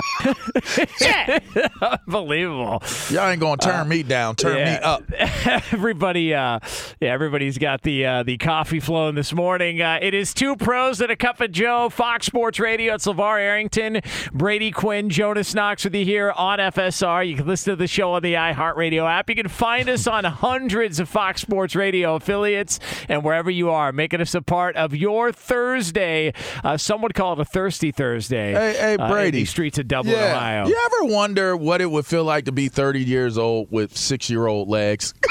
Unbelievable. 1.82 2.82
Y'all 3.10 3.28
ain't 3.28 3.40
gonna 3.40 3.56
turn 3.56 3.88
me 3.88 4.02
down, 4.02 4.36
turn 4.36 4.56
me 4.56 4.70
up. 4.70 5.02
Everybody, 5.72 6.34
uh, 6.34 6.60
yeah, 7.00 7.12
everybody's 7.12 7.58
got 7.58 7.82
the 7.82 8.06
uh, 8.06 8.22
the 8.22 8.38
coffee 8.38 8.80
flowing 8.80 9.14
this 9.14 9.32
morning. 9.32 9.80
Uh, 9.80 9.98
it 10.00 10.14
is 10.14 10.32
two 10.34 10.56
pros 10.56 11.00
and 11.00 11.10
a 11.10 11.16
cup 11.16 11.40
of 11.40 11.52
Joe. 11.52 11.88
Fox 11.88 12.26
Sports 12.26 12.58
Radio. 12.58 12.94
It's 12.94 13.06
LaVar 13.06 13.38
Arrington, 13.38 14.00
Brady 14.32 14.70
Quinn, 14.70 15.10
Jonas 15.10 15.54
Knox 15.54 15.84
with 15.84 15.94
you 15.94 16.04
here 16.04 16.30
on 16.32 16.58
FSR. 16.58 17.28
You 17.28 17.36
can 17.36 17.46
listen 17.46 17.72
to 17.72 17.76
the 17.76 17.86
show 17.86 18.12
on 18.12 18.22
the 18.22 18.34
iHeartRadio 18.34 19.08
app. 19.10 19.28
You 19.28 19.36
can 19.36 19.48
find 19.48 19.88
us 19.88 20.06
on 20.06 20.24
hundreds 20.24 21.00
of 21.00 21.08
Fox 21.08 21.40
Sports 21.42 21.74
Radio 21.74 22.14
affiliates 22.14 22.78
and 23.08 23.22
wherever 23.24 23.50
you 23.50 23.70
are, 23.70 23.92
making 23.92 24.20
us 24.20 24.34
a 24.34 24.42
part 24.42 24.76
of 24.76 24.94
your 24.94 25.32
Thursday. 25.32 26.32
Uh, 26.64 26.76
some 26.76 27.02
would 27.02 27.14
call 27.14 27.34
it 27.34 27.40
a 27.40 27.44
thirsty 27.44 27.90
Thursday. 27.92 28.52
Hey, 28.52 28.72
hey, 28.78 28.96
uh, 28.96 29.04
in 29.04 29.10
Brady. 29.10 29.40
the 29.40 29.44
streets 29.82 29.92
of 29.92 30.06
Dublin, 30.06 30.14
Ohio. 30.14 30.66
You 30.66 30.88
ever 31.00 31.12
wonder 31.12 31.56
what 31.56 31.80
it 31.80 31.90
would 31.90 32.06
feel 32.06 32.24
like 32.24 32.44
to 32.46 32.52
be 32.52 32.68
30 32.68 33.00
years 33.00 33.38
old 33.38 33.68
with 33.70 33.96
six 33.96 34.28
year 34.30 34.46
old 34.46 34.68
legs? 34.68 35.14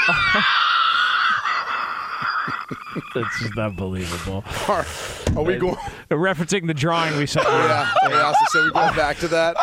That's 3.14 3.40
just 3.40 3.56
unbelievable. 3.58 4.44
Are, 4.68 4.86
are 5.36 5.42
we 5.42 5.56
going? 5.56 5.76
Referencing 6.10 6.66
the 6.66 6.74
drawing 6.74 7.16
we 7.16 7.26
saw. 7.26 7.42
Yeah, 7.42 7.90
yeah. 8.08 8.20
Also, 8.22 8.38
so 8.50 8.62
we're 8.64 8.70
going 8.70 8.94
back 8.96 9.16
to 9.18 9.28
that. 9.28 9.56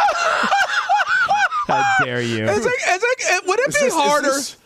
How 1.67 1.83
dare 2.03 2.21
you? 2.21 2.45
Is 2.45 2.65
it, 2.65 2.69
is 2.69 3.03
it, 3.03 3.47
would 3.47 3.59
it 3.59 3.69
Is 3.69 3.75
be 3.75 3.81
this, 3.81 3.93
harder? 3.93 4.27
Is 4.29 4.35
this, 4.35 4.57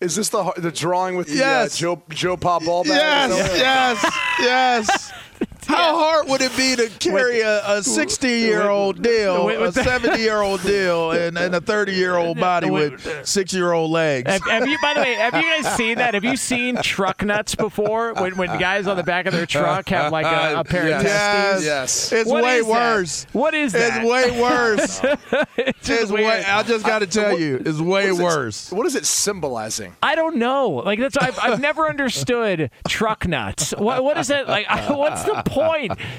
is 0.00 0.16
this 0.16 0.28
the 0.28 0.52
the 0.58 0.70
drawing 0.70 1.16
with 1.16 1.26
the 1.28 1.34
Yes. 1.36 1.74
uh, 1.74 1.78
Joe 1.78 2.02
Joe 2.10 2.36
Pop 2.36 2.64
ball 2.64 2.84
bag? 2.84 3.30
yes, 3.30 3.58
yes, 3.58 4.04
yes. 4.40 5.03
How 5.74 5.96
hard 5.98 6.28
would 6.28 6.40
it 6.40 6.56
be 6.56 6.76
to 6.76 6.88
carry 6.98 7.40
a 7.40 7.82
60 7.82 8.28
year 8.28 8.68
old 8.68 9.02
deal, 9.02 9.48
a 9.48 9.72
70 9.72 10.20
year 10.20 10.40
old 10.40 10.62
deal, 10.66 11.10
and, 11.12 11.36
and 11.36 11.54
a 11.54 11.60
30 11.60 11.92
year 11.92 12.16
old 12.16 12.38
body 12.38 12.70
with 12.70 13.26
six 13.26 13.52
year 13.52 13.72
old 13.72 13.90
legs? 13.90 14.30
Have, 14.30 14.42
have 14.42 14.66
you, 14.66 14.78
by 14.82 14.94
the 14.94 15.00
way, 15.00 15.14
have 15.14 15.34
you 15.34 15.42
guys 15.42 15.74
seen 15.76 15.98
that? 15.98 16.14
Have 16.14 16.24
you 16.24 16.36
seen 16.36 16.76
truck 16.82 17.22
nuts 17.22 17.54
before? 17.54 18.14
When, 18.14 18.36
when 18.36 18.58
guys 18.58 18.86
on 18.86 18.96
the 18.96 19.02
back 19.02 19.26
of 19.26 19.32
their 19.32 19.46
truck 19.46 19.88
have 19.88 20.12
like 20.12 20.26
a, 20.26 20.60
a 20.60 20.64
pair 20.64 20.82
of 20.84 21.02
Yes. 21.02 21.02
testes? 21.02 21.64
Yes. 21.64 22.12
It's 22.12 22.30
What 22.30 22.44
way 22.44 22.56
is 22.58 22.66
that? 22.66 22.70
worse. 22.72 23.26
What 23.32 23.54
is 23.54 23.72
that? 23.72 24.02
It's 24.04 24.10
way 24.10 24.40
worse. 24.40 25.00
it's 25.56 26.10
way. 26.10 26.26
I 26.44 26.62
just 26.62 26.84
got 26.86 27.00
to 27.00 27.06
tell 27.06 27.38
you, 27.38 27.62
it's 27.64 27.78
way 27.80 28.04
What 28.10 28.12
is 28.12 28.20
it- 28.20 28.22
worse. 28.22 28.72
What 28.72 28.86
is 28.86 28.94
it 28.94 29.06
symbolizing? 29.06 29.94
I 30.02 30.14
don't 30.14 30.36
know. 30.36 30.68
Like 30.70 30.98
that's 30.98 31.16
I've, 31.16 31.38
I've 31.38 31.60
never 31.60 31.88
understood 31.88 32.70
truck 32.88 33.26
nuts. 33.26 33.72
What 33.76 34.02
what 34.04 34.16
is 34.18 34.28
that 34.28 34.48
like? 34.48 34.68
What's 34.90 35.22
the 35.24 35.42
point? 35.44 35.63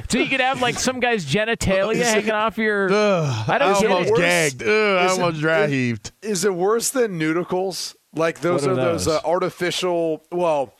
So 0.09 0.17
you 0.19 0.27
could 0.27 0.39
have 0.41 0.61
like 0.61 0.77
some 0.79 0.99
guy's 0.99 1.25
genitalia 1.25 1.95
it- 1.95 2.05
hanging 2.05 2.31
off 2.31 2.57
your. 2.57 2.91
Ugh, 2.91 3.49
I 3.49 3.57
don't 3.57 3.75
I 3.75 3.79
get 3.81 3.91
almost 3.91 4.11
it. 4.11 4.17
gagged. 4.17 4.63
Ugh, 4.63 4.69
I 4.69 5.05
Is 5.05 5.17
it- 5.17 5.21
almost 5.21 5.41
dry 5.41 5.67
heaved. 5.67 6.11
Is 6.21 6.45
it 6.45 6.53
worse 6.53 6.89
than 6.89 7.19
Neuticles? 7.19 7.95
Like 8.13 8.39
those 8.41 8.65
are, 8.65 8.71
are 8.71 8.75
those, 8.75 9.05
those? 9.05 9.15
uh, 9.15 9.27
artificial. 9.27 10.23
Well, 10.31 10.73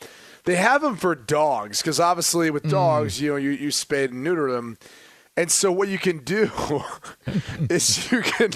they 0.45 0.55
have 0.55 0.81
them 0.81 0.95
for 0.95 1.15
dogs 1.15 1.81
because 1.81 1.99
obviously 1.99 2.49
Mm. 2.49 2.53
with 2.53 2.69
dogs, 2.69 3.19
you 3.21 3.31
know, 3.31 3.35
you 3.37 3.49
you 3.51 3.69
spay 3.69 4.05
and 4.05 4.23
neuter 4.23 4.51
them. 4.51 4.77
And 5.37 5.51
so 5.51 5.69
what 5.71 5.89
you 5.89 5.97
can 5.97 6.19
do 6.19 6.49
is 7.69 8.09
you 8.11 8.21
can 8.21 8.51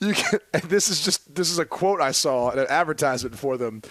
you 0.00 0.14
can 0.14 0.40
and 0.52 0.62
this 0.64 0.88
is 0.88 1.04
just 1.04 1.32
this 1.34 1.48
is 1.50 1.58
a 1.60 1.64
quote 1.64 2.00
I 2.00 2.10
saw 2.10 2.50
in 2.50 2.58
an 2.58 2.66
advertisement 2.68 3.38
for 3.38 3.56
them 3.56 3.82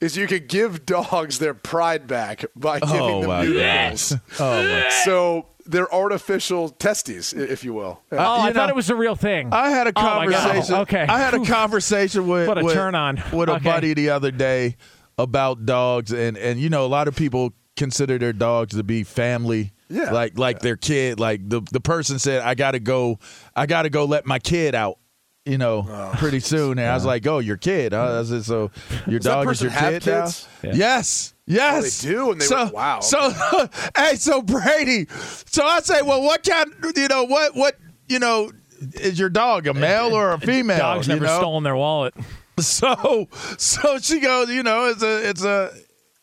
is 0.00 0.16
you 0.16 0.26
can 0.26 0.46
give 0.48 0.84
dogs 0.84 1.38
their 1.38 1.54
pride 1.54 2.08
back 2.08 2.44
by 2.56 2.80
oh, 2.82 2.86
giving 2.86 3.00
Oh, 3.02 3.20
them 3.20 3.28
my 3.28 3.44
Neuticles. 3.46 4.20
Oh, 4.40 4.62
my 4.62 4.88
So 5.04 5.46
they're 5.64 5.92
artificial 5.94 6.70
testes, 6.70 7.32
if 7.32 7.62
you 7.62 7.72
will. 7.72 8.02
Oh, 8.10 8.16
uh, 8.18 8.20
I 8.20 8.48
you 8.48 8.54
thought 8.54 8.68
it 8.68 8.74
was 8.74 8.90
a 8.90 8.96
real 8.96 9.14
thing. 9.14 9.52
I 9.52 9.70
had 9.70 9.86
a 9.86 9.92
Oh, 9.94 10.02
my 10.02 10.26
conversation. 10.26 10.74
Okay. 10.80 11.06
I 11.08 11.20
had 11.20 11.34
a 11.34 11.44
conversation 11.44 12.26
with 12.26 12.48
What 12.48 12.58
a 12.58 12.64
with, 12.64 12.74
turn 12.74 12.96
on. 12.96 13.22
with 13.32 13.48
a 13.48 13.52
Okay. 13.54 13.64
buddy 13.64 13.94
the 13.94 14.10
other 14.10 14.32
day 14.32 14.76
about 15.18 15.64
dogs, 15.66 16.12
and 16.12 16.36
and 16.36 16.58
you 16.58 16.68
know 16.68 16.84
a 16.84 16.88
lot 16.88 17.06
of 17.06 17.14
people 17.14 17.52
consider 17.76 18.18
their 18.18 18.32
dogs 18.32 18.74
to 18.74 18.82
be 18.82 19.04
family. 19.04 19.72
Yeah. 19.92 20.10
like 20.12 20.38
like 20.38 20.60
their 20.60 20.76
kid. 20.76 21.20
Like 21.20 21.48
the 21.48 21.60
the 21.72 21.80
person 21.80 22.18
said, 22.18 22.42
I 22.42 22.54
gotta 22.54 22.80
go. 22.80 23.18
I 23.54 23.66
gotta 23.66 23.90
go 23.90 24.04
let 24.04 24.26
my 24.26 24.38
kid 24.38 24.74
out. 24.74 24.98
You 25.44 25.58
know, 25.58 25.84
Oh, 25.88 26.12
pretty 26.18 26.38
soon, 26.38 26.78
and 26.78 26.88
I 26.88 26.94
was 26.94 27.04
like, 27.04 27.26
"Oh, 27.26 27.40
your 27.40 27.56
kid? 27.56 27.92
Huh? 27.92 28.20
I 28.20 28.22
said, 28.22 28.44
so 28.44 28.70
your 29.08 29.18
Does 29.18 29.24
dog 29.24 29.50
is 29.50 29.60
your 29.60 29.72
have 29.72 29.94
kid 29.94 30.02
kids? 30.04 30.48
now? 30.62 30.70
Yes, 30.72 31.34
oh, 31.36 31.42
yes, 31.52 32.00
they 32.00 32.10
do? 32.10 32.30
And 32.30 32.40
they 32.40 32.44
so, 32.44 32.66
were- 32.66 32.70
wow, 32.70 33.00
So, 33.00 33.18
hey, 33.96 34.14
so 34.14 34.40
Brady, 34.40 35.08
so 35.46 35.64
I 35.64 35.80
say, 35.80 36.00
well, 36.02 36.22
what 36.22 36.44
kind? 36.44 36.72
You 36.94 37.08
know, 37.08 37.24
what 37.24 37.56
what 37.56 37.74
you 38.08 38.20
know 38.20 38.52
is 38.94 39.18
your 39.18 39.30
dog 39.30 39.66
a 39.66 39.74
male 39.74 40.14
or 40.14 40.30
a 40.30 40.38
female? 40.50 40.78
Dogs 40.78 41.08
you 41.08 41.14
never 41.14 41.26
know? 41.26 41.38
stolen 41.38 41.64
their 41.64 41.74
wallet. 41.76 42.14
So 42.60 43.26
so 43.58 43.98
she 43.98 44.20
goes, 44.20 44.48
you 44.48 44.62
know, 44.62 44.84
it's 44.90 45.02
a 45.02 45.28
it's 45.28 45.42
a 45.44 45.72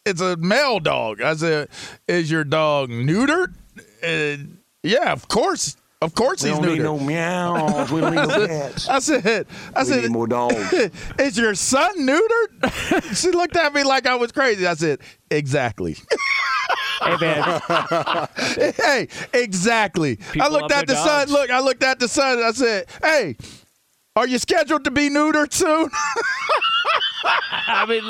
it's 0.05 0.21
a 0.21 0.37
male 0.37 0.79
dog. 0.79 1.21
I 1.21 1.35
said, 1.35 1.67
is 2.07 2.31
your 2.31 2.45
dog 2.45 2.89
neutered? 2.89 3.55
And 4.03 4.57
yeah, 4.83 5.11
of 5.11 5.27
course. 5.27 5.75
Of 6.01 6.15
course 6.15 6.41
We 6.43 6.49
he's 6.51 6.59
neutered. 6.59 6.77
We 6.77 6.77
don't 6.77 6.99
need 6.99 7.07
no 7.07 7.07
meows. 7.07 7.91
We 7.91 7.99
don't 7.99 8.15
need 8.15 8.27
no 8.27 8.47
cats. 8.47 8.87
I 8.87 8.99
said, 8.99 9.45
I 9.75 9.81
We 9.81 9.85
said, 9.89 10.01
need 10.03 10.11
more 10.11 10.27
dogs. 10.27 10.73
is 11.19 11.37
your 11.37 11.55
son 11.55 11.91
neutered? 11.99 13.15
she 13.21 13.31
looked 13.31 13.57
at 13.57 13.73
me 13.73 13.83
like 13.83 14.07
I 14.07 14.15
was 14.15 14.31
crazy. 14.31 14.65
I 14.65 14.75
said, 14.75 14.99
exactly. 15.29 15.97
Hey 17.01 17.17
man, 17.19 17.61
hey, 18.77 19.07
exactly. 19.33 20.19
I 20.39 20.47
looked 20.49 20.71
at 20.71 20.85
the 20.87 20.93
their 20.93 21.03
son. 21.03 21.29
Look, 21.29 21.49
I 21.49 21.59
looked 21.59 21.83
at 21.83 21.99
the 21.99 22.07
son. 22.07 22.43
I 22.43 22.51
said, 22.51 22.85
hey, 23.01 23.35
are 24.15 24.27
you 24.27 24.37
scheduled 24.37 24.83
to 24.85 24.91
be 24.91 25.09
neutered 25.09 25.53
soon? 25.53 25.89
I 27.23 27.85
mean, 27.87 28.03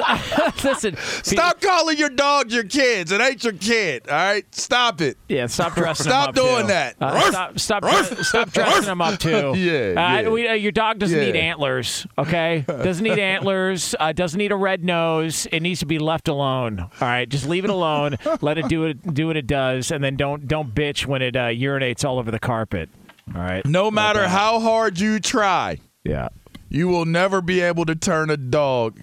listen. 0.63 0.95
Stop 1.23 1.61
calling 1.61 1.97
your 1.97 2.09
dogs 2.09 2.53
your 2.53 2.63
kids. 2.63 3.11
It 3.11 3.21
ain't 3.21 3.43
your 3.43 3.53
kid. 3.53 4.07
All 4.07 4.15
right, 4.15 4.55
stop 4.55 5.01
it. 5.01 5.17
Yeah, 5.27 5.47
stop 5.47 5.75
dressing 5.75 6.05
Stop 6.05 6.35
them 6.35 6.45
up 6.45 6.49
doing 6.51 6.61
too. 6.63 6.67
that. 6.67 6.95
Uh, 7.01 7.31
stop, 7.31 7.59
stop, 7.59 7.81
dre- 7.83 8.23
stop 8.23 8.51
dressing 8.51 8.85
them 8.85 9.01
up 9.01 9.19
too. 9.19 9.29
Yeah, 9.59 9.89
Uh, 9.97 10.21
yeah. 10.21 10.29
we, 10.29 10.47
uh, 10.47 10.53
your 10.53 10.71
dog 10.71 10.99
doesn't 10.99 11.19
need 11.19 11.35
antlers. 11.35 12.05
Okay, 12.17 12.63
doesn't 12.67 13.03
need 13.03 13.19
antlers. 13.19 13.95
Uh, 13.99 14.11
doesn't 14.13 14.37
need 14.37 14.51
a 14.51 14.55
red 14.55 14.83
nose. 14.83 15.47
It 15.51 15.61
needs 15.61 15.79
to 15.81 15.85
be 15.85 15.99
left 15.99 16.27
alone. 16.27 16.79
All 16.79 16.89
right, 17.01 17.27
just 17.27 17.47
leave 17.47 17.63
it 17.65 17.69
alone. 17.69 18.17
Let 18.41 18.57
it 18.57 18.67
do 18.67 18.85
it. 18.85 19.13
Do 19.13 19.27
what 19.27 19.37
it 19.37 19.47
does, 19.47 19.91
and 19.91 20.03
then 20.03 20.15
don't 20.15 20.47
don't 20.47 20.73
bitch 20.73 21.05
when 21.05 21.21
it 21.21 21.35
uh, 21.35 21.47
urinates 21.47 22.05
all 22.05 22.19
over 22.19 22.31
the 22.31 22.39
carpet. 22.39 22.89
All 23.35 23.41
right. 23.41 23.65
No 23.65 23.91
matter 23.91 24.21
that. 24.21 24.29
how 24.29 24.59
hard 24.59 24.99
you 24.99 25.19
try, 25.19 25.77
Yeah. 26.03 26.29
You 26.69 26.87
will 26.87 27.05
never 27.05 27.41
be 27.41 27.61
able 27.61 27.85
to 27.85 27.95
turn 27.95 28.29
a 28.29 28.37
dog 28.37 28.99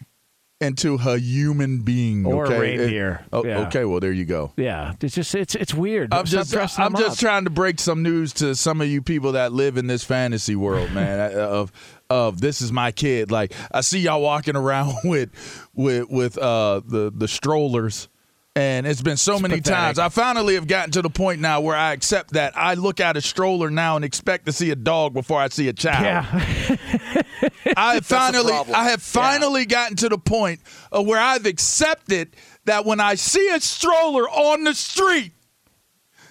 into 0.59 0.94
a 0.94 1.19
human 1.19 1.81
being 1.82 2.25
Or 2.25 2.44
a 2.44 2.49
okay? 2.49 2.59
reindeer. 2.59 3.27
Oh, 3.30 3.45
Yeah. 3.45 3.66
Okay, 3.66 3.84
well 3.84 4.01
there 4.01 4.13
you 4.13 4.24
go. 4.24 4.53
Yeah. 4.57 4.95
It's 5.03 5.15
just 5.15 5.34
it's 5.34 5.54
it's 5.54 5.74
weird. 5.74 6.15
I'm 6.15 6.24
Stop 6.24 6.47
just 6.47 6.80
I'm 6.80 6.92
just 6.97 7.13
up. 7.13 7.18
trying 7.18 7.45
to 7.45 7.51
break 7.51 7.78
some 7.78 8.03
news 8.03 8.33
to 8.34 8.54
some 8.54 8.80
of 8.80 8.89
you 8.89 9.03
people 9.03 9.33
that 9.33 9.53
live 9.53 9.77
in 9.77 9.86
this 9.86 10.03
fantasy 10.03 10.57
world, 10.57 10.92
man. 10.92 11.21
uh, 11.36 11.41
of 11.41 11.72
of 12.09 12.41
this 12.41 12.63
is 12.63 12.72
my 12.72 12.91
kid. 12.91 13.30
Like 13.30 13.53
I 13.71 13.83
see 13.83 13.98
y'all 13.98 14.22
walking 14.22 14.57
around 14.57 14.95
with 15.04 15.30
with 15.74 16.09
with 16.09 16.39
uh 16.39 16.80
the 16.86 17.13
the 17.15 17.28
strollers. 17.28 18.09
And 18.56 18.86
it's 18.86 19.03
been 19.03 19.18
so 19.18 19.38
many 19.38 19.56
pathetic. 19.56 19.78
times. 19.78 19.98
I 19.98 20.08
finally 20.08 20.54
have 20.54 20.66
gotten 20.66 20.91
to 20.92 21.03
the 21.03 21.10
point 21.10 21.42
now 21.42 21.60
where 21.60 21.76
I 21.76 21.92
accept 21.92 22.32
that 22.32 22.56
I 22.56 22.72
look 22.72 23.00
at 23.00 23.14
a 23.14 23.20
stroller 23.20 23.70
now 23.70 23.97
and 23.97 24.04
expect 24.04 24.47
to 24.47 24.53
see 24.53 24.70
a 24.70 24.74
dog 24.74 25.12
before 25.12 25.38
I 25.38 25.48
see 25.48 25.68
a 25.68 25.74
child. 25.74 26.04
Yeah. 26.04 27.22
I 27.76 28.00
finally. 28.00 28.54
I 28.74 28.88
have 28.88 29.03
finally 29.03 29.66
gotten 29.66 29.97
to 29.98 30.08
the 30.08 30.16
point 30.16 30.60
where 30.91 31.20
I've 31.20 31.44
accepted 31.44 32.34
that 32.64 32.86
when 32.86 32.98
I 32.98 33.14
see 33.14 33.47
a 33.50 33.60
stroller 33.60 34.26
on 34.28 34.64
the 34.64 34.74
street, 34.74 35.32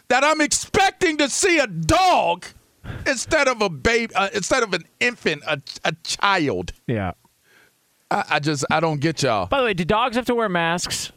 that 0.08 0.24
I'm 0.24 0.42
expecting 0.42 1.18
to 1.18 1.30
see 1.30 1.60
a 1.60 1.68
dog 1.68 2.46
instead 3.06 3.48
of 3.48 3.62
a 3.62 3.70
baby, 3.70 4.14
uh, 4.16 4.30
instead 4.34 4.64
of 4.64 4.74
an 4.74 4.84
infant, 5.00 5.44
a, 5.48 5.62
a 5.84 5.94
child. 6.04 6.74
yeah. 6.88 7.12
I, 8.12 8.24
I 8.30 8.40
just 8.40 8.66
I 8.70 8.80
don't 8.80 9.00
get 9.00 9.24
y'all. 9.24 9.48
By 9.48 9.60
the 9.60 9.66
way, 9.66 9.74
do 9.74 9.84
dogs 9.84 10.16
have 10.16 10.26
to 10.26 10.36
wear 10.36 10.48
masks? 10.48 11.12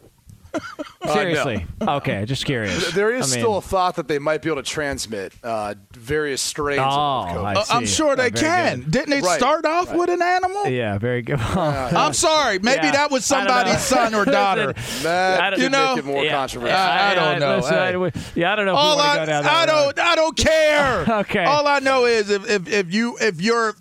Seriously. 1.13 1.65
Okay, 1.81 2.25
just 2.27 2.45
curious. 2.45 2.93
There 2.93 3.15
is 3.15 3.33
I 3.33 3.37
mean- 3.37 3.43
still 3.45 3.57
a 3.59 3.63
thought 3.63 3.97
that 3.97 4.09
they 4.09 4.19
might 4.19 4.43
be 4.43 4.51
able 4.51 4.63
to 4.63 4.69
transmit 4.69 5.33
uh, 5.43 5.75
various 5.93 6.43
strains 6.43 6.81
Oh, 6.83 6.87
of 6.87 7.29
COVID. 7.29 7.45
I 7.45 7.55
Uh, 7.55 7.65
I'm 7.71 7.87
see. 7.87 7.95
sure 7.95 8.17
they 8.17 8.27
Oh, 8.27 8.31
can. 8.31 8.81
good. 8.81 8.91
Didn't 8.91 9.11
they 9.11 9.21
Right, 9.21 9.39
start 9.39 9.65
off 9.65 9.93
with 9.93 10.11
an 10.11 10.21
animal? 10.23 10.67
Yeah, 10.69 10.99
very 10.99 11.23
good. 11.23 11.39
I'm 11.41 12.13
sorry. 12.13 12.59
Maybe 12.59 12.87
Yeah. 12.87 12.93
that 12.93 13.11
was 13.11 13.31
I 13.31 13.39
don't 13.39 13.47
know. 13.47 13.55
somebody's 13.55 13.83
son 13.85 14.15
or 14.15 14.25
daughter. 14.31 14.73
that 15.03 15.41
I 15.41 15.51
don't- 15.51 15.61
You 15.61 15.69
know- 15.71 15.97
more 16.03 16.25
Yeah. 16.25 16.33
controversial. 16.33 16.77
I- 16.77 17.11
I 17.11 17.15
don't 17.15 17.39
know. 17.41 17.57
listen, 17.57 17.75
Hey. 17.75 17.95
I- 17.95 18.13
yeah, 18.35 18.53
I 18.53 18.57
don't 18.57 18.67
know. 18.67 18.75
All 18.75 18.97
we 18.97 19.03
I, 19.03 19.17
go 19.17 19.27
down 19.27 19.47
I 19.47 19.67
don't 19.67 19.99
I 19.99 20.15
don't 20.15 20.37
care. 20.37 21.05
Okay. 21.21 21.45
All 21.45 21.67
I 21.67 21.79
know 21.79 22.05
is 22.07 22.31
if, 22.31 22.49
if 22.49 22.69
if 22.69 22.93
you 22.93 23.17
if 23.21 23.41
your 23.41 23.75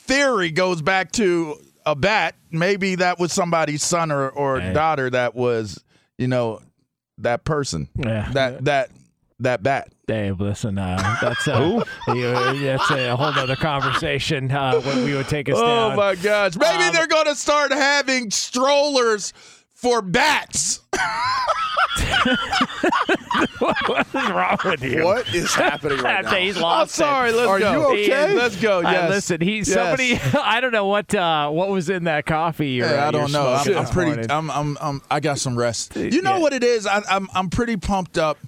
theory 0.00 0.50
goes 0.50 0.82
back 0.82 1.12
to 1.12 1.56
a 1.86 1.94
bat, 1.94 2.34
maybe 2.50 2.94
that 2.96 3.18
was 3.18 3.32
somebody's 3.32 3.82
son 3.82 4.10
or, 4.10 4.28
or 4.30 4.58
Hey. 4.60 4.72
daughter 4.72 5.10
that 5.10 5.34
was, 5.34 5.83
you 6.18 6.28
know, 6.28 6.60
that 7.18 7.44
person. 7.44 7.88
Yeah. 7.96 8.28
That 8.32 8.64
that 8.64 8.90
that 9.40 9.62
bat. 9.62 9.88
Dave, 10.06 10.38
listen, 10.38 10.76
uh, 10.76 11.16
that's 11.22 11.48
uh, 11.48 11.82
that's 12.06 12.90
a 12.90 13.16
whole 13.16 13.24
other 13.38 13.56
conversation 13.56 14.50
uh, 14.50 14.78
when 14.82 15.02
we 15.04 15.14
would 15.14 15.28
take 15.28 15.48
us 15.48 15.56
Oh 15.58 15.88
down. 15.88 15.96
my 15.96 16.14
gosh. 16.14 16.56
Maybe 16.56 16.84
Um, 16.84 16.92
they're 16.92 17.06
going 17.06 17.24
to 17.24 17.34
start 17.34 17.72
having 17.72 18.30
strollers 18.30 19.32
for 19.84 20.00
bats. 20.00 20.80
what 23.58 24.06
is 24.14 24.30
wrong 24.30 24.56
with 24.64 24.82
you? 24.82 25.04
What 25.04 25.32
is 25.34 25.54
happening 25.54 25.98
right 25.98 26.18
I'd 26.24 26.30
say 26.30 26.30
now? 26.40 26.46
he's 26.46 26.56
I'm 26.56 26.62
lost. 26.62 26.94
it. 26.94 26.96
sorry. 26.96 27.32
Let's 27.32 27.48
Are 27.48 27.58
go. 27.58 27.92
you 27.92 28.04
okay? 28.04 28.34
Let's 28.34 28.56
go. 28.56 28.78
Uh, 28.78 28.90
Yes. 28.90 29.10
listen, 29.10 29.40
he's 29.42 29.68
Yes. 29.68 29.76
somebody. 29.76 30.18
I 30.42 30.60
don't 30.60 30.72
know 30.72 30.86
what 30.86 31.14
uh, 31.14 31.50
what 31.50 31.68
was 31.68 31.90
in 31.90 32.04
that 32.04 32.24
coffee. 32.24 32.70
You're, 32.70 32.88
Hey, 32.88 32.96
uh, 32.96 33.08
I 33.08 33.10
don't 33.10 33.30
know. 33.30 33.46
I'm, 33.52 33.76
I'm 33.76 33.86
pretty. 33.86 34.30
I'm, 34.30 34.50
I'm. 34.50 34.78
I'm. 34.80 35.02
I 35.10 35.20
got 35.20 35.38
some 35.38 35.54
rest. 35.56 35.94
You 35.96 36.22
know 36.22 36.36
Yeah. 36.36 36.38
what 36.40 36.52
it 36.54 36.64
is? 36.64 36.86
I, 36.86 37.02
I'm. 37.10 37.28
I'm 37.34 37.50
pretty 37.50 37.76
pumped 37.76 38.16
up. 38.16 38.38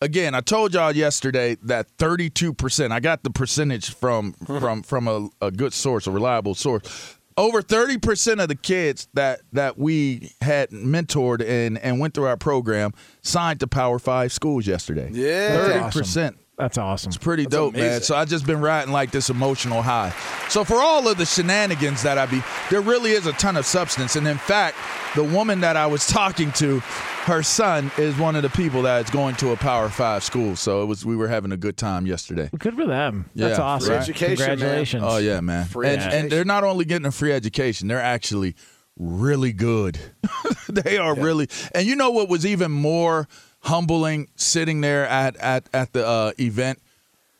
Again, 0.00 0.34
I 0.34 0.40
told 0.40 0.74
y'all 0.74 0.90
yesterday 0.90 1.56
that 1.62 1.86
32 1.98 2.52
percent. 2.54 2.92
I 2.92 2.98
got 2.98 3.22
the 3.22 3.30
percentage 3.30 3.94
from 3.94 4.32
from 4.32 4.82
from 4.82 5.06
a, 5.06 5.28
a 5.40 5.52
good 5.52 5.72
source, 5.72 6.08
a 6.08 6.10
reliable 6.10 6.56
source. 6.56 7.18
Over 7.36 7.62
30 7.62 7.98
percent 7.98 8.40
of 8.40 8.48
the 8.48 8.54
kids 8.54 9.08
that 9.14 9.40
that 9.52 9.78
we 9.78 10.32
had 10.40 10.70
mentored 10.70 11.42
and 11.46 11.78
and 11.78 11.98
went 11.98 12.14
through 12.14 12.26
our 12.26 12.36
program 12.36 12.92
signed 13.22 13.60
to 13.60 13.66
Power 13.66 13.98
Five 13.98 14.32
schools 14.32 14.66
yesterday. 14.66 15.08
Yeah. 15.12 15.90
30 15.90 15.98
percent. 15.98 16.38
That's 16.58 16.76
awesome. 16.76 17.08
It's 17.08 17.16
pretty 17.16 17.46
dope, 17.46 17.74
man. 17.74 18.02
So 18.02 18.14
I 18.14 18.24
just 18.26 18.46
been 18.46 18.60
riding 18.60 18.92
like 18.92 19.10
this 19.10 19.30
emotional 19.30 19.80
high. 19.80 20.10
So 20.50 20.64
for 20.64 20.76
all 20.76 21.08
of 21.08 21.16
the 21.16 21.24
shenanigans 21.24 22.02
that 22.02 22.18
I 22.18 22.26
be, 22.26 22.42
there 22.70 22.82
really 22.82 23.12
is 23.12 23.26
a 23.26 23.32
ton 23.32 23.56
of 23.56 23.64
substance. 23.64 24.16
And 24.16 24.28
in 24.28 24.36
fact, 24.36 24.76
the 25.16 25.24
woman 25.24 25.60
that 25.60 25.76
I 25.76 25.86
was 25.86 26.06
talking 26.08 26.52
to, 26.52 26.80
her 27.24 27.42
son 27.42 27.90
is 27.96 28.16
one 28.18 28.36
of 28.36 28.42
the 28.42 28.50
people 28.50 28.82
that 28.82 29.04
is 29.04 29.10
going 29.10 29.34
to 29.36 29.52
a 29.52 29.56
Power 29.56 29.88
Five 29.88 30.22
school. 30.22 30.54
So 30.54 30.82
it 30.82 30.86
was 30.86 31.06
we 31.06 31.16
were 31.16 31.28
having 31.28 31.52
a 31.52 31.56
good 31.56 31.76
time 31.78 32.06
yesterday. 32.06 32.50
Good 32.58 32.74
for 32.74 32.86
them. 32.86 33.30
That's 33.34 33.58
Yeah, 33.58 33.64
awesome. 33.64 33.86
free 33.88 33.96
education, 33.96 34.38
man. 34.38 34.48
Congratulations. 34.58 35.02
Oh 35.06 35.16
yeah, 35.16 35.40
man. 35.40 35.64
Free 35.64 35.88
and, 35.88 35.96
education. 36.00 36.20
and 36.20 36.30
they're 36.30 36.44
not 36.44 36.64
only 36.64 36.84
getting 36.84 37.06
a 37.06 37.12
free 37.12 37.32
education, 37.32 37.88
they're 37.88 37.98
actually 38.00 38.56
really 38.98 39.52
good. 39.54 39.98
they 40.68 40.98
are 40.98 41.14
really. 41.14 41.48
And 41.74 41.86
you 41.86 41.96
know 41.96 42.10
what 42.10 42.28
was 42.28 42.44
even 42.44 42.70
more 42.70 43.26
humbling 43.62 44.28
sitting 44.36 44.80
there 44.80 45.06
at 45.06 45.36
at 45.36 45.68
at 45.72 45.92
the 45.92 46.06
uh, 46.06 46.32
event 46.38 46.80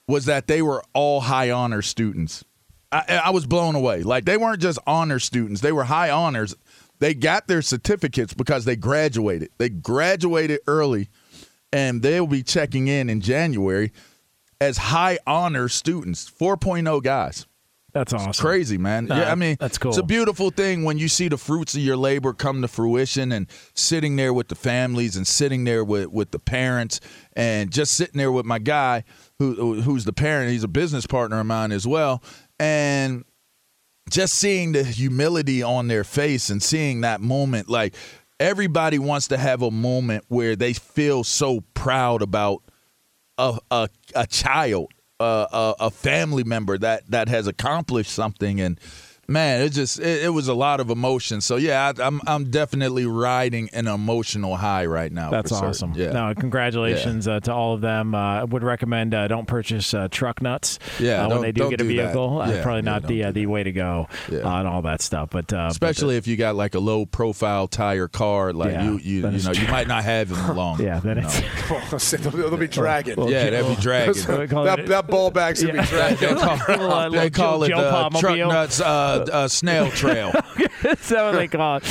was 0.06 0.26
that 0.26 0.46
they 0.46 0.62
were 0.62 0.82
all 0.92 1.20
high 1.20 1.50
honor 1.50 1.82
students. 1.82 2.44
I, 2.90 3.22
I 3.24 3.30
was 3.30 3.46
blown 3.46 3.74
away. 3.74 4.02
Like 4.02 4.24
they 4.24 4.36
weren't 4.36 4.60
just 4.60 4.78
honor 4.86 5.18
students; 5.18 5.60
they 5.60 5.72
were 5.72 5.84
high 5.84 6.10
honors. 6.10 6.54
They 6.98 7.14
got 7.14 7.48
their 7.48 7.62
certificates 7.62 8.34
because 8.34 8.64
they 8.64 8.76
graduated. 8.76 9.50
They 9.58 9.68
graduated 9.68 10.60
early, 10.66 11.08
and 11.72 12.02
they'll 12.02 12.26
be 12.28 12.42
checking 12.42 12.86
in 12.86 13.10
in 13.10 13.20
January 13.20 13.92
as 14.60 14.76
high 14.76 15.18
honor 15.26 15.68
students. 15.68 16.30
4.0 16.30 17.02
guys. 17.02 17.46
That's 17.92 18.12
awesome. 18.12 18.32
Crazy, 18.32 18.78
man. 18.78 19.06
Nah, 19.06 19.18
yeah, 19.18 19.32
I 19.32 19.34
mean, 19.34 19.56
that's 19.60 19.76
cool. 19.76 19.90
It's 19.90 19.98
a 19.98 20.02
beautiful 20.02 20.50
thing 20.50 20.82
when 20.84 20.98
you 20.98 21.08
see 21.08 21.28
the 21.28 21.36
fruits 21.36 21.74
of 21.74 21.80
your 21.80 21.96
labor 21.96 22.32
come 22.32 22.62
to 22.62 22.68
fruition 22.68 23.32
and 23.32 23.46
sitting 23.74 24.16
there 24.16 24.32
with 24.32 24.48
the 24.48 24.54
families 24.54 25.16
and 25.16 25.26
sitting 25.26 25.64
there 25.64 25.84
with, 25.84 26.08
with 26.08 26.30
the 26.30 26.38
parents 26.38 27.00
and 27.34 27.70
just 27.70 27.92
sitting 27.92 28.16
there 28.16 28.32
with 28.32 28.46
my 28.46 28.58
guy 28.58 29.04
who 29.38 29.82
who's 29.82 30.04
the 30.04 30.12
parent. 30.12 30.50
He's 30.50 30.64
a 30.64 30.68
business 30.68 31.06
partner 31.06 31.40
of 31.40 31.46
mine 31.46 31.72
as 31.72 31.86
well. 31.86 32.22
And 32.58 33.24
just 34.10 34.34
seeing 34.34 34.72
the 34.72 34.84
humility 34.84 35.62
on 35.62 35.88
their 35.88 36.04
face 36.04 36.50
and 36.50 36.62
seeing 36.62 37.02
that 37.02 37.20
moment 37.20 37.68
like 37.68 37.94
everybody 38.40 38.98
wants 38.98 39.28
to 39.28 39.38
have 39.38 39.62
a 39.62 39.70
moment 39.70 40.24
where 40.28 40.56
they 40.56 40.72
feel 40.72 41.24
so 41.24 41.60
proud 41.74 42.22
about 42.22 42.62
a 43.38 43.58
a, 43.70 43.88
a 44.14 44.26
child, 44.26 44.92
a, 45.22 45.74
a, 45.80 45.90
family 45.90 46.44
member 46.44 46.78
that 46.78 47.08
that 47.10 47.28
has 47.28 47.46
accomplished 47.46 48.12
something, 48.12 48.60
and 48.60 48.78
man, 49.28 49.62
it 49.62 49.70
just 49.70 49.98
it, 50.00 50.24
it 50.24 50.28
was 50.30 50.48
a 50.48 50.54
lot 50.54 50.80
of 50.80 50.90
emotion. 50.90 51.40
So 51.40 51.56
yeah, 51.56 51.92
I, 51.96 52.06
I'm 52.06 52.20
I'm 52.26 52.50
definitely 52.50 53.06
riding 53.06 53.68
an 53.72 53.86
emotional 53.86 54.56
high 54.56 54.86
right 54.86 55.10
now. 55.12 55.30
That's 55.30 55.50
for 55.56 55.66
awesome. 55.66 55.92
Yeah, 55.94 56.10
No, 56.12 56.34
congratulations 56.34 57.26
uh, 57.28 57.40
to 57.40 57.52
all 57.52 57.74
of 57.74 57.80
them. 57.80 58.14
Uh, 58.14 58.40
I 58.40 58.44
would 58.44 58.62
recommend 58.62 59.14
uh, 59.14 59.28
don't 59.28 59.46
purchase 59.46 59.94
uh, 59.94 60.08
truck 60.10 60.42
nuts. 60.42 60.78
Yeah, 61.00 61.24
uh, 61.26 61.28
when 61.30 61.42
they 61.42 61.52
do 61.52 61.70
get 61.70 61.80
a 61.80 61.84
do 61.84 61.96
that. 61.96 62.04
vehicle. 62.06 62.40
Uh, 62.42 62.50
Yeah, 62.50 62.62
probably 62.62 62.78
yeah, 62.82 62.90
not 62.90 63.06
the 63.06 63.24
uh, 63.24 63.32
the 63.32 63.46
way 63.46 63.62
to 63.62 63.72
go 63.72 64.08
Yeah. 64.30 64.58
and 64.58 64.68
all 64.68 64.82
that 64.82 65.00
stuff. 65.02 65.30
But 65.30 65.52
uh, 65.52 65.68
especially 65.70 66.16
if 66.16 66.26
you 66.26 66.36
got 66.36 66.54
like 66.56 66.74
a 66.74 66.80
low 66.80 67.06
profile 67.06 67.68
tire 67.68 68.08
car, 68.08 68.52
like 68.52 68.72
Yeah, 68.72 68.84
you 68.84 68.98
you 68.98 69.16
you 69.16 69.22
know 69.22 69.52
true. 69.52 69.62
you 69.64 69.68
might 69.70 69.88
not 69.88 70.04
have 70.04 70.28
them 70.28 70.56
long. 70.56 70.80
yeah, 70.82 71.00
then 71.00 71.18
you 71.18 71.24
it's 71.24 72.12
know. 72.12 72.18
they'll, 72.30 72.50
they'll 72.50 72.56
be 72.56 72.66
dragging. 72.68 73.28
yeah, 73.28 73.50
that'll 73.50 73.74
be 73.76 73.80
dragging. 73.80 74.38
we 74.38 74.46
call 74.48 74.64
that, 74.64 74.80
it- 74.80 74.88
that 74.88 75.06
ball 75.06 75.30
bag's 75.30 75.62
going 75.62 75.76
to 75.76 75.82
be 75.82 75.88
dragging. 75.88 76.28
They 76.34 76.34
call, 76.34 77.10
they 77.10 77.30
call 77.30 77.62
it 77.64 77.68
the 77.68 77.74
truck 78.20 78.34
Palmobile. 78.36 78.48
nuts 78.48 78.80
uh, 79.12 79.32
uh, 79.32 79.48
snail 79.48 79.90
trail. 79.90 80.32
so 81.00 81.32
they 81.32 81.48
call 81.48 81.76
it. 81.76 81.84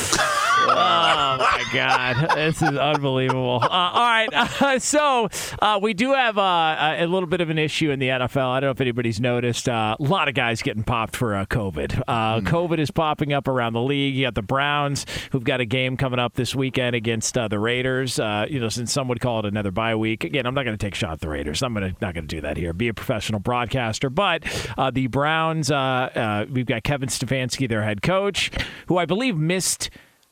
Oh 0.70 1.38
my 1.40 1.64
God, 1.74 2.36
this 2.36 2.62
is 2.62 2.78
unbelievable. 2.78 3.60
Uh, 3.62 3.68
all 3.68 4.02
right, 4.02 4.30
uh, 4.62 4.80
so 4.80 5.30
uh, 5.62 5.80
we 5.82 5.94
do 5.94 6.14
have 6.14 6.38
uh, 6.38 6.96
a 6.98 7.06
little 7.06 7.28
bit 7.28 7.42
of 7.42 7.50
an 7.50 7.58
issue 7.58 7.92
in 7.92 8.00
the 8.00 8.08
NFL. 8.08 8.48
I 8.48 8.60
don't 8.60 8.68
know 8.68 8.72
if 8.72 8.82
anybody's 8.82 9.20
noticed. 9.20 9.68
Uh, 9.68 9.96
a 10.00 10.04
lot 10.04 10.28
of 10.28 10.34
guys 10.34 10.62
getting 10.62 10.84
popped 10.84 11.16
for 11.16 11.36
uh, 11.36 11.46
COVID. 11.46 12.02
Uh, 12.08 12.40
COVID 12.42 12.80
is 12.80 12.92
popping 12.92 13.34
up 13.34 13.48
around 13.48 13.74
the 13.74 13.82
league. 13.82 14.16
You 14.16 14.26
got 14.26 14.36
the 14.36 14.42
Browns, 14.42 15.06
who've 15.32 15.44
got 15.44 15.60
a 15.62 15.66
game 15.66 15.98
coming 15.98 16.20
up 16.20 16.34
this 16.34 16.56
weekend 16.56 16.96
against 16.96 17.38
uh, 17.38 17.48
the 17.48 17.60
Raiders. 17.60 18.20
Uh, 18.20 18.46
you 18.50 18.60
know, 18.60 18.70
since 18.70 18.92
some 18.92 19.08
would 19.08 19.20
call 19.20 19.40
it 19.40 19.46
another 19.46 19.72
bye 19.72 19.96
week. 19.96 20.24
Again, 20.24 20.46
I'm 20.46 20.54
not 20.54 20.64
going 20.64 20.78
to 20.78 20.86
take 20.86 20.94
a 20.94 20.98
shot 20.98 21.14
at 21.14 21.20
the 21.20 21.30
Raiders. 21.30 21.64
I'm 21.64 21.74
gonna, 21.74 21.96
not 22.02 22.14
going 22.14 22.28
to 22.28 22.36
do 22.36 22.42
that 22.42 22.58
here. 22.58 22.74
Be 22.74 22.88
a 22.88 22.94
professional 22.94 23.40
broadcaster. 23.40 24.10
But 24.10 24.44
uh, 24.78 24.92
the 24.92 25.08
Browns, 25.08 25.72
uh, 25.72 25.76
uh, 25.76 26.46
we've 26.50 26.66
got 26.66 26.84
Kevin 26.84 27.10
Stefanski, 27.10 27.68
their 27.68 27.84
head 27.84 28.02
coach, 28.02 28.52
who 28.88 28.98
I 28.98 29.06
believe 29.06 29.38
missed 29.38 29.90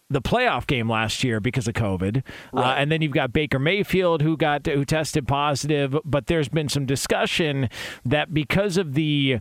the 0.10 0.22
playoff 0.22 0.66
game 0.66 0.90
last 0.90 1.24
year 1.24 1.40
because 1.40 1.68
of 1.68 1.74
COVID, 1.76 2.24
uh, 2.54 2.76
and 2.78 2.92
then 2.92 3.02
you've 3.02 3.12
got 3.12 3.32
Baker 3.32 3.60
Mayfield 3.60 4.22
who 4.22 4.38
got 4.38 4.66
who 4.66 4.84
tested 4.86 5.28
positive. 5.28 5.96
But 6.04 6.28
there's 6.28 6.50
been 6.50 6.70
some 6.70 6.86
discussion 6.86 7.70
that 8.06 8.34
because 8.34 8.78
of 8.78 8.94
the 8.94 9.40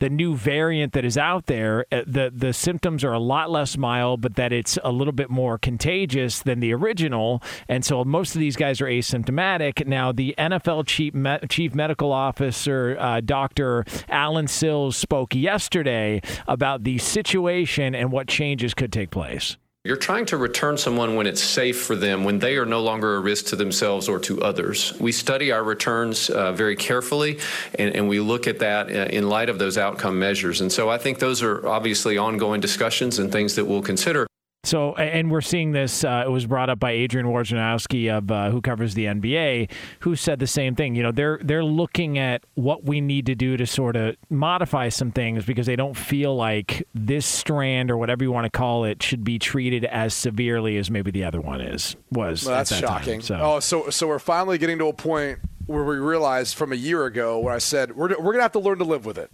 the 0.00 0.10
new 0.10 0.34
variant 0.34 0.94
that 0.94 1.04
is 1.04 1.16
out 1.16 1.46
there, 1.46 1.86
uh, 1.92 2.02
the 2.06 2.32
the 2.34 2.52
symptoms 2.52 3.04
are 3.04 3.12
a 3.12 3.18
lot 3.18 3.50
less 3.50 3.76
mild, 3.76 4.20
but 4.20 4.34
that 4.36 4.52
it's 4.52 4.78
a 4.82 4.90
little 4.90 5.12
bit 5.12 5.30
more 5.30 5.58
contagious 5.58 6.40
than 6.40 6.60
the 6.60 6.74
original, 6.74 7.42
and 7.68 7.84
so 7.84 8.02
most 8.04 8.34
of 8.34 8.40
these 8.40 8.56
guys 8.56 8.80
are 8.80 8.86
asymptomatic. 8.86 9.86
Now, 9.86 10.10
the 10.12 10.34
NFL 10.36 10.86
chief 10.86 11.14
me- 11.14 11.38
chief 11.48 11.74
medical 11.74 12.12
officer, 12.12 12.96
uh, 12.98 13.20
Doctor 13.20 13.84
Alan 14.08 14.48
Sills, 14.48 14.96
spoke 14.96 15.34
yesterday 15.34 16.20
about 16.48 16.84
the 16.84 16.98
situation 16.98 17.94
and 17.94 18.10
what 18.10 18.26
changes 18.26 18.74
could 18.74 18.92
take 18.92 19.10
place. 19.10 19.56
You're 19.82 19.96
trying 19.96 20.26
to 20.26 20.36
return 20.36 20.76
someone 20.76 21.14
when 21.14 21.26
it's 21.26 21.42
safe 21.42 21.80
for 21.80 21.96
them, 21.96 22.24
when 22.24 22.38
they 22.38 22.58
are 22.58 22.66
no 22.66 22.82
longer 22.82 23.16
a 23.16 23.20
risk 23.20 23.46
to 23.46 23.56
themselves 23.56 24.10
or 24.10 24.18
to 24.18 24.42
others. 24.42 24.92
We 25.00 25.10
study 25.10 25.52
our 25.52 25.64
returns 25.64 26.28
uh, 26.28 26.52
very 26.52 26.76
carefully, 26.76 27.38
and, 27.78 27.96
and, 27.96 28.06
we 28.06 28.20
look 28.20 28.46
at 28.46 28.58
that 28.58 28.90
uh, 28.90 29.08
in 29.10 29.30
light 29.30 29.48
of 29.48 29.58
those 29.58 29.78
outcome 29.78 30.18
measures. 30.18 30.60
And 30.60 30.70
so 30.70 30.90
I 30.90 30.98
think 30.98 31.18
those 31.18 31.42
are 31.42 31.66
obviously 31.66 32.18
ongoing 32.18 32.60
discussions 32.60 33.18
and 33.18 33.32
things 33.32 33.54
that 33.54 33.64
we'll 33.64 33.80
consider. 33.80 34.26
So, 34.62 34.94
and 34.96 35.30
we're 35.30 35.40
seeing 35.40 35.72
this. 35.72 36.04
Uh, 36.04 36.24
it 36.26 36.28
was 36.28 36.44
brought 36.44 36.68
up 36.68 36.78
by 36.78 36.90
Adrian 36.90 37.26
Wojnarowski 37.26 38.14
of 38.14 38.30
uh, 38.30 38.50
who 38.50 38.60
covers 38.60 38.92
the 38.92 39.06
NBA, 39.06 39.70
who 40.00 40.14
said 40.14 40.38
the 40.38 40.46
same 40.46 40.74
thing. 40.74 40.94
You 40.94 41.02
know, 41.02 41.12
they're 41.12 41.40
they're 41.42 41.64
looking 41.64 42.18
at 42.18 42.44
what 42.54 42.84
we 42.84 43.00
need 43.00 43.24
to 43.26 43.34
do 43.34 43.56
to 43.56 43.66
sort 43.66 43.96
of 43.96 44.16
modify 44.28 44.90
some 44.90 45.12
things 45.12 45.46
because 45.46 45.64
they 45.64 45.76
don't 45.76 45.96
feel 45.96 46.36
like 46.36 46.86
this 46.94 47.24
strand 47.24 47.90
or 47.90 47.96
whatever 47.96 48.22
you 48.22 48.32
want 48.32 48.44
to 48.44 48.50
call 48.50 48.84
it 48.84 49.02
should 49.02 49.24
be 49.24 49.38
treated 49.38 49.86
as 49.86 50.12
severely 50.12 50.76
as 50.76 50.90
maybe 50.90 51.10
the 51.10 51.24
other 51.24 51.40
one 51.40 51.62
is 51.62 51.96
was. 52.12 52.44
Well, 52.44 52.56
that's 52.56 52.70
at 52.70 52.82
that 52.82 52.86
shocking. 52.86 53.20
Time. 53.20 53.22
So. 53.22 53.38
Oh, 53.40 53.60
so 53.60 53.88
so 53.88 54.08
we're 54.08 54.18
finally 54.18 54.58
getting 54.58 54.78
to 54.78 54.88
a 54.88 54.92
point 54.92 55.38
where 55.64 55.84
we 55.84 55.96
realized 55.96 56.54
from 56.54 56.72
a 56.72 56.76
year 56.76 57.06
ago 57.06 57.38
where 57.38 57.54
I 57.54 57.58
said 57.58 57.96
we're 57.96 58.08
we're 58.20 58.32
gonna 58.32 58.42
have 58.42 58.52
to 58.52 58.60
learn 58.60 58.76
to 58.78 58.84
live 58.84 59.06
with 59.06 59.16
it. 59.16 59.30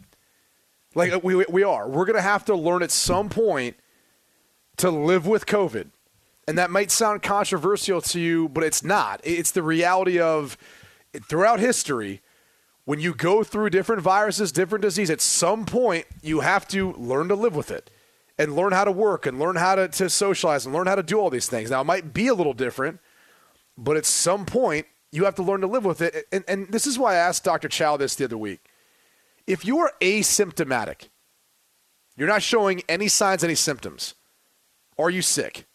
Like 0.95 1.25
we 1.25 1.45
we 1.49 1.65
are. 1.65 1.89
We're 1.89 2.05
gonna 2.05 2.23
have 2.23 2.45
to 2.45 2.55
learn 2.55 2.85
at 2.85 2.93
some 2.93 3.29
point 3.29 3.77
to 4.79 4.91
live 4.91 5.27
with 5.27 5.47
COVID. 5.47 5.91
And 6.49 6.57
that 6.59 6.71
might 6.71 6.91
sound 6.91 7.23
controversial 7.23 8.01
to 8.03 8.21
you, 8.21 8.49
but 8.49 8.63
it's 8.63 8.85
not. 8.85 9.21
It's 9.25 9.51
the 9.51 9.63
reality 9.63 10.21
of 10.21 10.57
throughout 11.29 11.61
history, 11.61 12.21
when 12.85 13.01
you 13.01 13.15
go 13.15 13.43
through 13.43 13.71
different 13.71 14.01
viruses, 14.01 14.53
different 14.53 14.83
disease, 14.83 15.11
at 15.11 15.21
some 15.21 15.67
point 15.67 16.07
you 16.23 16.41
have 16.41 16.69
to 16.69 16.93
learn 16.93 17.29
to 17.29 17.35
live 17.35 17.57
with 17.57 17.71
it 17.71 17.91
and 18.39 18.55
learn 18.55 18.73
how 18.73 18.85
to 18.85 18.93
work 18.93 19.27
and 19.27 19.39
learn 19.39 19.57
how 19.57 19.75
to, 19.75 19.89
to 19.89 20.09
socialize 20.09 20.65
and 20.67 20.75
learn 20.75 20.87
how 20.87 20.95
to 20.95 21.03
do 21.03 21.19
all 21.19 21.31
these 21.31 21.49
things. 21.49 21.71
Now, 21.71 21.81
it 21.81 21.85
might 21.85 22.15
be 22.15 22.29
a 22.29 22.35
little 22.35 22.53
different, 22.53 23.01
but 23.77 23.97
at 23.97 24.07
some 24.07 24.47
point 24.47 24.87
you 25.11 25.25
have 25.25 25.35
to 25.37 25.43
learn 25.43 25.63
to 25.63 25.67
live 25.67 25.85
with 25.85 26.01
it. 26.01 26.27
And, 26.31 26.45
and 26.47 26.69
this 26.69 26.87
is 26.87 26.99
why 26.99 27.15
I 27.15 27.17
asked 27.17 27.43
Dr. 27.43 27.69
Chow 27.69 27.97
this 27.97 28.15
the 28.15 28.25
other 28.25 28.39
week. 28.39 28.61
If 29.47 29.65
you 29.65 29.79
are 29.79 29.93
asymptomatic, 30.01 31.09
you're 32.17 32.29
not 32.29 32.43
showing 32.43 32.83
any 32.89 33.09
signs, 33.09 33.43
any 33.43 33.55
symptoms, 33.55 34.15
are 34.99 35.11
you 35.11 35.23
sick? 35.23 35.67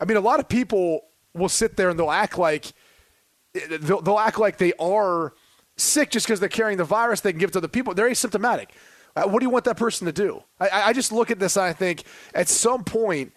I 0.00 0.04
mean, 0.04 0.16
a 0.16 0.20
lot 0.20 0.40
of 0.40 0.48
people 0.48 1.02
will 1.34 1.48
sit 1.48 1.76
there 1.76 1.88
and 1.88 1.98
they'll 1.98 2.10
act 2.10 2.38
like 2.38 2.72
they'll, 3.80 4.00
they'll 4.00 4.18
act 4.18 4.38
like 4.38 4.58
they 4.58 4.72
are 4.74 5.34
sick 5.76 6.10
just 6.10 6.26
because 6.26 6.40
they're 6.40 6.48
carrying 6.48 6.78
the 6.78 6.84
virus. 6.84 7.20
They 7.20 7.32
can 7.32 7.38
give 7.38 7.50
it 7.50 7.52
to 7.52 7.58
other 7.58 7.68
people. 7.68 7.94
They're 7.94 8.10
asymptomatic. 8.10 8.68
Uh, 9.16 9.24
what 9.24 9.40
do 9.40 9.46
you 9.46 9.50
want 9.50 9.64
that 9.64 9.76
person 9.76 10.06
to 10.06 10.12
do? 10.12 10.42
I, 10.58 10.88
I 10.88 10.92
just 10.92 11.12
look 11.12 11.30
at 11.30 11.38
this 11.38 11.56
and 11.56 11.64
I 11.64 11.72
think 11.72 12.02
at 12.34 12.48
some 12.48 12.82
point 12.84 13.32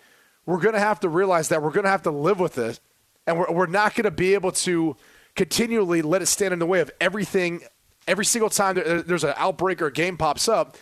we're 0.46 0.60
going 0.60 0.74
to 0.74 0.80
have 0.80 1.00
to 1.02 1.10
realize 1.10 1.50
that 1.50 1.62
we're 1.62 1.72
going 1.72 1.84
to 1.84 1.90
have 1.90 2.04
to 2.04 2.12
live 2.12 2.40
with 2.40 2.58
it, 2.58 2.80
and 3.28 3.38
we're, 3.38 3.52
we're 3.52 3.68
not 3.68 3.94
going 3.96 4.06
to 4.06 4.12
be 4.12 4.34
able 4.34 4.52
to 4.54 4.96
continually 5.36 6.02
let 6.02 6.22
it 6.22 6.28
stand 6.28 6.54
in 6.54 6.60
the 6.60 6.66
way 6.66 6.80
of 6.80 6.90
everything. 7.00 7.62
Every 8.08 8.26
single 8.26 8.50
time 8.50 8.76
there, 8.76 9.02
there's 9.02 9.26
an 9.26 9.34
outbreak 9.36 9.82
or 9.82 9.88
a 9.88 9.92
game 9.92 10.18
pops 10.18 10.48
up, 10.48 10.78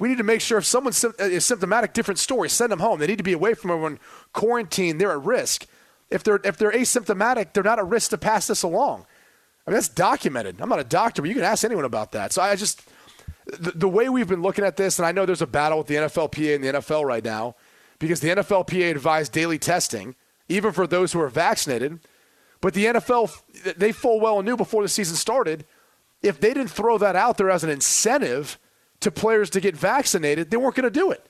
we 0.00 0.08
need 0.08 0.18
to 0.18 0.24
make 0.24 0.40
sure 0.40 0.56
if 0.56 0.64
someone 0.64 0.94
uh, 1.04 1.24
is 1.24 1.44
symptomatic, 1.44 1.92
different 1.92 2.18
story, 2.18 2.48
send 2.48 2.72
them 2.72 2.80
home. 2.80 2.98
They 2.98 3.06
need 3.06 3.18
to 3.18 3.24
be 3.24 3.34
away 3.34 3.52
from 3.52 3.70
everyone, 3.70 4.00
quarantine. 4.32 4.96
They're 4.96 5.12
at 5.12 5.22
risk. 5.22 5.66
If 6.08 6.24
they're 6.24 6.40
if 6.42 6.56
they're 6.56 6.72
asymptomatic, 6.72 7.52
they're 7.52 7.62
not 7.62 7.78
at 7.78 7.86
risk 7.86 8.10
to 8.10 8.18
pass 8.18 8.46
this 8.46 8.62
along. 8.62 9.06
I 9.66 9.70
mean, 9.70 9.74
that's 9.74 9.88
documented. 9.88 10.60
I'm 10.60 10.70
not 10.70 10.80
a 10.80 10.84
doctor, 10.84 11.20
but 11.22 11.28
you 11.28 11.34
can 11.34 11.44
ask 11.44 11.64
anyone 11.64 11.84
about 11.84 12.12
that. 12.12 12.32
So 12.32 12.40
I 12.40 12.56
just 12.56 12.82
the, 13.46 13.72
the 13.72 13.88
way 13.88 14.08
we've 14.08 14.26
been 14.26 14.42
looking 14.42 14.64
at 14.64 14.78
this, 14.78 14.98
and 14.98 15.04
I 15.04 15.12
know 15.12 15.26
there's 15.26 15.42
a 15.42 15.46
battle 15.46 15.78
with 15.78 15.86
the 15.86 15.96
NFLPA 15.96 16.54
and 16.54 16.64
the 16.64 16.72
NFL 16.80 17.04
right 17.04 17.24
now 17.24 17.54
because 17.98 18.20
the 18.20 18.30
NFLPA 18.30 18.90
advised 18.90 19.32
daily 19.32 19.58
testing, 19.58 20.16
even 20.48 20.72
for 20.72 20.86
those 20.86 21.12
who 21.12 21.20
are 21.20 21.28
vaccinated. 21.28 22.00
But 22.62 22.72
the 22.72 22.86
NFL, 22.86 23.76
they 23.76 23.92
full 23.92 24.18
well 24.18 24.42
knew 24.42 24.56
before 24.56 24.82
the 24.82 24.88
season 24.88 25.16
started, 25.16 25.66
if 26.22 26.40
they 26.40 26.54
didn't 26.54 26.70
throw 26.70 26.96
that 26.96 27.16
out 27.16 27.36
there 27.36 27.50
as 27.50 27.64
an 27.64 27.70
incentive 27.70 28.58
to 29.00 29.10
players 29.10 29.50
to 29.50 29.60
get 29.60 29.76
vaccinated, 29.76 30.50
they 30.50 30.56
weren't 30.56 30.74
going 30.74 30.84
to 30.84 30.90
do 30.90 31.10
it. 31.10 31.26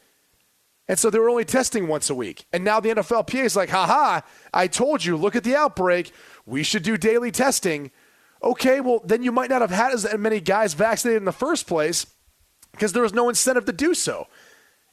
And 0.89 0.99
so 0.99 1.09
they 1.09 1.21
were 1.21 1.31
only 1.31 1.45
testing 1.45 1.87
once 1.87 2.11
a 2.11 2.15
week. 2.15 2.47
And 2.53 2.65
now 2.65 2.81
the 2.81 2.89
NFLPA 2.89 3.45
is 3.45 3.55
like, 3.55 3.69
haha, 3.69 4.23
I 4.53 4.67
told 4.67 5.05
you, 5.05 5.17
look 5.17 5.37
at 5.37 5.45
the 5.45 5.55
outbreak. 5.55 6.11
We 6.47 6.65
should 6.65 6.83
do 6.83 6.97
daily 6.97 7.31
testing. 7.31 7.93
Okay, 8.43 8.81
well, 8.81 9.01
then 9.05 9.23
you 9.23 9.31
might 9.31 9.51
not 9.51 9.61
have 9.61 9.71
had 9.71 9.93
as 9.93 10.07
many 10.19 10.41
guys 10.41 10.75
vaccinated 10.75 11.23
in 11.23 11.27
the 11.27 11.33
first 11.33 11.69
place 11.69 12.07
because 12.73 12.93
there 12.93 13.05
was 13.05 13.15
no 13.15 13.29
incentive 13.29 13.67
to 13.67 13.73
do 13.73 13.95
so. 13.95 14.27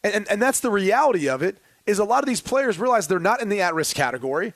And, 0.03 0.13
and, 0.13 0.27
and 0.29 0.41
that's 0.41 0.59
the 0.59 0.69
reality 0.69 1.27
of 1.27 1.41
it 1.41 1.57
is 1.87 1.97
a 1.97 2.03
lot 2.03 2.21
of 2.21 2.27
these 2.27 2.41
players 2.41 2.79
realize 2.79 3.07
they're 3.07 3.19
not 3.19 3.41
in 3.41 3.49
the 3.49 3.61
at-risk 3.61 3.95
category 3.95 4.53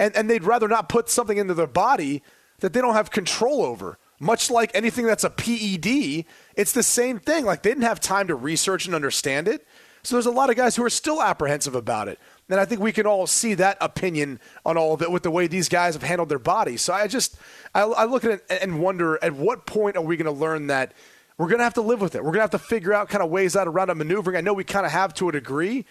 and, 0.00 0.16
and 0.16 0.28
they'd 0.28 0.42
rather 0.42 0.66
not 0.66 0.88
put 0.88 1.08
something 1.08 1.36
into 1.36 1.54
their 1.54 1.66
body 1.68 2.22
that 2.58 2.72
they 2.72 2.80
don't 2.80 2.94
have 2.94 3.12
control 3.12 3.62
over 3.62 3.98
much 4.22 4.52
like 4.52 4.70
anything 4.72 5.04
that's 5.04 5.24
a 5.24 5.30
PED, 5.30 6.24
it's 6.54 6.70
the 6.70 6.82
same 6.84 7.18
thing. 7.18 7.44
Like 7.44 7.62
they 7.62 7.70
didn't 7.70 7.82
have 7.82 7.98
time 7.98 8.28
to 8.28 8.36
research 8.36 8.86
and 8.86 8.94
understand 8.94 9.48
it. 9.48 9.66
So 10.04 10.14
there's 10.14 10.26
a 10.26 10.30
lot 10.30 10.48
of 10.48 10.54
guys 10.54 10.76
who 10.76 10.84
are 10.84 10.90
still 10.90 11.20
apprehensive 11.20 11.74
about 11.74 12.06
it. 12.06 12.20
And 12.48 12.60
I 12.60 12.64
think 12.64 12.80
we 12.80 12.92
can 12.92 13.04
all 13.04 13.26
see 13.26 13.54
that 13.54 13.78
opinion 13.80 14.38
on 14.64 14.76
all 14.76 14.94
of 14.94 15.02
it 15.02 15.10
with 15.10 15.24
the 15.24 15.30
way 15.30 15.48
these 15.48 15.68
guys 15.68 15.94
have 15.94 16.04
handled 16.04 16.28
their 16.28 16.38
bodies. 16.38 16.82
So 16.82 16.92
I 16.92 17.08
just, 17.08 17.36
I, 17.74 17.82
I 17.82 18.04
look 18.04 18.24
at 18.24 18.30
it 18.30 18.44
and 18.48 18.80
wonder 18.80 19.18
at 19.24 19.32
what 19.32 19.66
point 19.66 19.96
are 19.96 20.02
we 20.02 20.16
going 20.16 20.32
to 20.32 20.40
learn 20.40 20.68
that 20.68 20.92
we're 21.36 21.48
going 21.48 21.58
to 21.58 21.64
have 21.64 21.74
to 21.74 21.82
live 21.82 22.00
with 22.00 22.14
it? 22.14 22.18
We're 22.18 22.30
going 22.30 22.34
to 22.34 22.42
have 22.42 22.50
to 22.50 22.58
figure 22.60 22.92
out 22.92 23.08
kind 23.08 23.24
of 23.24 23.30
ways 23.30 23.56
out 23.56 23.66
around 23.66 23.90
it 23.90 23.96
maneuvering. 23.96 24.36
I 24.36 24.40
know 24.40 24.54
we 24.54 24.64
kind 24.64 24.86
of 24.86 24.92
have 24.92 25.14
to 25.14 25.30
a 25.30 25.32
degree, 25.32 25.84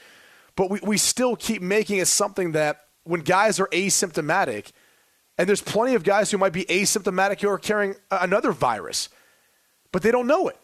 but 0.55 0.69
we, 0.69 0.79
we 0.83 0.97
still 0.97 1.35
keep 1.35 1.61
making 1.61 1.97
it 1.97 2.07
something 2.07 2.53
that 2.53 2.85
when 3.03 3.21
guys 3.21 3.59
are 3.59 3.67
asymptomatic– 3.67 4.71
and 5.41 5.49
there's 5.49 5.63
plenty 5.63 5.95
of 5.95 6.03
guys 6.03 6.29
who 6.29 6.37
might 6.37 6.53
be 6.53 6.65
asymptomatic 6.65 7.41
who 7.41 7.49
are 7.49 7.57
carrying 7.57 7.95
another 8.11 8.51
virus, 8.51 9.09
but 9.91 10.03
they 10.03 10.11
don't 10.11 10.27
know 10.27 10.47
it. 10.47 10.57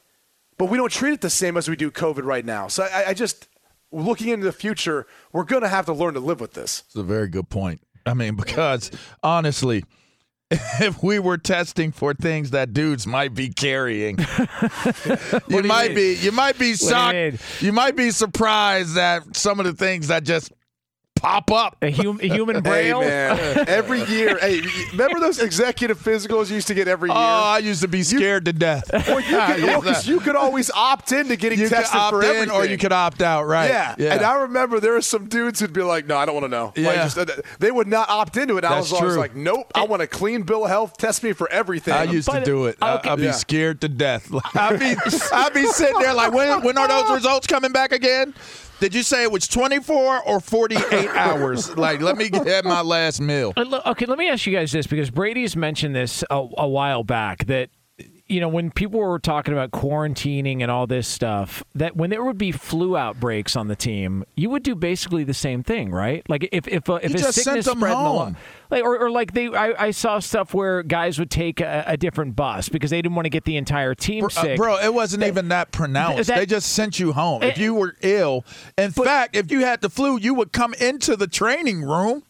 But 0.59 0.65
we 0.65 0.77
don't 0.77 0.91
treat 0.91 1.13
it 1.13 1.21
the 1.21 1.31
same 1.31 1.57
as 1.57 1.67
we 1.67 1.75
do 1.75 1.89
COVID 1.89 2.23
right 2.23 2.45
now. 2.45 2.67
So 2.67 2.83
I, 2.83 3.05
I 3.07 3.13
just, 3.15 3.47
looking 3.91 4.27
into 4.27 4.45
the 4.45 4.51
future, 4.51 5.07
we're 5.33 5.45
going 5.45 5.63
to 5.63 5.67
have 5.67 5.87
to 5.87 5.93
learn 5.93 6.13
to 6.13 6.19
live 6.19 6.39
with 6.39 6.53
this. 6.53 6.83
It's 6.85 6.95
a 6.95 7.01
very 7.01 7.27
good 7.27 7.49
point. 7.49 7.81
I 8.05 8.13
mean, 8.13 8.35
because 8.35 8.91
honestly, 9.23 9.83
if 10.51 11.01
we 11.01 11.17
were 11.17 11.39
testing 11.39 11.91
for 11.91 12.13
things 12.13 12.51
that 12.51 12.71
dudes 12.71 13.07
might 13.07 13.33
be 13.33 13.49
carrying, 13.49 14.19
you 15.47 15.63
might 15.63 15.89
you 15.89 15.95
be 15.95 16.13
you 16.21 16.31
might 16.31 16.59
be 16.59 16.75
shocked. 16.75 17.15
You, 17.15 17.37
you, 17.61 17.73
might 17.73 17.95
be 17.95 18.11
surprised 18.11 18.93
that 18.93 19.35
some 19.35 19.59
of 19.59 19.65
the 19.65 19.73
things 19.73 20.09
that 20.09 20.23
just 20.23 20.53
pop 21.19 21.51
up. 21.51 21.77
A, 21.81 21.91
hum, 21.91 22.19
a 22.21 22.27
human 22.27 22.61
braille? 22.63 23.01
Hey, 23.01 23.07
man. 23.07 23.65
every 23.67 24.03
year. 24.05 24.37
Hey, 24.39 24.61
remember 24.91 25.19
those 25.19 25.39
executive 25.39 25.99
physicals 26.01 26.49
you 26.49 26.55
used 26.55 26.67
to 26.67 26.73
get 26.73 26.87
every 26.87 27.09
year? 27.09 27.17
Oh, 27.17 27.19
I 27.19 27.59
used 27.59 27.81
to 27.81 27.87
be 27.87 28.03
scared 28.03 28.47
you, 28.47 28.53
to 28.53 28.59
death. 28.59 28.89
Well, 28.91 29.19
you, 29.19 29.27
could, 29.27 29.63
well, 29.85 30.01
you 30.03 30.19
could 30.19 30.35
always 30.35 30.71
opt 30.71 31.11
in 31.11 31.27
to 31.27 31.35
getting 31.35 31.59
you 31.59 31.69
tested 31.69 31.99
for 32.09 32.23
everything. 32.23 32.51
or 32.51 32.65
you 32.65 32.77
could 32.77 32.91
opt 32.93 33.21
out, 33.21 33.45
right? 33.45 33.69
Yeah. 33.69 33.95
yeah. 33.97 34.13
And 34.13 34.23
I 34.23 34.41
remember 34.41 34.79
there 34.79 34.93
were 34.93 35.01
some 35.01 35.27
dudes 35.27 35.59
who'd 35.59 35.73
be 35.73 35.83
like, 35.83 36.07
no, 36.07 36.17
I 36.17 36.25
don't 36.25 36.35
want 36.35 36.45
to 36.45 36.49
know. 36.49 36.73
Yeah. 36.75 36.87
Like, 36.87 36.95
just, 36.97 37.17
uh, 37.17 37.25
they 37.59 37.71
would 37.71 37.87
not 37.87 38.09
opt 38.09 38.37
into 38.37 38.57
it. 38.57 38.63
I 38.63 38.77
was 38.77 38.93
always 38.93 39.17
like, 39.17 39.35
nope, 39.35 39.71
I 39.75 39.83
want 39.83 40.01
a 40.01 40.07
clean 40.07 40.43
bill 40.43 40.63
of 40.63 40.69
health. 40.69 40.97
Test 40.97 41.23
me 41.23 41.33
for 41.33 41.49
everything. 41.49 41.93
I 41.93 42.03
used 42.03 42.27
but, 42.27 42.39
to 42.39 42.45
do 42.45 42.65
it. 42.65 42.77
Okay. 42.81 43.09
I'd 43.09 43.15
be 43.17 43.23
yeah. 43.23 43.31
scared 43.31 43.81
to 43.81 43.89
death. 43.89 44.29
I'd 44.55 44.79
be, 44.79 44.95
I'd 45.33 45.53
be 45.53 45.65
sitting 45.67 45.99
there 45.99 46.13
like, 46.13 46.33
when, 46.33 46.61
when 46.63 46.77
are 46.77 46.87
those 46.87 47.09
results 47.11 47.47
coming 47.47 47.71
back 47.71 47.91
again? 47.91 48.33
Did 48.79 48.93
you 48.93 49.01
say 49.01 49.23
it 49.23 49.31
was 49.31 49.47
24 49.47 50.21
or 50.23 50.39
48 50.39 51.09
hours? 51.09 51.75
Like, 51.75 51.99
let 52.01 52.15
me 52.15 52.29
get 52.29 52.63
my 52.63 52.81
last 52.81 53.19
meal. 53.19 53.53
Uh, 53.57 53.81
okay, 53.87 54.05
let 54.05 54.19
me 54.19 54.29
ask 54.29 54.45
you 54.45 54.53
guys 54.53 54.71
this 54.71 54.85
because 54.85 55.09
Brady's 55.09 55.55
mentioned 55.55 55.95
this 55.95 56.23
a, 56.29 56.47
a 56.57 56.67
while 56.67 57.03
back 57.03 57.45
that 57.47 57.69
you 58.29 58.39
know, 58.41 58.49
when 58.49 58.71
people 58.71 58.99
were 58.99 59.19
talking 59.19 59.53
about 59.53 59.71
quarantining 59.71 60.61
and 60.61 60.69
all 60.69 60.87
this 60.87 61.07
stuff, 61.07 61.63
that 61.75 61.95
when 61.95 62.09
there 62.09 62.23
would 62.23 62.37
be 62.37 62.51
flu 62.51 62.97
outbreaks 62.97 63.55
on 63.55 63.67
the 63.67 63.75
team, 63.75 64.25
you 64.35 64.49
would 64.49 64.63
do 64.63 64.75
basically 64.75 65.23
the 65.23 65.33
same 65.33 65.63
thing, 65.63 65.91
right? 65.91 66.27
Like 66.29 66.47
if 66.51 66.67
if 66.67 66.89
uh, 66.89 66.95
if 66.95 67.13
a 67.13 67.33
sickness 67.33 67.65
spread 67.65 68.35
like 68.69 68.83
or, 68.83 68.97
or 68.97 69.09
like 69.09 69.33
they, 69.33 69.47
I, 69.47 69.87
I, 69.87 69.91
saw 69.91 70.19
stuff 70.19 70.53
where 70.53 70.83
guys 70.83 71.19
would 71.19 71.31
take 71.31 71.61
a, 71.61 71.85
a, 71.87 71.97
different 71.97 72.35
bus 72.35 72.69
because 72.69 72.91
they 72.91 73.01
didn't 73.01 73.15
want 73.15 73.25
to 73.25 73.29
get 73.29 73.45
the 73.45 73.55
entire 73.55 73.95
team 73.95 74.21
bro, 74.21 74.29
sick. 74.29 74.59
Uh, 74.59 74.63
bro, 74.63 74.77
it 74.77 74.93
wasn't 74.93 75.21
that, 75.21 75.27
even 75.27 75.47
that 75.49 75.71
pronounced. 75.71 76.27
That, 76.27 76.37
they 76.37 76.45
just 76.45 76.73
sent 76.73 76.99
you 76.99 77.13
home 77.13 77.43
if 77.43 77.57
you 77.57 77.73
were 77.73 77.95
ill. 78.01 78.43
In 78.77 78.91
but, 78.91 79.05
fact, 79.05 79.35
if 79.35 79.51
you 79.51 79.61
had 79.61 79.81
the 79.81 79.89
flu, 79.89 80.17
you 80.19 80.33
would 80.33 80.51
come 80.51 80.73
into 80.75 81.15
the 81.15 81.27
training 81.27 81.83
room 81.83 82.23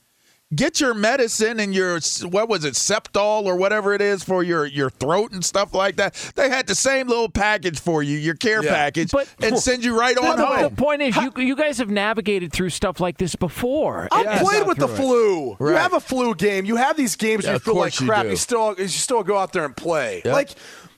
get 0.55 0.79
your 0.79 0.93
medicine 0.93 1.59
and 1.59 1.75
your 1.75 1.99
what 2.23 2.47
was 2.47 2.63
it 2.63 2.73
septol 2.73 3.43
or 3.43 3.57
whatever 3.57 3.93
it 3.93 4.01
is 4.01 4.23
for 4.23 4.43
your 4.43 4.65
your 4.65 4.89
throat 4.89 5.31
and 5.31 5.43
stuff 5.43 5.73
like 5.73 5.97
that. 5.97 6.13
They 6.35 6.49
had 6.49 6.67
the 6.67 6.75
same 6.75 7.07
little 7.07 7.29
package 7.29 7.79
for 7.79 8.01
you 8.01 8.17
your 8.17 8.35
care 8.35 8.63
yeah. 8.63 8.73
package 8.73 9.11
but, 9.11 9.27
and 9.41 9.57
send 9.57 9.83
you 9.83 9.97
right 9.97 10.17
on 10.17 10.37
home 10.37 10.61
the 10.63 10.69
point 10.69 11.01
is 11.01 11.15
you, 11.17 11.31
you 11.37 11.55
guys 11.55 11.77
have 11.79 11.89
navigated 11.89 12.53
through 12.53 12.69
stuff 12.69 12.99
like 12.99 13.17
this 13.17 13.35
before. 13.35 14.07
I 14.11 14.23
yeah. 14.23 14.39
played 14.41 14.67
with 14.67 14.77
the 14.77 14.87
flu. 14.87 15.55
Right. 15.59 15.71
you 15.71 15.77
have 15.77 15.93
a 15.93 15.99
flu 15.99 16.33
game. 16.33 16.65
You 16.65 16.77
have 16.77 16.95
these 16.95 17.15
games 17.15 17.43
yeah, 17.43 17.51
where 17.51 17.55
you 17.55 17.59
feel 17.59 17.75
like 17.75 17.95
crap. 17.95 18.25
you, 18.25 18.31
you, 18.31 18.37
still 18.37 18.75
you 18.77 18.87
still 18.87 19.23
go 19.23 19.37
out 19.37 19.51
there 19.53 19.65
and 19.65 19.75
play. 19.75 20.21
Yep. 20.23 20.33
like 20.33 20.49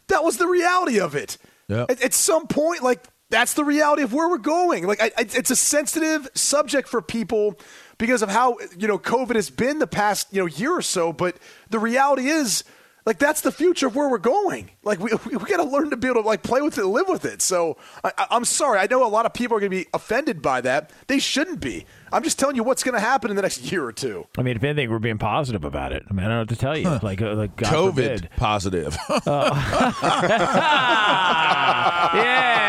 that 0.07 0.23
was 0.23 0.37
the 0.37 0.47
reality 0.47 0.99
of 0.99 1.15
it. 1.15 1.37
Yep. 1.69 1.91
at, 1.91 2.01
at 2.03 2.13
some 2.13 2.47
point 2.47 2.83
like 2.83 3.03
that's 3.31 3.53
the 3.53 3.63
reality 3.63 4.03
of 4.03 4.13
where 4.13 4.29
we're 4.29 4.37
going. 4.37 4.85
Like 4.85 5.01
I, 5.01 5.11
I, 5.17 5.21
it's 5.33 5.51
a 5.51 5.55
sensitive 5.55 6.27
subject 6.33 6.87
for 6.87 7.01
people 7.01 7.59
because 7.99 8.23
of 8.23 8.29
how 8.29 8.57
you 8.75 8.87
know 8.87 8.97
COVID 8.97 9.35
has 9.35 9.51
been 9.51 9.77
the 9.77 9.85
past 9.85 10.29
you 10.31 10.41
know 10.41 10.47
year 10.47 10.71
or 10.71 10.81
so. 10.81 11.13
But 11.13 11.37
the 11.69 11.77
reality 11.77 12.27
is, 12.27 12.63
like 13.05 13.19
that's 13.19 13.41
the 13.41 13.51
future 13.51 13.87
of 13.87 13.95
where 13.95 14.09
we're 14.09 14.17
going. 14.17 14.71
Like 14.83 14.99
we 14.99 15.11
we, 15.25 15.37
got 15.37 15.57
to 15.57 15.63
learn 15.63 15.89
to 15.91 15.97
be 15.97 16.07
able 16.07 16.21
to 16.21 16.27
like 16.27 16.43
play 16.43 16.61
with 16.61 16.77
it, 16.77 16.85
live 16.85 17.07
with 17.07 17.25
it. 17.25 17.41
So 17.41 17.77
I, 18.03 18.27
I'm 18.31 18.45
sorry, 18.45 18.79
I 18.79 18.87
know 18.89 19.05
a 19.05 19.09
lot 19.09 19.25
of 19.25 19.33
people 19.33 19.57
are 19.57 19.59
going 19.59 19.71
to 19.71 19.77
be 19.77 19.87
offended 19.93 20.41
by 20.41 20.61
that. 20.61 20.91
They 21.07 21.19
shouldn't 21.19 21.59
be. 21.59 21.85
I'm 22.11 22.23
just 22.23 22.39
telling 22.39 22.55
you 22.55 22.63
what's 22.63 22.83
going 22.83 22.95
to 22.95 22.99
happen 22.99 23.29
in 23.29 23.35
the 23.35 23.41
next 23.41 23.71
year 23.71 23.83
or 23.83 23.91
two. 23.91 24.25
I 24.37 24.41
mean, 24.41 24.55
if 24.55 24.63
anything, 24.63 24.89
we're 24.89 24.99
being 24.99 25.17
positive 25.17 25.63
about 25.63 25.91
it. 25.91 26.03
I 26.09 26.13
mean, 26.13 26.25
I 26.25 26.29
don't 26.29 26.35
know 26.35 26.41
what 26.41 26.49
to 26.49 26.55
tell 26.55 26.77
you. 26.77 26.87
Huh. 26.87 26.99
Like, 27.03 27.21
uh, 27.21 27.35
like 27.35 27.55
God 27.55 27.71
COVID 27.71 27.93
forbid. 27.93 28.29
positive. 28.37 28.97
uh, 29.09 29.19
yeah, 32.13 32.13
there 32.13 32.68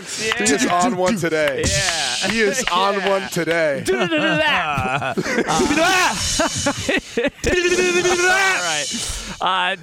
is. 0.00 0.26
Yeah. 0.26 0.44
He 0.44 0.52
is 0.52 0.66
on 0.66 0.96
one 0.96 1.16
today. 1.16 1.64
Yeah. 1.66 2.28
He 2.30 2.40
is 2.40 2.64
on 2.70 2.94
yeah. 2.94 3.08
one 3.08 3.28
today. 3.30 3.84
All 3.88 3.96
right. 8.66 8.86
Uh, 9.40 9.76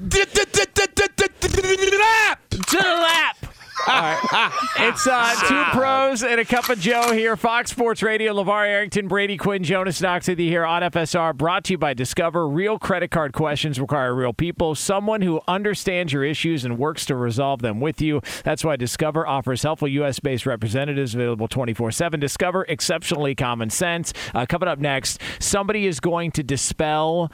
to 2.50 2.78
the 2.78 2.84
lap. 2.84 3.37
It's 4.79 5.07
uh, 5.07 5.36
two 5.48 5.63
pros 5.77 6.24
and 6.24 6.39
a 6.39 6.46
cup 6.46 6.69
of 6.69 6.79
Joe 6.79 7.12
here. 7.12 7.36
Fox 7.36 7.72
Sports 7.72 8.03
Radio, 8.03 8.34
LaVar 8.34 8.67
Arrington, 8.67 9.07
Brady 9.07 9.38
Quinn, 9.38 9.63
Jonas 9.63 10.01
Knox 10.01 10.27
with 10.27 10.39
you 10.39 10.50
here 10.50 10.65
on 10.65 10.81
FSR. 10.84 11.36
Brought 11.36 11.63
to 11.65 11.74
you 11.74 11.77
by 11.77 11.93
Discover. 11.93 12.48
Real 12.48 12.77
credit 12.77 13.12
card 13.12 13.34
questions 13.34 13.79
require 13.79 14.13
real 14.13 14.34
people. 14.34 14.75
Someone 14.75 15.22
who 15.22 15.41
understands 15.48 16.13
your 16.13 16.24
issues 16.24 16.63
and 16.63 16.77
works 16.77 17.05
to 17.07 17.15
resolve 17.15 17.62
them 17.62 17.79
with 17.79 18.01
you. 18.01 18.22
That's 18.43 18.63
why 18.63 18.75
Discover 18.75 19.27
offers 19.27 19.63
helpful 19.63 19.88
U.S. 19.88 20.19
based 20.19 20.46
representatives 20.46 21.15
available 21.15 21.48
24 21.48 21.91
7. 21.91 22.19
Discover 22.19 22.65
exceptionally 22.69 23.36
common 23.36 23.69
sense. 23.69 24.13
Uh, 24.34 24.46
coming 24.46 24.69
up 24.69 24.79
next, 24.79 25.19
somebody 25.39 25.88
is 25.88 26.00
going 26.00 26.31
to 26.31 26.43
dispel 26.43 27.31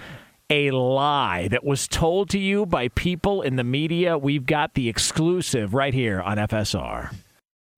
a 0.54 0.72
lie 0.72 1.48
that 1.48 1.64
was 1.64 1.88
told 1.88 2.30
to 2.30 2.38
you 2.38 2.66
by 2.68 2.88
people 2.90 3.42
in 3.42 3.56
the 3.56 3.64
media. 3.64 4.18
We've 4.18 4.46
got 4.46 4.76
the 4.76 4.88
exclusive 4.88 5.74
right 5.74 5.94
here 5.94 6.22
on 6.22 6.38
FSR. 6.38 7.14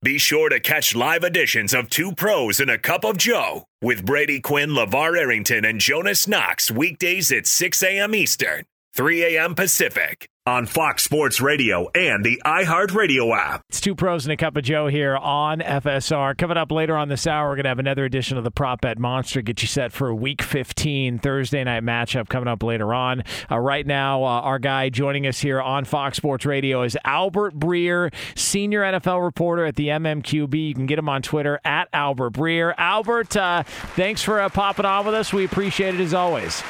Be 0.02 0.18
sure 0.18 0.50
to 0.50 0.60
catch 0.60 0.94
live 0.94 1.24
editions 1.24 1.72
of 1.72 1.88
Two 1.88 2.12
Pros 2.12 2.60
and 2.60 2.70
a 2.70 2.76
Cup 2.76 3.02
of 3.04 3.16
Joe 3.16 3.64
with 3.80 4.04
Brady 4.04 4.40
Quinn, 4.40 4.70
LaVar 4.70 5.18
Arrington, 5.18 5.64
and 5.64 5.80
Jonas 5.80 6.28
Knox 6.28 6.70
weekdays 6.70 7.32
at 7.32 7.46
6 7.46 7.82
a.m. 7.82 8.14
Eastern, 8.14 8.64
3 8.94 9.36
a.m. 9.36 9.54
Pacific 9.54 10.28
on 10.46 10.64
Fox 10.64 11.02
Sports 11.02 11.40
Radio 11.40 11.90
and 11.94 12.24
the 12.24 12.40
iHeartRadio 12.46 13.36
app. 13.36 13.64
It's 13.68 13.80
two 13.80 13.96
pros 13.96 14.24
and 14.24 14.32
a 14.32 14.36
cup 14.36 14.56
of 14.56 14.62
Joe 14.62 14.86
here 14.86 15.16
on 15.16 15.58
FSR. 15.58 16.38
Coming 16.38 16.56
up 16.56 16.70
later 16.70 16.96
on 16.96 17.08
this 17.08 17.26
hour, 17.26 17.48
we're 17.48 17.56
going 17.56 17.64
to 17.64 17.70
have 17.70 17.80
another 17.80 18.04
edition 18.04 18.38
of 18.38 18.44
the 18.44 18.52
Prop 18.52 18.80
Bet 18.80 18.96
Monster. 18.98 19.42
Get 19.42 19.60
you 19.62 19.68
set 19.68 19.92
for 19.92 20.08
a 20.08 20.14
Week 20.14 20.42
15 20.42 21.18
Thursday 21.18 21.64
night 21.64 21.82
matchup 21.82 22.28
coming 22.28 22.46
up 22.46 22.62
later 22.62 22.94
on. 22.94 23.24
Uh, 23.50 23.58
right 23.58 23.84
now, 23.84 24.22
uh, 24.22 24.40
our 24.42 24.60
guy 24.60 24.88
joining 24.88 25.26
us 25.26 25.40
here 25.40 25.60
on 25.60 25.84
Fox 25.84 26.16
Sports 26.16 26.46
Radio 26.46 26.82
is 26.82 26.96
Albert 27.04 27.58
Breer, 27.58 28.14
senior 28.36 28.82
NFL 28.82 29.24
reporter 29.24 29.64
at 29.64 29.74
the 29.74 29.88
MMQB. 29.88 30.68
You 30.68 30.74
can 30.74 30.86
get 30.86 30.98
him 30.98 31.08
on 31.08 31.22
Twitter 31.22 31.60
at 31.64 31.88
Albert 31.92 32.34
Breer. 32.34 32.72
Albert, 32.78 33.36
uh, 33.36 33.64
thanks 33.64 34.22
for 34.22 34.40
uh, 34.40 34.48
popping 34.48 34.86
on 34.86 35.04
with 35.04 35.14
us. 35.14 35.32
We 35.32 35.44
appreciate 35.44 35.96
it 35.96 36.00
as 36.00 36.14
always. 36.14 36.62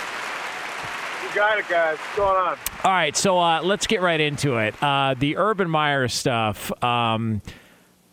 Got 1.36 1.58
it, 1.58 1.68
guys. 1.68 1.98
What's 1.98 2.16
going 2.16 2.36
on? 2.36 2.58
All 2.82 2.90
right, 2.92 3.14
so 3.14 3.38
uh, 3.38 3.60
let's 3.62 3.86
get 3.86 4.00
right 4.00 4.18
into 4.20 4.56
it. 4.56 4.74
Uh, 4.82 5.14
the 5.18 5.36
Urban 5.36 5.68
Meyer 5.68 6.08
stuff. 6.08 6.72
Um, 6.82 7.42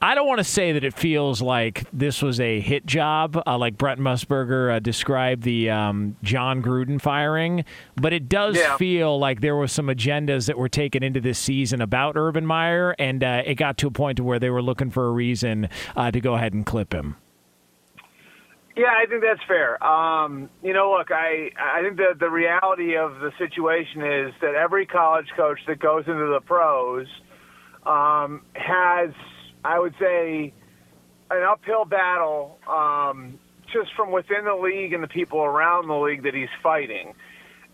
I 0.02 0.14
don't 0.14 0.28
want 0.28 0.40
to 0.40 0.44
say 0.44 0.74
that 0.74 0.84
it 0.84 0.94
feels 0.94 1.42
like 1.42 1.86
this 1.94 2.22
was 2.22 2.42
a 2.42 2.60
hit 2.60 2.86
job, 2.86 3.42
uh, 3.48 3.58
like 3.58 3.78
Brent 3.78 4.02
Musburger 4.02 4.76
uh, 4.76 4.80
described 4.80 5.44
the 5.44 5.70
um, 5.70 6.18
Jon 6.22 6.62
Gruden 6.62 7.00
firing, 7.02 7.64
but 7.96 8.12
it 8.12 8.28
does 8.28 8.58
Yeah. 8.58 8.76
feel 8.76 9.18
like 9.18 9.40
there 9.40 9.56
were 9.56 9.70
some 9.70 9.88
agendas 9.88 10.48
that 10.48 10.58
were 10.58 10.68
taken 10.68 11.02
into 11.02 11.22
this 11.22 11.40
season 11.40 11.80
about 11.82 12.18
Urban 12.18 12.46
Meyer, 12.46 12.94
and 13.00 13.24
uh, 13.24 13.44
it 13.46 13.56
got 13.56 13.78
to 13.78 13.88
a 13.88 13.92
point 13.92 14.18
to 14.18 14.24
where 14.26 14.40
they 14.40 14.50
were 14.50 14.62
looking 14.62 14.90
for 14.90 15.08
a 15.08 15.12
reason 15.12 15.70
uh, 15.96 16.12
to 16.12 16.20
go 16.20 16.34
ahead 16.36 16.54
and 16.54 16.66
clip 16.66 16.94
him. 16.94 17.16
Yeah, 18.76 18.88
I 18.90 19.06
think 19.08 19.22
that's 19.22 19.44
fair. 19.48 19.82
Um, 19.84 20.50
you 20.64 20.74
know, 20.74 20.96
look, 20.98 21.12
I 21.12 21.52
I 21.60 21.82
think 21.84 21.98
that 21.98 22.20
the 22.20 22.30
reality 22.30 22.98
of 22.98 23.20
the 23.20 23.32
situation 23.38 24.02
is 24.02 24.34
that 24.42 24.56
every 24.56 24.88
college 24.88 25.28
coach 25.38 25.60
that 25.68 25.80
goes 25.80 26.06
into 26.08 26.26
the 26.34 26.42
pros 26.44 27.06
um, 27.86 28.42
has, 28.54 29.12
I 29.64 29.80
would 29.80 29.94
say, 30.00 30.54
an 31.30 31.44
uphill 31.44 31.86
battle 31.86 32.58
um, 32.68 33.38
just 33.72 33.90
from 33.96 34.12
within 34.12 34.46
the 34.46 34.56
league 34.56 34.94
and 34.94 35.04
the 35.04 35.08
people 35.08 35.42
around 35.42 35.88
the 35.88 35.96
league 35.96 36.24
that 36.24 36.34
he's 36.34 36.50
fighting. 36.64 37.14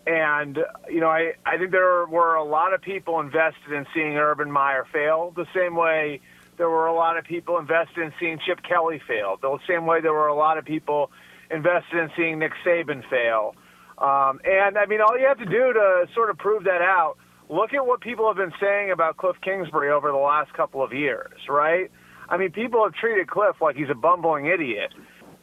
And, 0.05 0.57
you 0.89 0.99
know, 1.01 1.07
I, 1.07 1.33
I 1.45 1.57
think 1.57 1.71
there 1.71 2.05
were 2.07 2.35
a 2.35 2.43
lot 2.43 2.73
of 2.73 2.81
people 2.81 3.19
invested 3.19 3.71
in 3.71 3.85
seeing 3.93 4.17
Urban 4.17 4.51
Meyer 4.51 4.85
fail 4.91 5.31
the 5.35 5.45
same 5.55 5.75
way 5.75 6.21
there 6.59 6.69
were 6.69 6.87
a 6.87 6.93
lot 6.93 7.17
of 7.17 7.23
people 7.23 7.57
invested 7.57 8.03
in 8.03 8.13
seeing 8.19 8.37
Chip 8.45 8.59
Kelly 8.61 9.01
fail. 9.07 9.37
The 9.41 9.57
same 9.65 9.87
way 9.87 10.01
there 10.01 10.13
were 10.13 10.27
a 10.27 10.35
lot 10.35 10.57
of 10.57 10.65
people 10.65 11.09
invested 11.49 11.97
in 11.97 12.09
seeing 12.15 12.37
Nick 12.37 12.51
Saban 12.65 13.01
fail. 13.09 13.55
Um, 13.97 14.41
and, 14.43 14.77
I 14.77 14.85
mean, 14.85 14.99
all 15.01 15.17
you 15.17 15.25
have 15.25 15.39
to 15.39 15.45
do 15.45 15.73
to 15.73 16.05
sort 16.13 16.29
of 16.29 16.37
prove 16.37 16.65
that 16.65 16.81
out, 16.81 17.15
look 17.49 17.73
at 17.73 17.87
what 17.87 18.01
people 18.01 18.27
have 18.27 18.35
been 18.35 18.53
saying 18.59 18.91
about 18.91 19.15
Cliff 19.15 19.37
Kingsbury 19.41 19.89
over 19.89 20.11
the 20.11 20.17
last 20.17 20.53
couple 20.53 20.83
of 20.83 20.91
years, 20.93 21.31
right? 21.47 21.89
I 22.27 22.35
mean, 22.35 22.51
people 22.51 22.83
have 22.83 22.93
treated 22.93 23.29
Cliff 23.29 23.55
like 23.61 23.77
he's 23.77 23.89
a 23.89 23.95
bumbling 23.95 24.45
idiot 24.45 24.93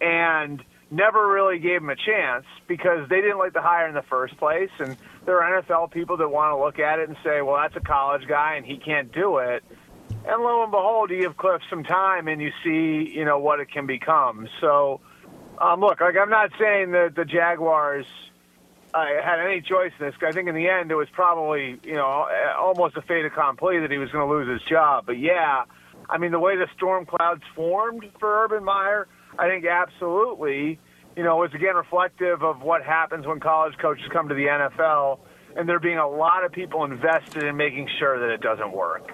and 0.02 0.62
never 0.90 1.26
really 1.26 1.58
gave 1.58 1.80
him 1.80 1.88
a 1.90 1.96
chance 1.96 2.44
because 2.68 3.08
they 3.08 3.22
didn't 3.22 3.38
like 3.38 3.54
the 3.54 3.62
hire 3.62 3.88
in 3.88 3.94
the 3.94 4.04
first 4.08 4.36
place. 4.36 4.70
And 4.78 4.98
there 5.24 5.42
are 5.42 5.62
NFL 5.62 5.90
people 5.92 6.18
that 6.18 6.28
want 6.28 6.52
to 6.52 6.62
look 6.62 6.78
at 6.78 6.98
it 6.98 7.08
and 7.08 7.16
say, 7.24 7.40
well, 7.40 7.56
that's 7.56 7.74
a 7.74 7.80
college 7.80 8.28
guy 8.28 8.54
and 8.56 8.66
he 8.66 8.76
can't 8.76 9.10
do 9.12 9.38
it. 9.38 9.64
And 10.26 10.42
lo 10.42 10.64
and 10.64 10.72
behold, 10.72 11.10
you 11.10 11.20
give 11.20 11.36
Cliff 11.36 11.62
some 11.70 11.84
time 11.84 12.26
and 12.26 12.42
you 12.42 12.50
see, 12.64 13.12
you 13.16 13.24
know, 13.24 13.38
what 13.38 13.60
it 13.60 13.70
can 13.70 13.86
become. 13.86 14.48
So, 14.60 15.00
um, 15.58 15.80
look, 15.80 16.00
like 16.00 16.16
I'm 16.16 16.30
not 16.30 16.50
saying 16.58 16.90
that 16.92 17.14
the 17.14 17.24
Jaguars 17.24 18.06
uh, 18.92 19.04
had 19.22 19.38
any 19.38 19.60
choice 19.60 19.92
in 20.00 20.06
this. 20.06 20.14
I 20.22 20.32
think 20.32 20.48
in 20.48 20.54
the 20.56 20.68
end 20.68 20.90
it 20.90 20.96
was 20.96 21.08
probably, 21.12 21.78
you 21.84 21.94
know, 21.94 22.26
almost 22.58 22.96
a 22.96 23.02
fait 23.02 23.24
accompli 23.24 23.78
that 23.78 23.90
he 23.90 23.98
was 23.98 24.10
going 24.10 24.26
to 24.26 24.34
lose 24.34 24.48
his 24.60 24.68
job. 24.68 25.04
But 25.06 25.18
yeah, 25.18 25.62
I 26.10 26.18
mean, 26.18 26.32
the 26.32 26.40
way 26.40 26.56
the 26.56 26.66
storm 26.76 27.06
clouds 27.06 27.42
formed 27.54 28.04
for 28.18 28.44
Urban 28.44 28.64
Meyer, 28.64 29.06
I 29.38 29.48
think 29.48 29.64
absolutely, 29.64 30.80
you 31.14 31.22
know, 31.22 31.44
is 31.44 31.54
again 31.54 31.76
reflective 31.76 32.42
of 32.42 32.62
what 32.62 32.82
happens 32.82 33.26
when 33.26 33.38
college 33.38 33.76
coaches 33.78 34.06
come 34.12 34.28
to 34.28 34.34
the 34.34 34.46
NFL, 34.46 35.20
and 35.56 35.68
there 35.68 35.78
being 35.78 35.98
a 35.98 36.08
lot 36.08 36.44
of 36.44 36.50
people 36.50 36.84
invested 36.84 37.44
in 37.44 37.56
making 37.56 37.88
sure 37.98 38.18
that 38.18 38.30
it 38.30 38.40
doesn't 38.40 38.72
work. 38.72 39.12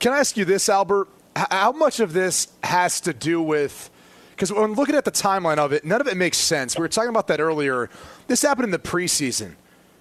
Can 0.00 0.12
I 0.12 0.18
ask 0.18 0.36
you 0.36 0.44
this, 0.44 0.68
Albert? 0.68 1.08
How 1.34 1.72
much 1.72 2.00
of 2.00 2.12
this 2.12 2.48
has 2.64 3.00
to 3.02 3.12
do 3.12 3.40
with 3.40 3.90
because 4.30 4.52
when 4.52 4.74
looking 4.74 4.94
at 4.94 5.04
the 5.04 5.10
timeline 5.10 5.58
of 5.58 5.72
it, 5.72 5.84
none 5.84 6.00
of 6.00 6.06
it 6.06 6.16
makes 6.16 6.38
sense. 6.38 6.76
We 6.76 6.82
were 6.82 6.88
talking 6.88 7.10
about 7.10 7.26
that 7.26 7.40
earlier. 7.40 7.90
This 8.28 8.42
happened 8.42 8.66
in 8.66 8.70
the 8.70 8.78
preseason. 8.78 9.54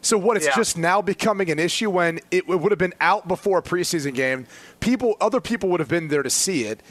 So 0.03 0.15
what? 0.15 0.37
It's 0.37 0.45
Yeah. 0.45 0.55
just 0.55 0.77
now 0.77 1.01
becoming 1.01 1.49
an 1.49 1.57
issue 1.57 1.89
when 1.89 2.19
it 2.29 2.47
would 2.47 2.71
have 2.71 2.77
been 2.77 2.93
out 3.01 3.27
before 3.27 3.57
a 3.57 3.61
preseason 3.63 4.13
game. 4.13 4.45
People, 4.79 5.17
other 5.19 5.41
people 5.41 5.69
would 5.69 5.79
have 5.79 5.89
been 5.89 6.09
there 6.09 6.21
to 6.21 6.29
see 6.29 6.65
it, 6.65 6.81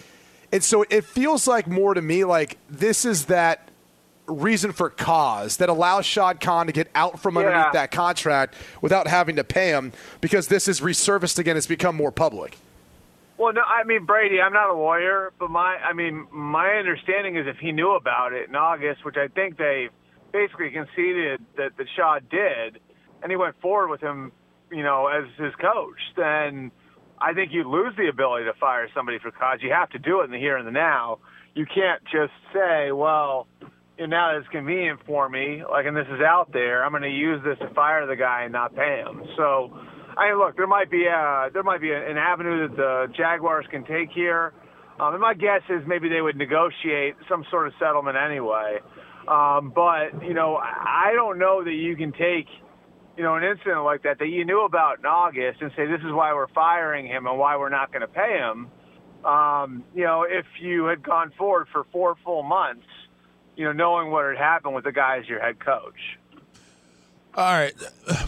and 0.53 0.63
so 0.63 0.85
it 0.91 1.05
feels 1.05 1.47
like 1.47 1.69
more 1.69 1.95
to 1.95 2.03
me 2.03 2.25
like 2.25 2.59
this 2.69 3.05
is 3.05 3.27
that 3.27 3.69
reason 4.27 4.73
for 4.73 4.91
cause 4.91 5.59
that 5.59 5.69
allows 5.69 6.05
Shad 6.05 6.41
Khan 6.41 6.67
to 6.67 6.73
get 6.73 6.89
out 6.97 7.21
from 7.21 7.37
underneath 7.37 7.67
Yeah. 7.67 7.71
that 7.75 7.93
contract 7.93 8.55
without 8.81 9.07
having 9.07 9.37
to 9.37 9.45
pay 9.45 9.69
him 9.69 9.93
because 10.21 10.49
this 10.49 10.67
is 10.67 10.81
resurfaced 10.81 11.39
again. 11.39 11.57
It's 11.57 11.69
become 11.69 11.95
more 11.95 12.11
public. 12.11 12.59
Well, 13.39 13.53
no, 13.53 13.61
I 13.61 13.85
mean 13.85 14.07
Brady. 14.07 14.41
I'm 14.41 14.53
not 14.53 14.71
a 14.71 14.75
lawyer, 14.75 15.33
but 15.39 15.51
my, 15.51 15.77
I 15.77 15.93
mean, 15.93 16.27
my 16.33 16.71
understanding 16.79 17.37
is 17.37 17.47
if 17.47 17.57
he 17.59 17.73
knew 17.73 17.95
about 17.95 18.33
it 18.33 18.49
in 18.49 18.57
August, 18.57 19.05
which 19.05 19.17
I 19.17 19.29
think 19.29 19.59
they 19.59 19.89
basically 20.33 20.71
conceded 20.71 21.45
that 21.57 21.77
that 21.77 21.87
Shad 21.97 22.29
did, 22.31 22.81
and 23.23 23.31
he 23.31 23.37
went 23.37 23.61
forward 23.61 23.89
with 23.89 24.01
him, 24.01 24.33
you 24.71 24.83
know, 24.83 25.09
as 25.09 25.25
his 25.39 25.55
coach, 25.57 26.01
then 26.17 26.71
I 27.19 27.33
think 27.35 27.53
you'd 27.53 27.67
lose 27.67 27.95
the 27.97 28.09
ability 28.09 28.47
to 28.47 28.55
fire 28.55 28.89
somebody 28.95 29.19
for 29.19 29.31
cause. 29.31 29.59
You 29.61 29.73
have 29.73 29.91
to 29.91 29.99
do 29.99 30.21
it 30.21 30.25
in 30.25 30.31
the 30.31 30.39
here 30.39 30.57
and 30.57 30.67
the 30.67 30.73
now. 30.73 31.19
You 31.55 31.67
can't 31.67 32.03
just 32.05 32.33
say, 32.53 32.93
well, 32.93 33.47
you 33.99 34.07
now 34.07 34.33
that 34.33 34.41
it's 34.41 34.49
convenient 34.49 35.01
for 35.07 35.29
me, 35.29 35.63
like, 35.71 35.87
and 35.87 35.97
this 35.97 36.07
is 36.09 36.21
out 36.21 36.53
there, 36.53 36.85
I'm 36.85 36.91
going 36.91 37.03
to 37.03 37.09
use 37.09 37.43
this 37.45 37.59
to 37.61 37.73
fire 37.75 38.07
the 38.07 38.17
guy 38.17 38.43
and 38.43 38.53
not 38.53 38.75
pay 38.75 39.03
him. 39.05 39.23
So, 39.37 39.79
I 40.17 40.31
mean, 40.31 40.39
look, 40.39 40.57
there 40.57 40.67
might 40.67 40.91
be 40.91 41.05
a, 41.07 41.49
there 41.53 41.63
might 41.63 41.81
be 41.81 41.93
an 41.93 42.17
avenue 42.17 42.69
that 42.69 42.77
the 42.77 43.07
Jaguars 43.17 43.67
can 43.71 43.85
take 43.85 44.11
here. 44.15 44.53
Um, 44.99 45.13
and 45.13 45.21
my 45.21 45.35
guess 45.35 45.61
is 45.69 45.83
maybe 45.87 46.09
they 46.09 46.23
would 46.23 46.37
negotiate 46.37 47.17
some 47.29 47.45
sort 47.51 47.67
of 47.67 47.75
settlement 47.79 48.17
anyway. 48.17 48.79
Um, 49.29 49.73
but 49.75 50.23
you 50.23 50.33
know, 50.33 50.57
I 50.57 51.13
don't 51.15 51.39
know 51.39 51.63
that 51.63 51.73
you 51.73 51.97
can 51.97 52.13
take, 52.13 52.47
you 53.17 53.25
know, 53.25 53.35
an 53.35 53.45
incident 53.45 53.85
like 53.85 54.05
that 54.05 54.19
that 54.21 54.29
you 54.29 54.45
knew 54.45 54.65
about 54.65 55.01
in 55.01 55.05
August 55.07 55.61
and 55.61 55.71
say 55.77 55.87
this 55.87 56.01
is 56.01 56.13
why 56.13 56.33
we're 56.33 56.49
firing 56.49 57.07
him 57.07 57.27
and 57.27 57.39
why 57.39 57.57
we're 57.57 57.69
not 57.69 57.93
going 57.93 58.03
to 58.03 58.09
pay 58.09 58.39
him. 58.39 58.69
Um, 59.25 59.85
you 59.95 60.05
know, 60.05 60.25
if 60.29 60.47
you 60.63 60.85
had 60.87 61.03
gone 61.03 61.33
forward 61.37 61.67
for 61.73 61.85
four 61.93 62.15
full 62.25 62.43
months, 62.43 62.87
you 63.57 63.65
know, 63.65 63.73
knowing 63.73 64.11
what 64.11 64.25
had 64.27 64.39
happened 64.39 64.75
with 64.75 64.85
the 64.85 64.93
guy 64.93 65.19
as 65.19 65.29
your 65.29 65.41
head 65.41 65.59
coach. 65.63 65.99
All 67.37 67.53
right. 67.53 67.75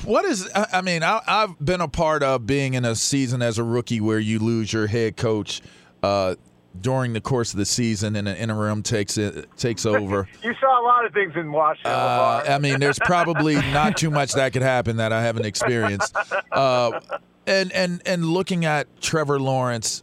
What 0.05 0.27
is, 0.27 0.51
I 0.55 0.83
mean, 0.83 1.03
I, 1.03 1.21
I've 1.27 1.59
been 1.59 1.81
a 1.81 1.89
part 1.89 2.23
of 2.23 2.47
being 2.47 2.75
in 2.75 2.85
a 2.85 2.95
season 2.95 3.41
as 3.41 3.57
a 3.57 3.65
rookie 3.65 4.03
where 4.03 4.19
you 4.19 4.39
lose 4.39 4.71
your 4.71 4.87
head 4.87 5.17
coach 5.17 5.63
uh, 6.03 6.35
during 6.79 7.15
the 7.15 7.21
course 7.23 7.53
of 7.53 7.59
the 7.59 7.65
season 7.65 8.17
and 8.17 8.29
an 8.29 8.37
interim 8.37 8.83
takes 8.83 9.17
it 9.17 9.49
takes 9.57 9.87
over. 9.87 10.29
You 10.43 10.55
saw 10.61 10.81
a 10.81 10.85
lot 10.85 11.07
of 11.07 11.15
things 11.15 11.33
in 11.37 11.51
Washington. 11.53 11.91
Uh, 11.91 12.45
I 12.49 12.59
mean, 12.59 12.81
there's 12.81 12.99
probably 12.99 13.55
not 13.73 13.97
too 13.97 14.11
much 14.11 14.33
that 14.33 14.53
could 14.53 14.63
happen 14.63 14.99
that 14.99 15.13
I 15.13 15.23
haven't 15.23 15.47
experienced. 15.47 16.15
Uh, 16.53 17.01
and 17.47 17.73
and 17.73 18.03
and 18.05 18.27
looking 18.27 18.67
at 18.67 19.01
Trevor 19.01 19.41
Lawrence 19.41 20.03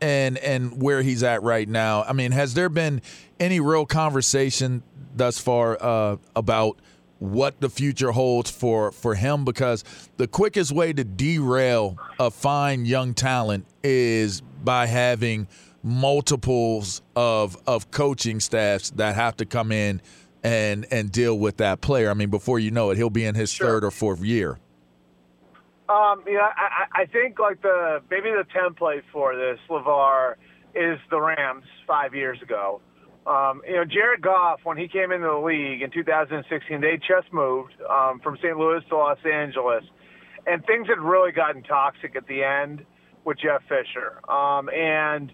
and 0.00 0.38
and 0.38 0.80
where 0.82 1.02
he's 1.02 1.22
at 1.22 1.42
right 1.42 1.68
now, 1.68 2.04
I 2.04 2.14
mean, 2.14 2.32
has 2.32 2.54
there 2.54 2.70
been 2.70 3.02
any 3.38 3.60
real 3.60 3.84
conversation 3.84 4.82
thus 5.14 5.38
far 5.38 5.76
uh, 5.80 6.16
about 6.34 6.78
what 7.18 7.60
the 7.60 7.70
future 7.70 8.12
holds 8.12 8.50
for 8.50 8.92
for 8.92 9.14
him? 9.14 9.44
Because 9.44 9.84
the 10.16 10.26
quickest 10.26 10.72
way 10.72 10.92
to 10.92 11.04
derail 11.04 11.98
a 12.18 12.30
fine 12.30 12.84
young 12.84 13.14
talent 13.14 13.66
is 13.82 14.40
by 14.62 14.86
having 14.86 15.48
multiples 15.82 17.02
of 17.14 17.56
of 17.66 17.90
coaching 17.90 18.40
staffs 18.40 18.90
that 18.90 19.14
have 19.14 19.36
to 19.36 19.46
come 19.46 19.72
in 19.72 20.02
and 20.42 20.86
and 20.90 21.10
deal 21.10 21.38
with 21.38 21.56
that 21.58 21.80
player. 21.80 22.10
I 22.10 22.14
mean, 22.14 22.30
before 22.30 22.58
you 22.58 22.70
know 22.70 22.90
it, 22.90 22.96
he'll 22.96 23.10
be 23.10 23.24
in 23.24 23.34
his 23.34 23.50
Sure. 23.50 23.66
third 23.66 23.84
or 23.84 23.90
fourth 23.90 24.22
year. 24.22 24.58
Um, 25.88 26.24
I, 26.26 26.50
I 26.56 27.02
I 27.02 27.06
think 27.06 27.38
like 27.38 27.62
the 27.62 28.02
maybe 28.10 28.30
the 28.30 28.44
template 28.54 29.02
for 29.12 29.36
this 29.36 29.58
LaVar 29.70 30.34
is 30.74 30.98
the 31.10 31.20
Rams 31.20 31.64
five 31.86 32.14
years 32.14 32.42
ago. 32.42 32.80
Um, 33.26 33.62
you 33.66 33.74
know, 33.74 33.84
Jared 33.84 34.22
Goff 34.22 34.60
when 34.62 34.76
he 34.76 34.86
came 34.86 35.10
into 35.10 35.26
the 35.26 35.44
league 35.44 35.82
in 35.82 35.90
2016, 35.90 36.80
they 36.80 36.96
just 36.96 37.32
moved 37.32 37.74
um, 37.90 38.20
from 38.20 38.36
St. 38.36 38.56
Louis 38.56 38.80
to 38.88 38.96
Los 38.96 39.18
Angeles, 39.24 39.82
and 40.46 40.64
things 40.64 40.86
had 40.86 41.00
really 41.00 41.32
gotten 41.32 41.64
toxic 41.64 42.14
at 42.14 42.26
the 42.28 42.44
end 42.44 42.86
with 43.24 43.38
Jeff 43.38 43.62
Fisher. 43.68 44.22
Um, 44.30 44.70
and 44.70 45.32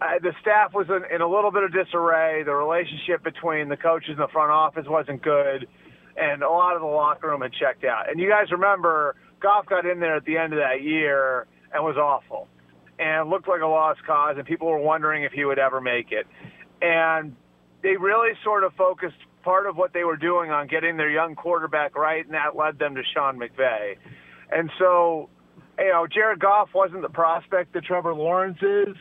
uh, 0.00 0.18
the 0.22 0.32
staff 0.40 0.74
was 0.74 0.86
in, 0.88 1.02
in 1.12 1.22
a 1.22 1.28
little 1.28 1.50
bit 1.50 1.64
of 1.64 1.72
disarray. 1.72 2.44
The 2.44 2.54
relationship 2.54 3.24
between 3.24 3.68
the 3.68 3.76
coaches 3.76 4.10
and 4.10 4.18
the 4.18 4.32
front 4.32 4.52
office 4.52 4.86
wasn't 4.86 5.20
good, 5.22 5.66
and 6.16 6.42
a 6.42 6.50
lot 6.50 6.76
of 6.76 6.82
the 6.82 6.86
locker 6.86 7.28
room 7.28 7.42
had 7.42 7.52
checked 7.52 7.84
out. 7.84 8.08
And 8.08 8.20
you 8.20 8.28
guys 8.28 8.52
remember, 8.52 9.16
Goff 9.40 9.66
got 9.66 9.86
in 9.86 9.98
there 9.98 10.16
at 10.16 10.24
the 10.24 10.38
end 10.38 10.52
of 10.52 10.60
that 10.60 10.82
year 10.82 11.48
and 11.72 11.82
was 11.82 11.96
awful, 11.96 12.46
and 13.00 13.28
looked 13.28 13.48
like 13.48 13.60
a 13.60 13.66
lost 13.66 14.04
cause, 14.06 14.36
and 14.38 14.46
people 14.46 14.68
were 14.68 14.78
wondering 14.78 15.24
if 15.24 15.32
he 15.32 15.44
would 15.44 15.58
ever 15.58 15.80
make 15.80 16.12
it. 16.12 16.26
And 16.82 17.36
they 17.82 17.96
really 17.96 18.32
sort 18.42 18.64
of 18.64 18.72
focused 18.74 19.16
part 19.42 19.66
of 19.66 19.76
what 19.76 19.92
they 19.92 20.04
were 20.04 20.16
doing 20.16 20.50
on 20.50 20.66
getting 20.66 20.96
their 20.96 21.10
young 21.10 21.34
quarterback 21.34 21.96
right, 21.96 22.24
and 22.24 22.34
that 22.34 22.56
led 22.56 22.78
them 22.78 22.94
to 22.94 23.02
Sean 23.14 23.38
McVay. 23.38 23.96
And 24.50 24.70
so, 24.78 25.28
you 25.78 25.90
know, 25.90 26.06
Jared 26.06 26.40
Goff 26.40 26.70
wasn't 26.74 27.02
the 27.02 27.10
prospect 27.10 27.74
that 27.74 27.84
Trevor 27.84 28.14
Lawrence 28.14 28.58
is 28.62 28.96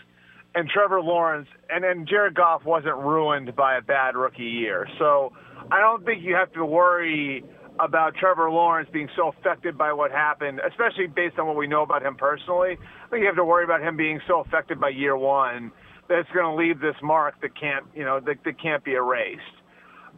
and 0.55 0.69
Trevor 0.69 1.01
Lawrence, 1.01 1.47
and 1.69 1.83
then 1.83 2.05
Jared 2.07 2.35
Goff 2.35 2.63
wasn't 2.65 2.97
ruined 2.97 3.55
by 3.55 3.77
a 3.77 3.81
bad 3.81 4.15
rookie 4.15 4.43
year. 4.43 4.87
So 4.99 5.33
I 5.71 5.79
don't 5.79 6.05
think 6.05 6.23
you 6.23 6.35
have 6.35 6.51
to 6.53 6.65
worry 6.65 7.43
about 7.79 8.15
Trevor 8.15 8.51
Lawrence 8.51 8.87
being 8.93 9.09
so 9.15 9.29
affected 9.29 9.77
by 9.77 9.93
what 9.93 10.11
happened, 10.11 10.61
especially 10.69 11.07
based 11.07 11.39
on 11.39 11.47
what 11.47 11.55
we 11.55 11.65
know 11.65 11.81
about 11.81 12.05
him 12.05 12.15
personally. 12.15 12.77
I 13.05 13.09
think 13.09 13.21
you 13.21 13.27
have 13.27 13.35
to 13.37 13.45
worry 13.45 13.63
about 13.63 13.81
him 13.81 13.97
being 13.97 14.19
so 14.27 14.41
affected 14.41 14.79
by 14.79 14.89
year 14.89 15.17
one 15.17 15.71
that 16.07 16.19
it's 16.19 16.29
going 16.31 16.45
to 16.45 16.55
leave 16.55 16.79
this 16.79 16.95
mark 17.01 17.39
that 17.41 17.59
can't, 17.59 17.85
you 17.95 18.03
know, 18.03 18.19
that, 18.19 18.43
that 18.43 18.61
can't 18.61 18.83
be 18.83 18.93
erased. 18.93 19.41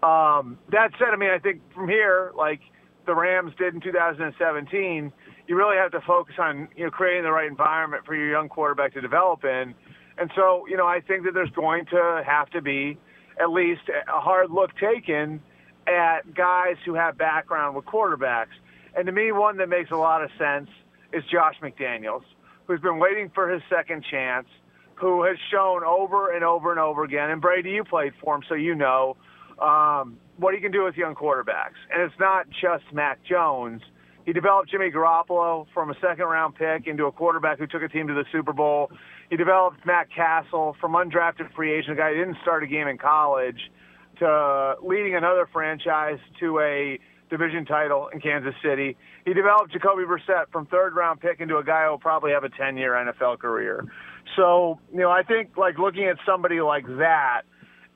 Um, 0.03 0.57
that 0.71 0.91
said, 0.99 1.09
I 1.13 1.15
mean, 1.15 1.29
I 1.29 1.39
think 1.39 1.61
from 1.73 1.87
here, 1.87 2.31
like 2.35 2.59
the 3.05 3.15
Rams 3.15 3.53
did 3.57 3.73
in 3.73 3.81
2017, 3.81 5.11
you 5.47 5.55
really 5.55 5.77
have 5.77 5.91
to 5.91 6.01
focus 6.01 6.35
on 6.39 6.67
you 6.75 6.85
know 6.85 6.91
creating 6.91 7.23
the 7.23 7.31
right 7.31 7.47
environment 7.47 8.03
for 8.05 8.15
your 8.15 8.29
young 8.29 8.49
quarterback 8.49 8.93
to 8.93 9.01
develop 9.01 9.43
in. 9.43 9.75
And 10.17 10.31
so, 10.35 10.65
you 10.67 10.77
know, 10.77 10.87
I 10.87 11.01
think 11.01 11.25
that 11.25 11.33
there's 11.33 11.51
going 11.51 11.85
to 11.87 12.23
have 12.25 12.49
to 12.51 12.61
be 12.61 12.97
at 13.39 13.49
least 13.51 13.81
a 13.89 14.19
hard 14.19 14.49
look 14.49 14.71
taken 14.77 15.41
at 15.87 16.33
guys 16.33 16.77
who 16.85 16.93
have 16.93 17.17
background 17.17 17.75
with 17.75 17.85
quarterbacks. 17.85 18.55
And 18.95 19.05
to 19.07 19.11
me, 19.11 19.31
one 19.31 19.57
that 19.57 19.67
makes 19.67 19.91
a 19.91 19.97
lot 19.97 20.23
of 20.23 20.29
sense 20.39 20.69
is 21.11 21.23
Josh 21.31 21.55
McDaniels, 21.61 22.23
who's 22.65 22.79
been 22.79 22.97
waiting 22.97 23.29
for 23.35 23.49
his 23.49 23.61
second 23.69 24.05
chance, 24.09 24.47
who 24.95 25.23
has 25.23 25.37
shown 25.51 25.83
over 25.83 26.33
and 26.33 26.43
over 26.43 26.71
and 26.71 26.79
over 26.79 27.03
again. 27.03 27.29
And 27.29 27.41
Brady, 27.41 27.71
you 27.71 27.83
played 27.83 28.13
for 28.23 28.35
him, 28.35 28.41
so 28.47 28.55
you 28.55 28.75
know 28.75 29.17
um, 29.61 30.17
what 30.37 30.53
he 30.53 30.59
can 30.59 30.71
do 30.71 30.83
with 30.83 30.95
young 30.95 31.15
quarterbacks. 31.15 31.79
And 31.93 32.01
it's 32.01 32.19
not 32.19 32.47
just 32.49 32.83
Mac 32.93 33.19
Jones. 33.23 33.81
He 34.25 34.33
developed 34.33 34.71
Jimmy 34.71 34.89
Garoppolo 34.89 35.67
from 35.73 35.91
a 35.91 35.93
second 36.01 36.25
round 36.25 36.55
pick 36.55 36.87
into 36.87 37.05
a 37.05 37.11
quarterback 37.11 37.59
who 37.59 37.67
took 37.67 37.83
a 37.83 37.87
team 37.87 38.07
to 38.07 38.13
the 38.13 38.25
Super 38.31 38.53
Bowl. 38.53 38.89
He 39.29 39.37
developed 39.37 39.85
Matt 39.85 40.07
Cassel 40.15 40.75
from 40.81 40.93
undrafted 40.93 41.53
free 41.55 41.73
agent, 41.73 41.93
a 41.93 41.95
guy 41.95 42.09
who 42.13 42.17
didn't 42.17 42.37
start 42.41 42.63
a 42.63 42.67
game 42.67 42.87
in 42.87 42.97
college, 42.97 43.71
to 44.19 44.75
leading 44.81 45.15
another 45.15 45.47
franchise 45.51 46.19
to 46.39 46.59
a 46.59 46.99
division 47.37 47.65
title 47.65 48.09
in 48.13 48.21
Kansas 48.21 48.53
City. 48.63 48.95
He 49.25 49.33
developed 49.33 49.73
Jacoby 49.73 50.03
Brissett 50.03 50.51
from 50.51 50.65
third 50.67 50.95
round 50.95 51.19
pick 51.19 51.39
into 51.39 51.57
a 51.57 51.63
guy 51.63 51.85
who 51.85 51.91
will 51.91 51.99
probably 51.99 52.31
have 52.31 52.43
a 52.43 52.49
10 52.49 52.77
year 52.77 52.93
NFL 52.93 53.39
career. 53.39 53.85
So, 54.35 54.79
you 54.91 54.99
know, 54.99 55.11
I 55.11 55.23
think 55.23 55.57
like 55.57 55.77
looking 55.77 56.05
at 56.05 56.17
somebody 56.25 56.61
like 56.61 56.85
that 56.97 57.41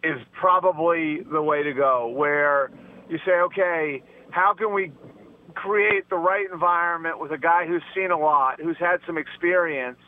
is 0.04 0.18
probably 0.34 1.22
the 1.32 1.42
way 1.42 1.64
to 1.64 1.74
go, 1.74 2.08
where 2.08 2.72
you 3.10 3.18
say, 3.26 3.34
okay, 3.46 4.04
how 4.32 4.54
can 4.54 4.74
we 4.74 4.92
create 5.56 6.10
the 6.10 6.18
right 6.18 6.46
environment 6.52 7.20
with 7.20 7.32
a 7.32 7.38
guy 7.38 7.66
who's 7.66 7.84
seen 7.96 8.12
a 8.12 8.18
lot, 8.18 8.62
who's 8.62 8.78
had 8.80 8.98
some 9.06 9.18
experience, 9.18 10.00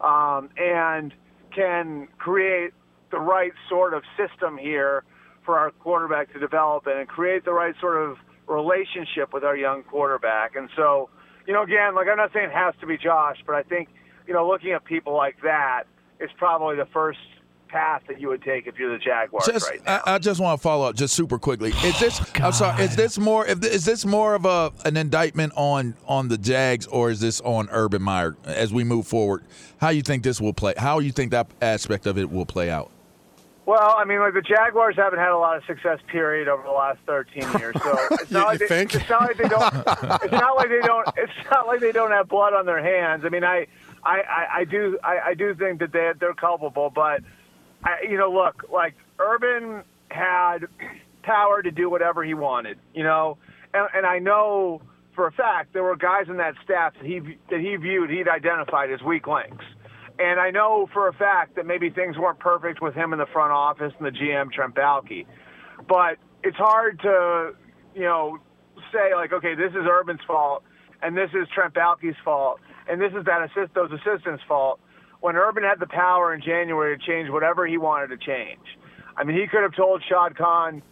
um, 0.00 0.48
and 0.56 1.12
can 1.54 2.08
create 2.18 2.72
the 3.10 3.18
right 3.18 3.52
sort 3.68 3.94
of 3.94 4.02
system 4.16 4.56
here 4.58 5.04
for 5.44 5.58
our 5.58 5.70
quarterback 5.70 6.32
to 6.32 6.38
develop 6.38 6.86
and 6.86 7.08
create 7.08 7.44
the 7.44 7.52
right 7.52 7.74
sort 7.80 7.96
of 7.96 8.16
relationship 8.46 9.32
with 9.32 9.44
our 9.44 9.56
young 9.56 9.82
quarterback. 9.82 10.56
And 10.56 10.68
so, 10.76 11.08
you 11.46 11.52
know, 11.52 11.62
again, 11.62 11.94
like 11.94 12.06
I'm 12.08 12.16
not 12.16 12.32
saying 12.32 12.46
it 12.50 12.54
has 12.54 12.74
to 12.80 12.86
be 12.86 12.96
Josh, 12.96 13.36
but 13.46 13.54
I 13.54 13.62
think, 13.62 13.88
you 14.26 14.34
know, 14.34 14.46
looking 14.46 14.72
at 14.72 14.84
people 14.84 15.14
like 15.14 15.36
that 15.42 15.84
is 16.20 16.30
probably 16.38 16.76
the 16.76 16.86
first 16.92 17.18
path 17.68 18.02
that 18.08 18.20
you 18.20 18.28
would 18.28 18.42
take 18.42 18.66
if 18.66 18.78
you're 18.78 18.92
the 18.92 19.02
Jaguars 19.04 19.44
Just, 19.46 19.68
right 19.68 19.84
now. 19.84 20.00
I, 20.06 20.14
I 20.14 20.18
just 20.18 20.40
want 20.40 20.58
to 20.58 20.62
follow 20.62 20.88
up 20.88 20.94
just 20.94 21.14
super 21.14 21.38
quickly. 21.38 21.70
Is 21.84 21.98
this? 21.98 22.20
I'm 22.36 22.52
sorry. 22.52 22.84
Is 22.84 22.96
this 22.96 23.18
more? 23.18 23.46
if- 23.46 23.64
Is 23.64 23.84
this 23.84 24.06
more 24.06 24.34
of 24.34 24.44
a 24.44 24.72
an 24.84 24.96
indictment 24.96 25.52
on 25.56 25.94
on 26.06 26.28
the 26.28 26.38
Jags, 26.38 26.86
or 26.86 27.10
is 27.10 27.20
this 27.20 27.40
on 27.40 27.68
Urban 27.70 28.02
Meyer 28.02 28.36
as 28.44 28.72
we 28.72 28.84
move 28.84 29.06
forward? 29.06 29.42
How 29.78 29.88
you 29.90 30.02
think 30.02 30.22
this 30.22 30.40
will 30.40 30.54
play? 30.54 30.74
How 30.76 31.00
you 31.00 31.12
think 31.12 31.32
that 31.32 31.48
aspect 31.60 32.06
of 32.06 32.18
it 32.18 32.30
will 32.30 32.46
play 32.46 32.70
out? 32.70 32.90
Well, 33.66 33.96
I 33.98 34.04
mean, 34.04 34.20
like 34.20 34.32
the 34.32 34.42
Jaguars 34.42 34.94
haven't 34.94 35.18
had 35.18 35.32
a 35.32 35.38
lot 35.38 35.56
of 35.56 35.64
success, 35.64 35.98
period, 36.06 36.46
over 36.46 36.62
the 36.62 36.70
last 36.70 37.00
13 37.04 37.42
years. 37.58 37.74
So 37.82 37.98
it's 38.12 38.30
not 38.30 38.46
like 38.46 38.60
they, 38.60 38.68
think? 38.68 38.94
it's 38.94 39.08
not 39.08 39.22
like 39.22 39.36
they 39.36 39.48
don't. 39.48 39.74
it's 40.22 40.32
not 40.32 40.56
like 40.56 40.68
they 40.68 40.80
don't. 40.80 41.08
It's 41.16 41.50
not 41.50 41.66
like 41.66 41.80
they 41.80 41.92
don't 41.92 42.12
have 42.12 42.28
blood 42.28 42.54
on 42.54 42.64
their 42.64 42.82
hands. 42.82 43.24
I 43.24 43.28
mean, 43.28 43.42
I, 43.42 43.66
I, 44.04 44.20
I, 44.20 44.46
I 44.58 44.64
do, 44.64 44.98
I, 45.02 45.18
I 45.26 45.34
do 45.34 45.54
think 45.54 45.80
that 45.80 45.92
they 45.92 46.12
they're 46.18 46.34
culpable, 46.34 46.90
but 46.90 47.22
I, 47.82 48.02
you 48.08 48.16
know, 48.16 48.30
look, 48.30 48.66
like 48.72 48.94
Urban 49.18 49.82
had 50.10 50.66
power 51.22 51.60
to 51.60 51.70
do 51.72 51.90
whatever 51.90 52.22
he 52.22 52.34
wanted, 52.34 52.78
you 52.94 53.02
know, 53.02 53.36
and, 53.74 53.88
and 53.94 54.06
I 54.06 54.20
know 54.20 54.80
for 55.16 55.26
a 55.26 55.32
fact 55.32 55.72
there 55.72 55.82
were 55.82 55.96
guys 55.96 56.26
in 56.28 56.36
that 56.36 56.54
staff 56.62 56.94
that 56.94 57.04
he 57.04 57.20
that 57.50 57.60
he 57.60 57.74
viewed 57.76 58.10
he'd 58.10 58.28
identified 58.28 58.92
as 58.92 59.02
weak 59.02 59.26
links. 59.26 59.64
And 60.18 60.40
I 60.40 60.50
know 60.50 60.88
for 60.92 61.08
a 61.08 61.12
fact 61.12 61.56
that 61.56 61.66
maybe 61.66 61.90
things 61.90 62.16
weren't 62.16 62.38
perfect 62.38 62.80
with 62.80 62.94
him 62.94 63.12
in 63.12 63.18
the 63.18 63.26
front 63.26 63.52
office 63.52 63.92
and 63.98 64.06
the 64.06 64.10
GM 64.10 64.50
Trent 64.50 64.74
Baalke, 64.74 65.26
but 65.88 66.16
it's 66.42 66.56
hard 66.56 67.00
to, 67.00 67.54
you 67.94 68.02
know, 68.02 68.38
say 68.92 69.14
like, 69.14 69.32
okay, 69.32 69.54
this 69.54 69.72
is 69.72 69.86
Urban's 69.88 70.20
fault, 70.26 70.62
and 71.02 71.16
this 71.16 71.30
is 71.30 71.46
Trent 71.54 71.74
Baalke's 71.74 72.16
fault, 72.24 72.60
and 72.88 73.00
this 73.00 73.12
is 73.12 73.24
that 73.26 73.42
assist 73.42 73.74
those 73.74 73.90
assistants' 73.92 74.42
fault. 74.48 74.80
When 75.20 75.36
Urban 75.36 75.64
had 75.64 75.80
the 75.80 75.86
power 75.86 76.32
in 76.34 76.40
January 76.40 76.96
to 76.96 77.04
change 77.04 77.30
whatever 77.30 77.66
he 77.66 77.78
wanted 77.78 78.08
to 78.08 78.16
change, 78.16 78.60
I 79.16 79.24
mean, 79.24 79.36
he 79.36 79.46
could 79.46 79.62
have 79.62 79.74
told 79.74 80.02
Shad 80.08 80.36
Khan, 80.36 80.82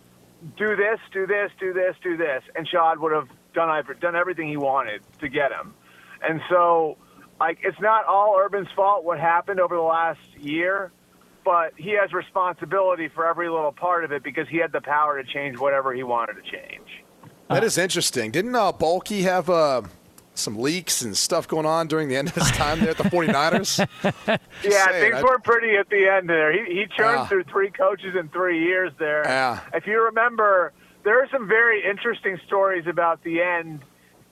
do 0.56 0.76
this, 0.76 0.98
do 1.12 1.26
this, 1.26 1.50
do 1.58 1.72
this, 1.72 1.94
do 2.02 2.16
this, 2.16 2.42
and 2.54 2.66
Shad 2.68 2.98
would 2.98 3.12
have 3.12 3.28
done 3.54 3.84
done 4.00 4.16
everything 4.16 4.48
he 4.48 4.56
wanted 4.56 5.02
to 5.20 5.28
get 5.28 5.52
him. 5.52 5.74
And 6.22 6.40
so, 6.50 6.96
like, 7.44 7.59
it's 7.62 7.80
not 7.80 8.07
all 8.07 8.37
Urban's 8.38 8.68
fault 8.74 9.04
what 9.04 9.20
happened 9.20 9.61
over 9.61 9.74
the 9.76 9.83
last 9.83 10.20
year, 10.40 10.92
but 11.44 11.72
he 11.76 11.90
has 12.00 12.12
responsibility 12.12 13.09
for 13.09 13.26
every 13.26 13.48
little 13.50 13.72
part 13.72 14.04
of 14.04 14.12
it 14.12 14.22
because 14.22 14.48
he 14.48 14.57
had 14.59 14.72
the 14.72 14.80
power 14.80 15.22
to 15.22 15.28
change 15.30 15.59
whatever 15.59 15.92
he 15.92 16.02
wanted 16.02 16.35
to 16.35 16.42
change. 16.50 16.88
That 17.50 17.62
is 17.62 17.76
interesting. 17.76 18.30
Didn't 18.30 18.54
uh, 18.54 18.72
Baalke 18.72 19.20
have 19.22 19.50
uh, 19.50 19.83
some 20.35 20.59
leaks 20.59 21.02
and 21.02 21.14
stuff 21.14 21.46
going 21.46 21.66
on 21.66 21.87
during 21.87 22.09
the 22.09 22.16
end 22.16 22.28
of 22.28 22.35
his 22.35 22.50
time 22.52 22.80
there 22.80 22.90
at 22.90 22.96
the 22.96 23.04
49ers? 23.04 23.87
Yeah, 24.64 24.87
saying, 24.90 25.02
things 25.12 25.16
I- 25.16 25.22
were 25.22 25.38
pretty 25.38 25.76
at 25.76 25.90
the 25.90 26.09
end 26.09 26.28
there. 26.30 26.50
He 26.52 26.61
he 26.80 26.87
churned 26.96 27.20
Yeah. 27.20 27.26
through 27.26 27.44
three 27.44 27.70
coaches 27.70 28.16
in 28.18 28.28
three 28.30 28.64
years 28.64 28.90
there. 28.98 29.22
Yeah. 29.26 29.61
If 29.74 29.87
you 29.87 30.02
remember, 30.04 30.72
there 31.04 31.22
are 31.22 31.28
some 31.30 31.46
very 31.46 31.85
interesting 31.85 32.40
stories 32.46 32.87
about 32.87 33.22
the 33.22 33.42
end 33.42 33.80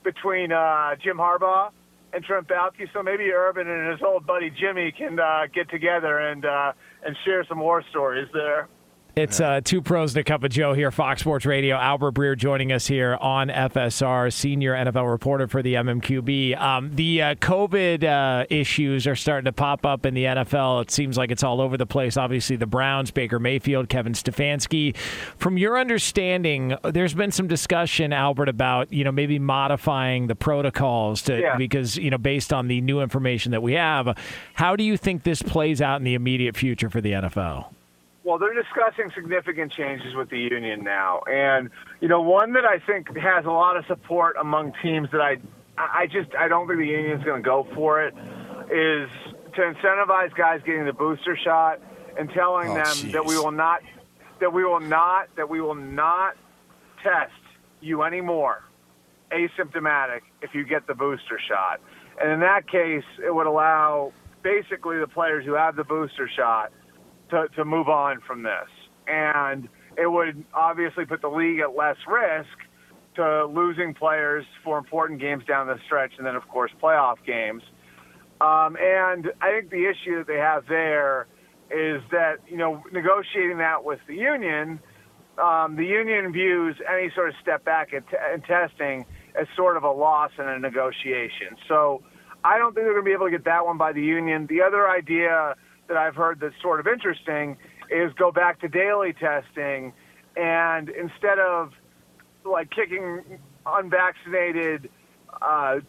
between 0.03 0.51
uh, 0.51 0.95
Jim 0.95 1.17
Harbaugh 1.17 1.69
and 2.13 2.23
Trent 2.23 2.47
Baalke. 2.47 2.87
So 2.93 3.01
maybe 3.01 3.31
Urban 3.31 3.67
and 3.67 3.91
his 3.91 4.01
old 4.05 4.25
buddy 4.25 4.51
Jimmy 4.51 4.93
can 4.95 5.19
uh, 5.19 5.47
get 5.53 5.69
together 5.69 6.19
and 6.19 6.45
uh, 6.45 6.73
and 7.05 7.15
share 7.25 7.43
some 7.47 7.59
war 7.59 7.83
stories 7.89 8.27
there. 8.33 8.69
It's 9.15 9.39
uh, 9.39 9.61
two 9.63 9.83
pros 9.83 10.15
and 10.15 10.21
a 10.21 10.23
cup 10.23 10.43
of 10.43 10.49
Joe 10.49 10.73
here, 10.73 10.89
Fox 10.89 11.21
Sports 11.21 11.45
Radio. 11.45 11.75
Albert 11.75 12.15
Breer 12.15 12.35
joining 12.35 12.71
us 12.71 12.87
here 12.87 13.15
on 13.21 13.49
FSR, 13.49 14.33
senior 14.33 14.73
NFL 14.73 15.07
reporter 15.07 15.47
for 15.47 15.61
the 15.61 15.75
MMQB. 15.75 16.59
Um, 16.59 16.95
the 16.95 17.21
uh, 17.21 17.35
COVID 17.35 18.03
uh, 18.03 18.47
issues 18.49 19.05
are 19.05 19.15
starting 19.15 19.45
to 19.45 19.51
pop 19.51 19.85
up 19.85 20.07
in 20.07 20.15
the 20.15 20.23
NFL. 20.23 20.81
It 20.81 20.89
seems 20.89 21.15
like 21.15 21.29
it's 21.29 21.43
all 21.43 21.61
over 21.61 21.77
the 21.77 21.85
place. 21.85 22.17
Obviously, 22.17 22.55
the 22.55 22.65
Browns, 22.65 23.11
Baker 23.11 23.37
Mayfield, 23.39 23.87
Kevin 23.87 24.13
Stefanski. 24.13 24.97
From 25.37 25.59
your 25.59 25.77
understanding, 25.77 26.75
there's 26.83 27.13
been 27.13 27.31
some 27.31 27.47
discussion, 27.47 28.13
Albert, 28.13 28.49
about 28.49 28.91
you 28.91 29.03
know 29.03 29.11
maybe 29.11 29.37
modifying 29.37 30.25
the 30.25 30.35
protocols 30.35 31.21
to 31.23 31.39
Yeah. 31.39 31.55
because 31.55 31.97
you 31.97 32.09
know 32.09 32.17
based 32.17 32.51
on 32.51 32.67
the 32.67 32.81
new 32.81 32.99
information 32.99 33.51
that 33.51 33.61
we 33.61 33.73
have. 33.73 34.17
How 34.55 34.75
do 34.75 34.83
you 34.83 34.97
think 34.97 35.21
this 35.21 35.43
plays 35.43 35.83
out 35.83 35.97
in 35.97 36.03
the 36.03 36.15
immediate 36.15 36.57
future 36.57 36.89
for 36.89 36.99
the 36.99 37.11
NFL? 37.11 37.67
Well, 38.23 38.37
they're 38.37 38.53
discussing 38.53 39.11
significant 39.13 39.71
changes 39.73 40.15
with 40.15 40.29
the 40.29 40.39
union 40.39 40.83
now, 40.83 41.21
and 41.29 41.69
you 41.99 42.07
know, 42.07 42.21
one 42.21 42.53
that 42.53 42.63
I 42.65 42.79
think 42.79 43.15
has 43.17 43.43
a 43.45 43.51
lot 43.51 43.75
of 43.75 43.85
support 43.85 44.37
among 44.39 44.73
teams 44.81 45.09
that 45.11 45.19
I, 45.21 45.37
I 45.77 46.07
just 46.07 46.33
I 46.37 46.47
don't 46.47 46.67
think 46.67 46.79
the 46.79 46.87
union's 46.87 47.23
going 47.25 47.43
to 47.43 47.45
go 47.45 47.67
for 47.75 48.01
it, 48.01 48.13
is 48.71 49.09
to 49.55 49.61
incentivize 49.61 50.33
guys 50.35 50.61
getting 50.65 50.85
the 50.85 50.93
booster 50.93 51.35
shot 51.35 51.81
and 52.17 52.29
telling 52.29 52.69
Oh, 52.71 52.75
them 52.75 52.85
jeez. 52.85 53.11
that 53.11 53.25
we 53.25 53.37
will 53.37 53.51
not, 53.51 53.81
that 54.39 54.53
we 54.53 54.63
will 54.63 54.79
not, 54.79 55.27
that 55.35 55.49
we 55.49 55.59
will 55.59 55.75
not 55.75 56.35
test 57.03 57.31
you 57.81 58.03
anymore 58.03 58.63
asymptomatic 59.31 60.21
if 60.41 60.53
you 60.53 60.63
get 60.63 60.87
the 60.87 60.93
booster 60.93 61.39
shot. 61.49 61.81
And 62.21 62.31
in 62.31 62.39
that 62.41 62.69
case, 62.69 63.03
it 63.21 63.33
would 63.33 63.47
allow 63.47 64.13
basically 64.43 64.99
the 64.99 65.07
players 65.07 65.43
who 65.45 65.53
have 65.53 65.75
the 65.75 65.83
booster 65.83 66.29
shot 66.29 66.71
to, 67.33 67.47
to 67.55 67.65
move 67.65 67.89
on 67.89 68.21
from 68.25 68.43
this. 68.43 68.69
And 69.07 69.67
it 69.97 70.09
would 70.09 70.43
obviously 70.53 71.05
put 71.05 71.21
the 71.21 71.29
league 71.29 71.59
at 71.59 71.75
less 71.75 71.97
risk 72.07 72.57
to 73.15 73.45
losing 73.45 73.93
players 73.93 74.45
for 74.63 74.77
important 74.77 75.19
games 75.19 75.43
down 75.45 75.67
the 75.67 75.77
stretch 75.85 76.13
and 76.17 76.25
then, 76.25 76.35
of 76.35 76.47
course, 76.47 76.71
playoff 76.81 77.17
games. 77.25 77.61
Um, 78.41 78.75
and 78.79 79.31
I 79.41 79.51
think 79.51 79.69
the 79.69 79.85
issue 79.85 80.17
that 80.17 80.27
they 80.27 80.37
have 80.37 80.63
there 80.67 81.27
is 81.69 82.01
that, 82.11 82.37
you 82.47 82.57
know, 82.57 82.83
negotiating 82.91 83.57
that 83.59 83.83
with 83.83 83.99
the 84.07 84.15
union, 84.15 84.79
um, 85.41 85.75
the 85.75 85.85
union 85.85 86.31
views 86.31 86.75
any 86.91 87.11
sort 87.15 87.29
of 87.29 87.35
step 87.41 87.63
back 87.65 87.93
in, 87.93 88.01
t- 88.03 88.17
in 88.33 88.41
testing 88.41 89.05
as 89.39 89.47
sort 89.55 89.77
of 89.77 89.83
a 89.83 89.91
loss 89.91 90.31
in 90.37 90.47
a 90.47 90.59
negotiation. 90.59 91.55
So 91.67 92.03
I 92.43 92.57
don't 92.57 92.73
think 92.73 92.85
they're 92.85 92.93
going 92.93 93.05
to 93.05 93.09
be 93.09 93.13
able 93.13 93.27
to 93.27 93.31
get 93.31 93.45
that 93.45 93.65
one 93.65 93.77
by 93.77 93.93
the 93.93 94.01
union. 94.01 94.47
The 94.47 94.61
other 94.61 94.89
idea 94.89 95.55
that 95.87 95.97
I've 95.97 96.15
heard 96.15 96.39
that's 96.39 96.55
sort 96.61 96.79
of 96.79 96.87
interesting 96.87 97.57
is 97.89 98.13
go 98.13 98.31
back 98.31 98.59
to 98.61 98.67
daily 98.67 99.13
testing 99.13 99.93
and 100.35 100.89
instead 100.89 101.39
of 101.39 101.71
like 102.45 102.69
kicking 102.71 103.39
unvaccinated 103.65 104.89
uh, 105.41 105.79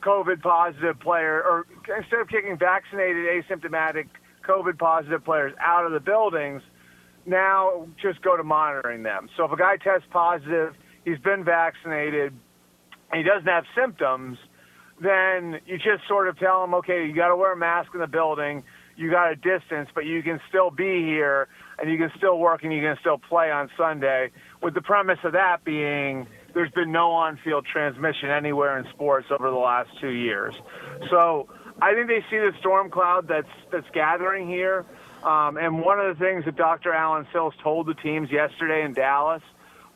COVID 0.00 0.40
positive 0.42 0.98
player, 1.00 1.42
or 1.42 1.66
instead 1.96 2.20
of 2.20 2.28
kicking 2.28 2.56
vaccinated 2.56 3.26
asymptomatic 3.26 4.08
COVID 4.46 4.78
positive 4.78 5.24
players 5.24 5.52
out 5.60 5.84
of 5.84 5.92
the 5.92 6.00
buildings, 6.00 6.62
now 7.26 7.86
just 8.00 8.22
go 8.22 8.36
to 8.36 8.44
monitoring 8.44 9.02
them. 9.02 9.28
So 9.36 9.44
if 9.44 9.52
a 9.52 9.56
guy 9.56 9.76
tests 9.76 10.06
positive, 10.10 10.74
he's 11.04 11.18
been 11.18 11.44
vaccinated, 11.44 12.32
and 13.10 13.18
he 13.18 13.22
doesn't 13.22 13.48
have 13.48 13.64
symptoms, 13.74 14.38
then 15.00 15.60
you 15.66 15.76
just 15.76 16.06
sort 16.08 16.28
of 16.28 16.38
tell 16.38 16.62
him, 16.64 16.74
okay, 16.74 17.06
you 17.06 17.14
got 17.14 17.28
to 17.28 17.36
wear 17.36 17.52
a 17.52 17.56
mask 17.56 17.90
in 17.94 18.00
the 18.00 18.06
building, 18.06 18.62
you 19.00 19.10
got 19.10 19.32
a 19.32 19.36
distance, 19.36 19.88
but 19.94 20.04
you 20.04 20.22
can 20.22 20.40
still 20.50 20.70
be 20.70 21.02
here, 21.04 21.48
and 21.78 21.90
you 21.90 21.96
can 21.96 22.12
still 22.18 22.38
work, 22.38 22.62
and 22.62 22.72
you 22.72 22.82
can 22.82 22.96
still 23.00 23.16
play 23.16 23.50
on 23.50 23.70
Sunday. 23.76 24.30
With 24.62 24.74
the 24.74 24.82
premise 24.82 25.18
of 25.24 25.32
that 25.32 25.64
being, 25.64 26.26
there's 26.52 26.70
been 26.72 26.92
no 26.92 27.12
on-field 27.12 27.66
transmission 27.72 28.28
anywhere 28.28 28.78
in 28.78 28.84
sports 28.92 29.28
over 29.30 29.50
the 29.50 29.56
last 29.56 29.88
two 30.02 30.10
years. 30.10 30.54
So 31.08 31.48
I 31.80 31.94
think 31.94 32.08
they 32.08 32.20
see 32.30 32.36
the 32.36 32.52
storm 32.60 32.90
cloud 32.90 33.26
that's 33.26 33.48
that's 33.72 33.88
gathering 33.94 34.48
here. 34.48 34.84
Um, 35.22 35.56
and 35.56 35.80
one 35.80 35.98
of 35.98 36.18
the 36.18 36.22
things 36.22 36.44
that 36.44 36.56
Dr. 36.56 36.92
Alan 36.92 37.26
Sills 37.32 37.54
told 37.62 37.86
the 37.86 37.94
teams 37.94 38.30
yesterday 38.30 38.84
in 38.84 38.92
Dallas 38.92 39.42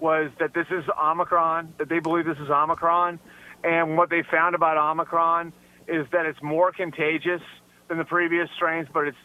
was 0.00 0.30
that 0.38 0.54
this 0.54 0.66
is 0.70 0.84
Omicron, 1.02 1.74
that 1.78 1.88
they 1.90 1.98
believe 1.98 2.24
this 2.24 2.38
is 2.38 2.50
Omicron. 2.50 3.18
And 3.62 3.96
what 3.96 4.08
they 4.08 4.22
found 4.30 4.54
about 4.54 4.76
Omicron 4.76 5.52
is 5.88 6.06
that 6.12 6.26
it's 6.26 6.42
more 6.42 6.72
contagious 6.72 7.40
than 7.88 7.98
the 7.98 8.04
previous 8.04 8.48
strains, 8.56 8.88
but 8.92 9.08
it's 9.08 9.16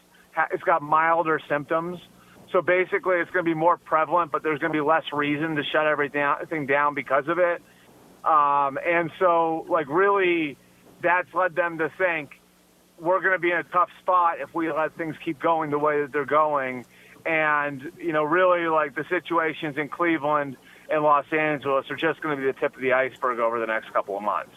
it's 0.52 0.64
got 0.64 0.82
milder 0.82 1.40
symptoms. 1.50 2.00
So 2.52 2.62
basically, 2.62 3.18
it's 3.18 3.30
going 3.32 3.46
to 3.46 3.50
be 3.50 3.56
more 3.56 3.78
prevalent, 3.78 4.32
but 4.32 4.42
there's 4.42 4.60
going 4.60 4.74
to 4.74 4.78
be 4.78 4.86
less 4.86 5.04
reason 5.14 5.56
to 5.56 5.64
shut 5.72 5.86
everything 5.86 6.66
down 6.66 6.96
because 6.96 7.28
of 7.28 7.38
it. 7.38 7.62
Um, 8.24 8.80
and 8.86 9.12
so, 9.20 9.66
like, 9.70 9.88
really, 9.88 10.58
that's 11.02 11.32
led 11.34 11.56
them 11.56 11.78
to 11.78 11.92
think 11.98 12.32
we're 13.00 13.22
going 13.22 13.34
to 13.34 13.40
be 13.40 13.52
in 13.52 13.58
a 13.58 13.64
tough 13.64 13.90
spot 14.02 14.40
if 14.40 14.54
we 14.54 14.72
let 14.72 14.98
things 14.98 15.16
keep 15.24 15.40
going 15.40 15.70
the 15.70 15.80
way 15.80 16.02
that 16.02 16.12
they're 16.12 16.26
going. 16.26 16.86
And, 17.26 17.92
you 17.98 18.12
know, 18.14 18.24
really, 18.24 18.68
like, 18.68 18.96
the 18.96 19.06
situations 19.10 19.78
in 19.78 19.88
Cleveland 19.88 20.58
and 20.90 21.04
Los 21.04 21.26
Angeles 21.32 21.86
are 21.92 21.96
just 21.96 22.22
going 22.22 22.36
to 22.36 22.42
be 22.42 22.48
the 22.48 22.60
tip 22.60 22.76
of 22.76 22.82
the 22.82 22.94
iceberg 22.94 23.40
over 23.40 23.60
the 23.60 23.68
next 23.68 23.94
couple 23.94 24.18
of 24.18 24.24
months. 24.24 24.56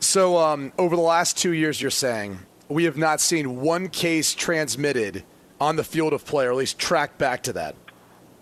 So, 0.00 0.36
um, 0.36 0.72
over 0.78 0.96
the 0.96 1.02
last 1.02 1.38
two 1.38 1.52
years, 1.52 1.80
you're 1.80 1.90
saying 1.90 2.40
we 2.68 2.84
have 2.84 2.96
not 2.96 3.20
seen 3.20 3.60
one 3.60 3.88
case 3.88 4.34
transmitted 4.34 5.24
on 5.60 5.76
the 5.76 5.84
field 5.84 6.12
of 6.12 6.24
play, 6.24 6.46
or 6.46 6.50
at 6.50 6.56
least 6.56 6.78
tracked 6.78 7.18
back 7.18 7.42
to 7.44 7.52
that. 7.52 7.74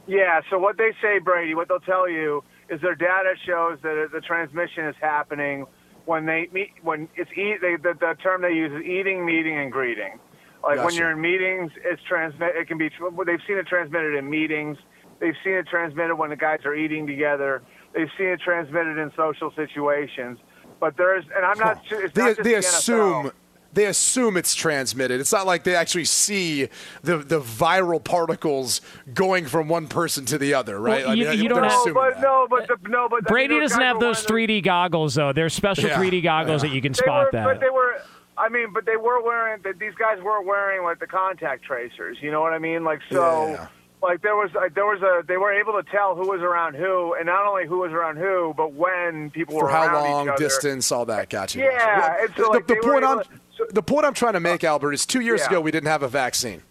Yeah, 0.06 0.40
so 0.50 0.58
what 0.58 0.78
they 0.78 0.92
say, 1.00 1.18
Brady, 1.18 1.54
what 1.54 1.68
they'll 1.68 1.80
tell 1.80 2.08
you 2.08 2.42
is 2.68 2.80
their 2.80 2.94
data 2.94 3.34
shows 3.46 3.78
that 3.82 4.08
the 4.12 4.20
transmission 4.20 4.86
is 4.86 4.96
happening 5.00 5.66
when 6.06 6.26
they 6.26 6.48
meet, 6.52 6.72
when 6.82 7.08
it's 7.14 7.30
eat, 7.36 7.58
they, 7.60 7.76
the, 7.76 7.94
the 7.98 8.16
term 8.22 8.42
they 8.42 8.52
use 8.52 8.72
is 8.72 8.84
eating, 8.84 9.24
meeting, 9.24 9.58
and 9.58 9.70
greeting. 9.70 10.18
Like 10.62 10.84
when 10.84 10.94
you're 10.94 11.10
in 11.10 11.20
meetings, 11.20 11.72
it's 11.84 12.02
transmit. 12.04 12.54
It 12.54 12.68
can 12.68 12.78
be. 12.78 12.88
They've 12.88 13.40
seen 13.46 13.58
it 13.58 13.66
transmitted 13.66 14.14
in 14.14 14.30
meetings. 14.30 14.78
They've 15.18 15.34
seen 15.44 15.54
it 15.54 15.66
transmitted 15.66 16.14
when 16.16 16.30
the 16.30 16.36
guys 16.36 16.60
are 16.64 16.74
eating 16.74 17.06
together. 17.06 17.62
They've 17.94 18.08
seen 18.16 18.28
it 18.28 18.40
transmitted 18.40 18.96
in 18.98 19.10
social 19.16 19.52
situations. 19.56 20.38
But 20.80 20.96
there's, 20.96 21.24
and 21.36 21.44
I'm 21.44 21.58
not. 21.58 21.82
sure 21.88 22.04
It's 22.04 22.14
They, 22.14 22.22
not 22.22 22.36
they 22.38 22.42
the 22.42 22.54
assume 22.58 23.26
NFL. 23.26 23.32
They 23.72 23.86
assume 23.86 24.36
it's 24.36 24.54
transmitted. 24.54 25.20
It's 25.20 25.32
not 25.32 25.46
like 25.46 25.64
they 25.64 25.74
actually 25.74 26.04
see 26.04 26.68
the 27.02 27.18
the 27.18 27.40
viral 27.40 28.02
particles 28.02 28.80
going 29.14 29.46
from 29.46 29.68
one 29.68 29.88
person 29.88 30.24
to 30.26 30.38
the 30.38 30.54
other, 30.54 30.78
right? 30.80 31.06
Well, 31.06 31.14
you- 31.16 31.30
you 31.30 31.48
they're 31.48 31.48
don't 31.48 31.64
have- 31.64 31.94
but 31.94 32.14
that. 32.14 32.20
no, 32.22 32.46
but 32.50 32.68
the, 32.68 32.76
no, 32.88 33.08
but 33.08 33.24
Brady 33.24 33.54
those 33.58 33.70
doesn't 33.70 33.82
have 33.82 34.00
those 34.00 34.24
3D 34.26 34.62
goggles 34.62 35.14
though. 35.14 35.32
There's 35.32 35.54
special 35.54 35.88
Yeah. 35.88 35.96
3D 35.98 36.22
goggles 36.22 36.62
that 36.62 36.70
you 36.72 36.82
can 36.82 36.92
They 36.92 36.98
spot 36.98 37.26
were, 37.26 37.30
that. 37.38 37.44
But 37.44 37.60
they 37.60 37.70
were, 37.70 38.00
I 38.36 38.48
mean, 38.48 38.72
but 38.72 38.84
they 38.86 38.96
were 38.96 39.22
wearing. 39.22 39.60
that 39.64 39.78
These 39.78 39.94
guys 39.94 40.20
weren't 40.22 40.46
wearing 40.46 40.82
like 40.84 40.98
the 40.98 41.06
contact 41.06 41.64
tracers. 41.64 42.18
You 42.20 42.30
know 42.30 42.40
what 42.40 42.52
I 42.52 42.58
mean? 42.58 42.84
Like 42.84 43.00
so, 43.10 43.48
Yeah. 43.48 43.66
like 44.02 44.20
there 44.22 44.34
was, 44.36 44.50
like, 44.54 44.74
there 44.74 44.86
was 44.86 45.00
a. 45.02 45.22
They 45.26 45.36
were 45.36 45.52
able 45.52 45.72
to 45.74 45.82
tell 45.90 46.14
who 46.16 46.28
was 46.30 46.40
around 46.40 46.74
who, 46.74 47.14
and 47.14 47.26
not 47.26 47.46
only 47.46 47.66
who 47.66 47.78
was 47.78 47.92
around 47.92 48.16
who, 48.16 48.52
but 48.56 48.72
when 48.72 49.30
people 49.30 49.54
for 49.58 49.64
were 49.66 49.70
how 49.70 49.86
around 49.86 50.10
long, 50.10 50.26
each 50.26 50.32
other. 50.32 50.44
distance, 50.44 50.90
all 50.90 51.04
that. 51.06 51.30
Gotcha. 51.30 51.58
Yeah, 51.60 51.70
gotcha. 51.76 52.22
and 52.22 52.30
so, 52.36 52.42
the, 52.44 52.48
like, 52.48 52.66
the 52.66 52.74
they 52.74 52.80
were 52.80 52.92
point 52.94 53.04
able 53.04 53.12
I'm 53.12 53.18
to- 53.20 53.24
so- 53.24 53.30
the 53.70 53.82
point 53.82 54.04
I'm 54.06 54.14
trying 54.14 54.32
to 54.34 54.40
make, 54.40 54.64
uh, 54.64 54.68
Albert, 54.68 54.92
is 54.92 55.06
two 55.06 55.20
years 55.20 55.40
Yeah. 55.40 55.46
ago 55.48 55.60
we 55.60 55.70
didn't 55.70 55.88
have 55.88 56.02
a 56.02 56.08
vaccine. 56.08 56.62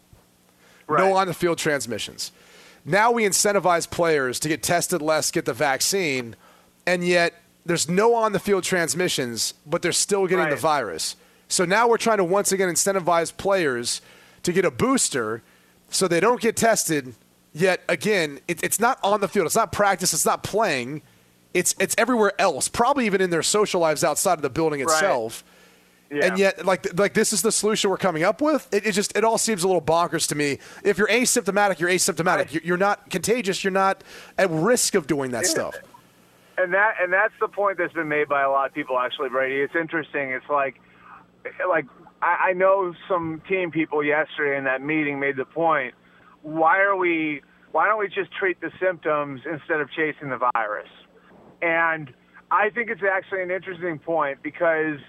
Right. 0.87 0.99
No 1.03 1.15
on 1.15 1.27
the 1.27 1.33
field 1.33 1.57
transmissions. 1.57 2.31
Now 2.83 3.11
we 3.11 3.23
incentivize 3.23 3.89
players 3.89 4.39
to 4.39 4.49
get 4.49 4.63
tested 4.63 5.01
less, 5.01 5.31
get 5.31 5.45
the 5.45 5.53
vaccine, 5.53 6.35
and 6.87 7.03
yet 7.05 7.35
there's 7.65 7.87
no 7.87 8.15
on 8.15 8.31
the 8.31 8.39
field 8.39 8.63
transmissions, 8.63 9.53
but 9.65 9.81
they're 9.81 9.91
still 9.91 10.25
getting 10.27 10.49
the 10.49 10.55
virus. 10.55 11.15
So 11.47 11.63
now 11.65 11.87
we're 11.87 11.97
trying 11.97 12.17
to 12.17 12.23
once 12.23 12.51
again 12.51 12.69
incentivize 12.69 13.35
players 13.35 14.01
to 14.43 14.51
get 14.51 14.65
a 14.65 14.71
booster 14.71 15.43
so 15.89 16.07
they 16.07 16.19
don't 16.19 16.41
get 16.41 16.55
tested. 16.55 17.13
Yet 17.53 17.81
again, 17.87 18.39
it, 18.47 18.63
it's 18.63 18.79
not 18.79 18.97
on 19.03 19.19
the 19.21 19.27
field. 19.27 19.45
It's 19.45 19.55
not 19.55 19.71
practice. 19.71 20.13
It's 20.13 20.25
not 20.25 20.41
playing. 20.41 21.01
It's 21.53 21.75
it's 21.79 21.93
everywhere 21.97 22.31
else. 22.39 22.67
Probably 22.69 23.05
even 23.05 23.19
in 23.21 23.29
their 23.29 23.43
social 23.43 23.81
lives 23.81 24.03
outside 24.03 24.33
of 24.35 24.41
the 24.41 24.49
building 24.49 24.79
Right. 24.83 24.99
Yeah. 26.11 26.25
And 26.25 26.37
yet, 26.37 26.65
like 26.65 26.97
like 26.99 27.13
this 27.13 27.31
is 27.31 27.41
the 27.41 27.51
solution 27.53 27.89
we're 27.89 27.97
coming 27.97 28.23
up 28.23 28.41
with. 28.41 28.67
It, 28.73 28.85
it 28.85 28.91
just 28.91 29.15
it 29.15 29.23
all 29.23 29.37
seems 29.37 29.63
a 29.63 29.67
little 29.67 29.81
bonkers 29.81 30.27
to 30.27 30.35
me. 30.35 30.59
If 30.83 30.97
you're 30.97 31.07
asymptomatic, 31.07 31.79
you're 31.79 31.89
asymptomatic. 31.89 32.51
You're, 32.51 32.63
you're 32.63 32.77
not 32.77 33.09
contagious. 33.09 33.63
You're 33.63 33.71
not 33.71 34.03
at 34.37 34.49
risk 34.49 34.93
of 34.95 35.07
doing 35.07 35.31
that 35.31 35.45
stuff. 35.45 35.75
and 36.57 36.73
that 36.73 36.95
and 37.01 37.11
that's 37.13 37.33
the 37.39 37.47
point 37.47 37.77
that's 37.77 37.93
been 37.93 38.09
made 38.09 38.27
by 38.27 38.41
a 38.41 38.49
lot 38.49 38.67
of 38.67 38.73
people 38.73 38.99
actually 38.99 39.29
brady 39.29 39.61
it's 39.61 39.75
interesting 39.75 40.31
it's 40.31 40.49
like 40.49 40.79
like 41.67 41.85
I, 42.21 42.49
I 42.49 42.53
know 42.53 42.93
some 43.07 43.41
team 43.47 43.71
people 43.71 44.03
yesterday 44.03 44.57
in 44.57 44.65
that 44.65 44.81
meeting 44.81 45.19
made 45.19 45.37
the 45.37 45.45
point 45.45 45.93
why 46.43 46.79
are 46.79 46.95
we 46.95 47.41
why 47.71 47.87
don't 47.87 47.99
we 47.99 48.09
just 48.09 48.31
treat 48.33 48.59
the 48.59 48.71
symptoms 48.79 49.41
instead 49.49 49.79
of 49.79 49.89
chasing 49.91 50.29
the 50.29 50.39
virus 50.53 50.89
and 51.61 52.13
i 52.51 52.69
think 52.69 52.89
it's 52.89 53.01
actually 53.09 53.41
an 53.43 53.49
interesting 53.51 53.97
point 53.97 54.43
because 54.43 54.99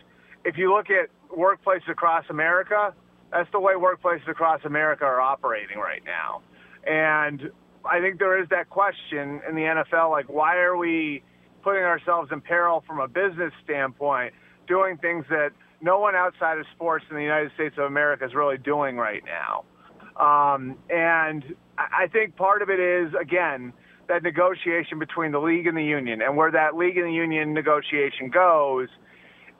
if 0.44 0.58
you 0.58 0.74
look 0.74 0.86
at 0.90 1.08
workplaces 1.36 1.88
across 1.90 2.24
america 2.30 2.94
that's 3.30 3.50
the 3.52 3.60
way 3.60 3.74
workplaces 3.74 4.28
across 4.28 4.60
america 4.64 5.04
are 5.04 5.20
operating 5.20 5.78
right 5.78 6.02
now 6.04 6.42
And 6.86 7.50
I 7.84 8.00
think 8.00 8.18
there 8.18 8.40
is 8.40 8.48
that 8.50 8.70
question 8.70 9.40
in 9.48 9.54
the 9.54 9.62
NFL, 9.62 10.10
like 10.10 10.28
why 10.28 10.58
are 10.58 10.76
we 10.76 11.22
putting 11.62 11.82
ourselves 11.82 12.30
in 12.32 12.40
peril 12.40 12.82
from 12.86 13.00
a 13.00 13.08
business 13.08 13.52
standpoint, 13.64 14.34
doing 14.66 14.96
things 14.98 15.24
that 15.30 15.50
no 15.80 15.98
one 15.98 16.14
outside 16.14 16.58
of 16.58 16.66
sports 16.74 17.04
in 17.10 17.16
the 17.16 17.22
United 17.22 17.52
States 17.54 17.76
of 17.78 17.84
America 17.84 18.24
is 18.24 18.34
really 18.34 18.58
doing 18.58 18.96
right 18.96 19.22
now. 19.24 19.64
Um, 20.16 20.76
and 20.90 21.44
I 21.78 22.06
think 22.12 22.36
part 22.36 22.62
of 22.62 22.70
it 22.70 22.80
is, 22.80 23.12
again, 23.20 23.72
that 24.08 24.22
negotiation 24.22 24.98
between 24.98 25.32
the 25.32 25.40
league 25.40 25.66
and 25.66 25.76
the 25.76 25.84
union 25.84 26.20
and 26.22 26.36
where 26.36 26.50
that 26.50 26.76
league 26.76 26.96
and 26.96 27.06
the 27.06 27.12
union 27.12 27.54
negotiation 27.54 28.28
goes. 28.30 28.88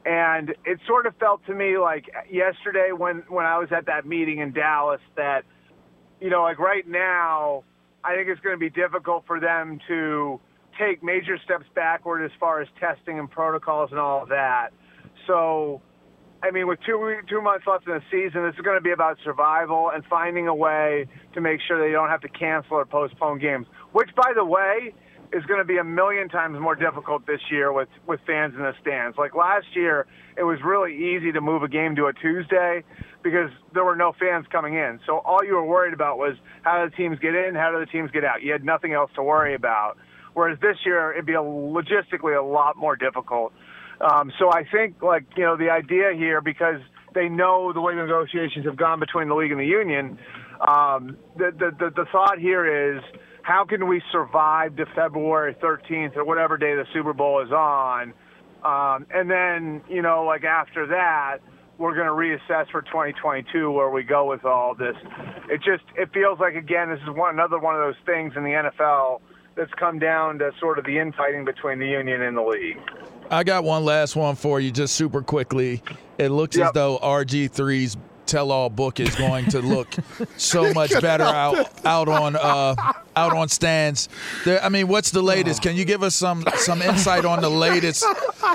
And 0.04 0.50
it 0.64 0.80
sort 0.86 1.06
of 1.06 1.14
felt 1.16 1.44
to 1.46 1.54
me 1.54 1.78
like 1.78 2.06
yesterday 2.30 2.90
when, 2.96 3.22
when 3.28 3.46
I 3.46 3.58
was 3.58 3.68
at 3.70 3.86
that 3.86 4.04
meeting 4.06 4.38
in 4.38 4.52
Dallas 4.52 5.00
that, 5.16 5.42
you 6.20 6.28
know, 6.30 6.42
like 6.42 6.58
right 6.58 6.86
now, 6.86 7.64
I 8.04 8.16
think 8.16 8.28
it's 8.28 8.40
going 8.40 8.54
to 8.56 8.60
be 8.60 8.70
difficult 8.70 9.24
for 9.26 9.38
them 9.38 9.78
to 9.86 10.40
take 10.78 11.02
major 11.02 11.38
steps 11.44 11.66
backward 11.74 12.24
as 12.24 12.30
far 12.40 12.60
as 12.60 12.68
testing 12.80 13.18
and 13.18 13.30
protocols 13.30 13.90
and 13.90 14.00
all 14.00 14.22
of 14.22 14.28
that. 14.30 14.70
So, 15.26 15.80
I 16.42 16.50
mean, 16.50 16.66
with 16.66 16.80
two 16.84 17.20
two 17.28 17.40
months 17.40 17.66
left 17.68 17.86
in 17.86 17.94
the 17.94 18.02
season, 18.10 18.42
this 18.44 18.54
is 18.56 18.62
going 18.62 18.76
to 18.76 18.82
be 18.82 18.90
about 18.90 19.18
survival 19.22 19.90
and 19.94 20.04
finding 20.06 20.48
a 20.48 20.54
way 20.54 21.06
to 21.34 21.40
make 21.40 21.60
sure 21.66 21.78
they 21.78 21.92
don't 21.92 22.08
have 22.08 22.22
to 22.22 22.28
cancel 22.28 22.76
or 22.76 22.84
postpone 22.84 23.38
games. 23.38 23.66
Which, 23.92 24.10
by 24.16 24.32
the 24.34 24.44
way, 24.44 24.94
is 25.32 25.44
going 25.46 25.60
to 25.60 25.64
be 25.64 25.78
a 25.78 25.84
million 25.84 26.28
times 26.28 26.58
more 26.60 26.74
difficult 26.74 27.26
this 27.26 27.40
year 27.50 27.72
with 27.72 27.88
with 28.06 28.20
fans 28.26 28.54
in 28.54 28.60
the 28.60 28.74
stands. 28.80 29.16
Like 29.16 29.34
last 29.34 29.66
year, 29.74 30.06
it 30.36 30.42
was 30.42 30.58
really 30.64 30.94
easy 30.94 31.32
to 31.32 31.40
move 31.40 31.62
a 31.62 31.68
game 31.68 31.96
to 31.96 32.06
a 32.06 32.12
Tuesday 32.12 32.84
because 33.22 33.50
there 33.72 33.84
were 33.84 33.96
no 33.96 34.12
fans 34.18 34.46
coming 34.50 34.74
in. 34.74 35.00
So 35.06 35.18
all 35.18 35.44
you 35.44 35.54
were 35.54 35.64
worried 35.64 35.94
about 35.94 36.18
was 36.18 36.36
how 36.62 36.82
do 36.82 36.90
the 36.90 36.96
teams 36.96 37.18
get 37.18 37.34
in, 37.34 37.54
how 37.54 37.70
do 37.72 37.80
the 37.80 37.90
teams 37.90 38.10
get 38.10 38.24
out. 38.24 38.42
You 38.42 38.52
had 38.52 38.64
nothing 38.64 38.92
else 38.92 39.10
to 39.14 39.22
worry 39.22 39.54
about. 39.54 39.96
Whereas 40.34 40.58
this 40.60 40.76
year, 40.84 41.12
it'd 41.12 41.26
be 41.26 41.34
a, 41.34 41.42
logistically 41.42 42.38
a 42.38 42.42
lot 42.42 42.76
more 42.76 42.96
difficult. 42.96 43.52
Um, 44.00 44.32
so 44.38 44.50
I 44.50 44.64
think, 44.64 45.02
like 45.02 45.24
you 45.36 45.44
know, 45.44 45.56
the 45.56 45.70
idea 45.70 46.12
here 46.16 46.40
because 46.40 46.80
they 47.14 47.28
know 47.28 47.72
the 47.72 47.80
way 47.80 47.94
the 47.94 48.02
negotiations 48.02 48.64
have 48.66 48.76
gone 48.76 49.00
between 49.00 49.28
the 49.28 49.34
league 49.34 49.52
and 49.52 49.60
the 49.60 49.66
union. 49.66 50.18
Um, 50.60 51.16
the, 51.36 51.52
the 51.52 51.70
the 51.78 51.90
the 51.90 52.06
thought 52.10 52.38
here 52.38 52.96
is 52.96 53.02
how 53.42 53.64
can 53.64 53.86
we 53.88 54.00
survive 54.10 54.76
to 54.76 54.86
February 54.94 55.54
13th 55.62 56.16
or 56.16 56.24
whatever 56.24 56.56
day 56.56 56.74
the 56.74 56.86
Super 56.92 57.12
Bowl 57.12 57.42
is 57.42 57.50
on, 57.52 58.12
um, 58.64 59.06
and 59.12 59.30
then 59.30 59.82
you 59.88 60.02
know, 60.02 60.24
like 60.24 60.44
after 60.44 60.86
that, 60.86 61.38
we're 61.78 61.94
going 61.94 62.06
to 62.06 62.12
reassess 62.12 62.70
for 62.70 62.82
2022 62.82 63.70
where 63.70 63.90
we 63.90 64.02
go 64.04 64.28
with 64.28 64.44
all 64.44 64.74
this. 64.74 64.94
It 65.50 65.58
just 65.64 65.82
it 65.96 66.12
feels 66.12 66.38
like 66.38 66.54
again 66.54 66.90
this 66.90 67.00
is 67.02 67.10
one 67.16 67.34
another 67.34 67.58
one 67.58 67.74
of 67.74 67.80
those 67.80 68.00
things 68.06 68.34
in 68.36 68.44
the 68.44 68.50
NFL 68.50 69.20
that's 69.56 69.72
come 69.74 69.98
down 69.98 70.38
to 70.38 70.50
sort 70.60 70.78
of 70.78 70.84
the 70.86 70.98
infighting 70.98 71.44
between 71.44 71.78
the 71.78 71.86
union 71.86 72.22
and 72.22 72.36
the 72.36 72.42
league. 72.42 72.78
I 73.30 73.44
got 73.44 73.64
one 73.64 73.84
last 73.84 74.14
one 74.16 74.34
for 74.36 74.60
you, 74.60 74.70
just 74.70 74.94
super 74.94 75.22
quickly. 75.22 75.82
It 76.18 76.28
looks 76.28 76.56
Yep. 76.56 76.66
as 76.68 76.72
though 76.72 76.98
RG3's 77.02 77.96
tell-all 78.26 78.70
book 78.70 79.00
is 79.00 79.14
going 79.16 79.46
to 79.46 79.60
look 79.60 79.94
so 80.36 80.72
much 80.72 80.90
better 81.00 81.24
out 81.24 81.68
out 81.84 82.08
on 82.08 82.36
uh, 82.36 82.74
out 83.16 83.36
on 83.36 83.48
stands. 83.48 84.08
There, 84.44 84.62
I 84.62 84.68
mean, 84.68 84.88
what's 84.88 85.10
the 85.10 85.22
latest? 85.22 85.62
Can 85.62 85.76
you 85.76 85.84
give 85.84 86.02
us 86.02 86.14
some 86.14 86.44
some 86.56 86.82
insight 86.82 87.24
on 87.24 87.40
the 87.40 87.50
latest 87.50 88.04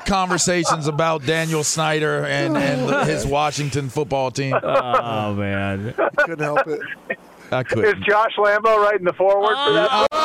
conversations 0.06 0.88
about 0.88 1.26
Daniel 1.26 1.64
Snyder 1.64 2.26
and 2.26 2.58
and 2.58 3.10
his 3.10 3.26
Washington 3.26 3.90
football 3.90 4.32
team? 4.32 4.56
Oh 4.64 5.34
man. 5.36 5.94
Couldn't 6.18 6.40
help 6.40 6.68
it. 6.68 6.80
I 7.52 7.64
couldn't. 7.64 8.04
Josh 8.04 8.36
Lambo 8.38 8.78
writing 8.84 9.06
the 9.06 9.14
foreword 9.14 9.56
for 9.66 9.74
that? 9.74 10.08
Oh, 10.12 10.18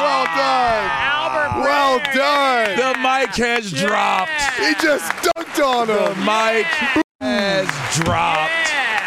well 0.00 0.24
done. 0.36 1.13
Albert 1.68 2.14
Well 2.14 2.14
done. 2.14 2.76
The 2.76 2.98
mic 2.98 3.34
has 3.36 3.72
dropped. 3.72 4.30
He 4.58 4.74
just 4.74 5.10
dunked 5.22 5.58
on 5.64 5.86
The 5.88 6.12
him. 6.14 6.18
mic 6.24 6.66
has 7.20 7.68
dropped. 7.94 8.50
Yeah. 8.70 9.00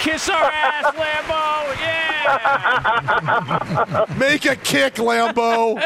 Kiss 0.00 0.28
our 0.28 0.50
ass, 0.50 0.94
Lambo. 0.94 1.74
Yeah. 1.80 1.95
Make 4.18 4.44
a 4.46 4.56
kick, 4.56 4.94
Lambo. 4.96 5.76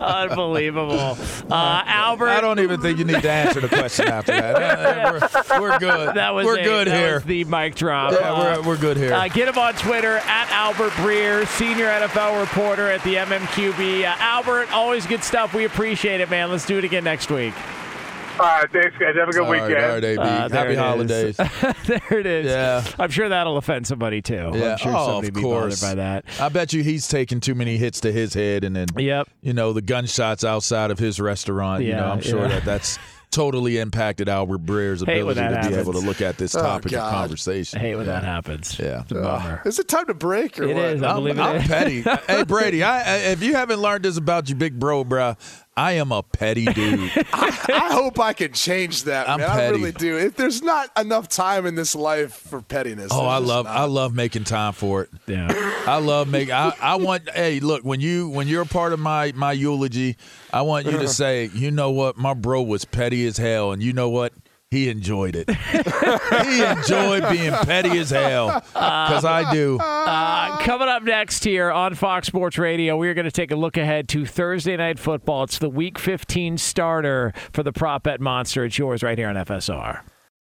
Unbelievable. 0.00 1.16
Uh, 1.50 1.82
Albert. 1.86 2.28
I 2.28 2.40
don't 2.40 2.60
even 2.60 2.80
think 2.80 2.98
you 2.98 3.04
need 3.04 3.22
to 3.22 3.30
answer 3.30 3.60
the 3.60 3.68
question 3.68 4.08
after 4.08 4.32
that. 4.32 4.56
Uh, 4.56 5.20
we're, 5.58 5.60
we're 5.60 5.78
good. 5.78 6.14
That 6.20 6.34
was 6.34 6.44
we're 6.46 6.58
a- 6.58 6.64
good 6.64 6.86
that 6.88 6.96
here. 6.96 7.14
was 7.14 7.24
the 7.24 7.44
mic 7.44 7.74
drop. 7.74 8.12
yeah, 8.12 8.32
Uh, 8.32 8.38
we're, 8.62 8.68
we're 8.68 8.76
good 8.76 8.96
here. 8.96 9.12
Uh, 9.14 9.28
get 9.28 9.48
him 9.48 9.56
on 9.58 9.74
Twitter 9.74 10.16
at 10.18 10.50
Albert 10.50 10.90
Breer, 10.92 11.46
senior 11.46 11.86
NFL 11.86 12.40
reporter 12.40 12.88
at 12.88 13.02
the 13.04 13.14
MMQB. 13.16 14.02
Uh, 14.04 14.14
Albert, 14.18 14.72
always 14.72 15.06
good 15.06 15.22
stuff. 15.22 15.54
We 15.54 15.64
appreciate 15.64 16.20
it, 16.20 16.30
man. 16.30 16.50
Let's 16.50 16.66
do 16.66 16.78
it 16.78 16.84
again 16.84 17.04
next 17.04 17.30
week. 17.30 17.54
All 18.38 18.46
right, 18.46 18.70
thanks, 18.72 18.96
guys. 18.96 19.14
Have 19.16 19.28
a 19.28 19.32
good 19.32 19.42
All 19.42 19.52
right, 19.52 19.62
weekend. 19.68 19.84
all 19.84 19.90
right, 19.94 20.04
AB. 20.04 20.18
Uh, 20.18 20.48
Happy 20.48 20.74
holidays. 20.74 21.36
there 21.86 22.18
it 22.20 22.24
is. 22.26 22.46
Yeah. 22.46 22.82
I'm 22.98 23.10
sure 23.10 23.28
that'll 23.28 23.58
offend 23.58 23.86
somebody 23.86 24.22
too. 24.22 24.50
Yeah. 24.54 24.72
I'm 24.72 24.78
sure 24.78 24.94
oh, 24.96 25.06
somebody 25.06 25.28
of 25.28 25.34
be 25.34 25.42
course. 25.42 25.80
bothered 25.80 25.96
by 25.98 26.02
that. 26.02 26.24
I 26.40 26.48
bet 26.48 26.72
you 26.72 26.82
he's 26.82 27.06
taking 27.06 27.40
too 27.40 27.54
many 27.54 27.76
hits 27.76 28.00
to 28.00 28.12
his 28.12 28.32
head, 28.32 28.64
and 28.64 28.74
then 28.74 28.88
Yep. 28.96 29.28
you 29.42 29.52
know 29.52 29.72
the 29.74 29.82
gunshots 29.82 30.42
outside 30.44 30.90
of 30.90 30.98
his 30.98 31.20
restaurant. 31.20 31.82
you 31.84 31.92
know, 31.92 31.98
Yeah, 31.98 32.12
I'm 32.12 32.20
sure 32.22 32.40
yeah. 32.42 32.48
that 32.48 32.64
that's 32.64 32.98
totally 33.30 33.78
impacted 33.78 34.28
Albert 34.28 34.58
Breer's 34.58 35.02
ability 35.02 35.34
to 35.40 35.48
that 35.50 35.68
be 35.70 35.76
able 35.76 35.92
to 35.92 36.00
look 36.00 36.20
at 36.20 36.36
this 36.36 36.54
Oh, 36.56 36.62
topic 36.62 36.92
of 36.92 36.98
conversation. 37.00 37.78
I 37.78 37.82
hate 37.82 37.94
when 37.94 38.06
that 38.06 38.24
happens. 38.24 38.76
Yeah. 38.78 39.02
It's 39.02 39.12
a 39.12 39.16
bummer. 39.16 39.62
Is 39.64 39.78
it 39.78 39.86
time 39.86 40.06
to 40.06 40.14
break 40.14 40.58
or 40.58 40.64
It 40.64 40.74
what? 40.74 40.84
is. 40.86 41.02
I 41.02 41.10
I'm, 41.10 41.16
believe 41.16 41.38
it 41.38 41.42
I'm 41.42 41.56
is. 41.56 41.66
petty. 41.68 42.02
hey 42.26 42.42
Brady, 42.44 42.82
I, 42.82 42.98
I, 43.02 43.16
if 43.32 43.42
you 43.42 43.54
haven't 43.54 43.80
learned 43.80 44.04
this 44.04 44.16
about 44.16 44.48
you, 44.48 44.56
big 44.56 44.80
bro, 44.80 45.04
bruh, 45.04 45.36
I 45.76 45.92
am 45.92 46.12
a 46.12 46.22
petty 46.22 46.66
dude. 46.66 47.10
I 47.32 47.88
hope 47.92 48.18
I 48.18 48.32
can 48.32 48.52
change 48.52 49.04
that. 49.04 49.28
I'm 49.28 49.40
man. 49.40 49.50
I 49.50 49.68
really 49.68 49.92
do. 49.92 50.18
If 50.18 50.36
there's 50.36 50.62
not 50.62 50.90
enough 50.98 51.28
time 51.28 51.64
in 51.64 51.74
this 51.74 51.94
life 51.94 52.34
for 52.34 52.60
pettiness. 52.60 53.12
oh, 53.12 53.24
I 53.24 53.38
love, 53.38 53.64
not. 53.66 53.76
I 53.76 53.84
love 53.84 54.14
making 54.14 54.44
time 54.44 54.72
for 54.72 55.02
it. 55.02 55.10
Yeah. 55.26 55.48
I 55.86 55.98
love 55.98 56.28
making. 56.28 56.52
I, 56.52 56.74
I 56.80 56.96
want. 56.96 57.30
Hey, 57.30 57.60
look 57.60 57.84
when 57.84 58.00
you 58.00 58.28
when 58.28 58.48
you're 58.48 58.62
a 58.62 58.66
part 58.66 58.92
of 58.92 58.98
my 58.98 59.32
my 59.34 59.52
eulogy, 59.52 60.16
I 60.52 60.62
want 60.62 60.86
you 60.86 60.98
to 60.98 61.08
say, 61.20 61.50
you 61.54 61.70
know 61.70 61.90
what, 61.90 62.16
my 62.16 62.34
bro 62.34 62.62
was 62.62 62.84
petty 62.84 63.26
as 63.26 63.36
hell, 63.36 63.72
and 63.72 63.82
you 63.82 63.92
know 63.92 64.10
what. 64.10 64.32
He 64.70 64.88
enjoyed 64.88 65.34
it. 65.34 65.50
he 66.46 66.62
enjoyed 66.62 67.28
being 67.28 67.52
petty 67.52 67.98
as 67.98 68.10
hell 68.10 68.60
because 68.72 69.24
I 69.24 69.52
do. 69.52 69.78
Uh, 69.80 70.58
coming 70.58 70.86
up 70.86 71.02
next 71.02 71.42
here 71.42 71.72
on 71.72 71.96
Fox 71.96 72.28
Sports 72.28 72.56
Radio, 72.56 72.96
we 72.96 73.08
are 73.08 73.14
going 73.14 73.24
to 73.24 73.32
take 73.32 73.50
a 73.50 73.56
look 73.56 73.76
ahead 73.76 74.08
to 74.10 74.24
Thursday 74.24 74.76
Night 74.76 75.00
Football. 75.00 75.44
It's 75.44 75.58
the 75.58 75.68
Week 75.68 75.98
15 75.98 76.56
starter 76.56 77.32
for 77.52 77.64
the 77.64 77.72
Prop 77.72 78.04
Bet 78.04 78.20
Monster. 78.20 78.64
It's 78.64 78.78
yours 78.78 79.02
right 79.02 79.18
here 79.18 79.28
on 79.28 79.34
FSR. 79.34 80.02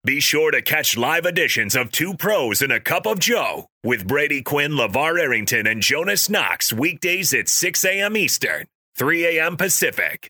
Be 0.03 0.19
sure 0.19 0.51
to 0.51 0.61
catch 0.61 0.97
live 0.97 1.25
editions 1.25 1.73
of 1.75 1.89
Two 1.89 2.13
Pros 2.13 2.61
and 2.61 2.73
a 2.73 2.81
Cup 2.81 3.05
of 3.05 3.19
Joe 3.19 3.67
with 3.85 4.05
Brady 4.05 4.41
Quinn, 4.41 4.73
LaVar 4.73 5.17
Arrington, 5.17 5.65
and 5.65 5.81
Jonas 5.81 6.29
Knox 6.29 6.73
weekdays 6.73 7.33
at 7.33 7.47
6 7.47 7.85
a.m. 7.85 8.17
Eastern, 8.17 8.65
3 8.97 9.37
a.m. 9.37 9.55
Pacific. 9.55 10.29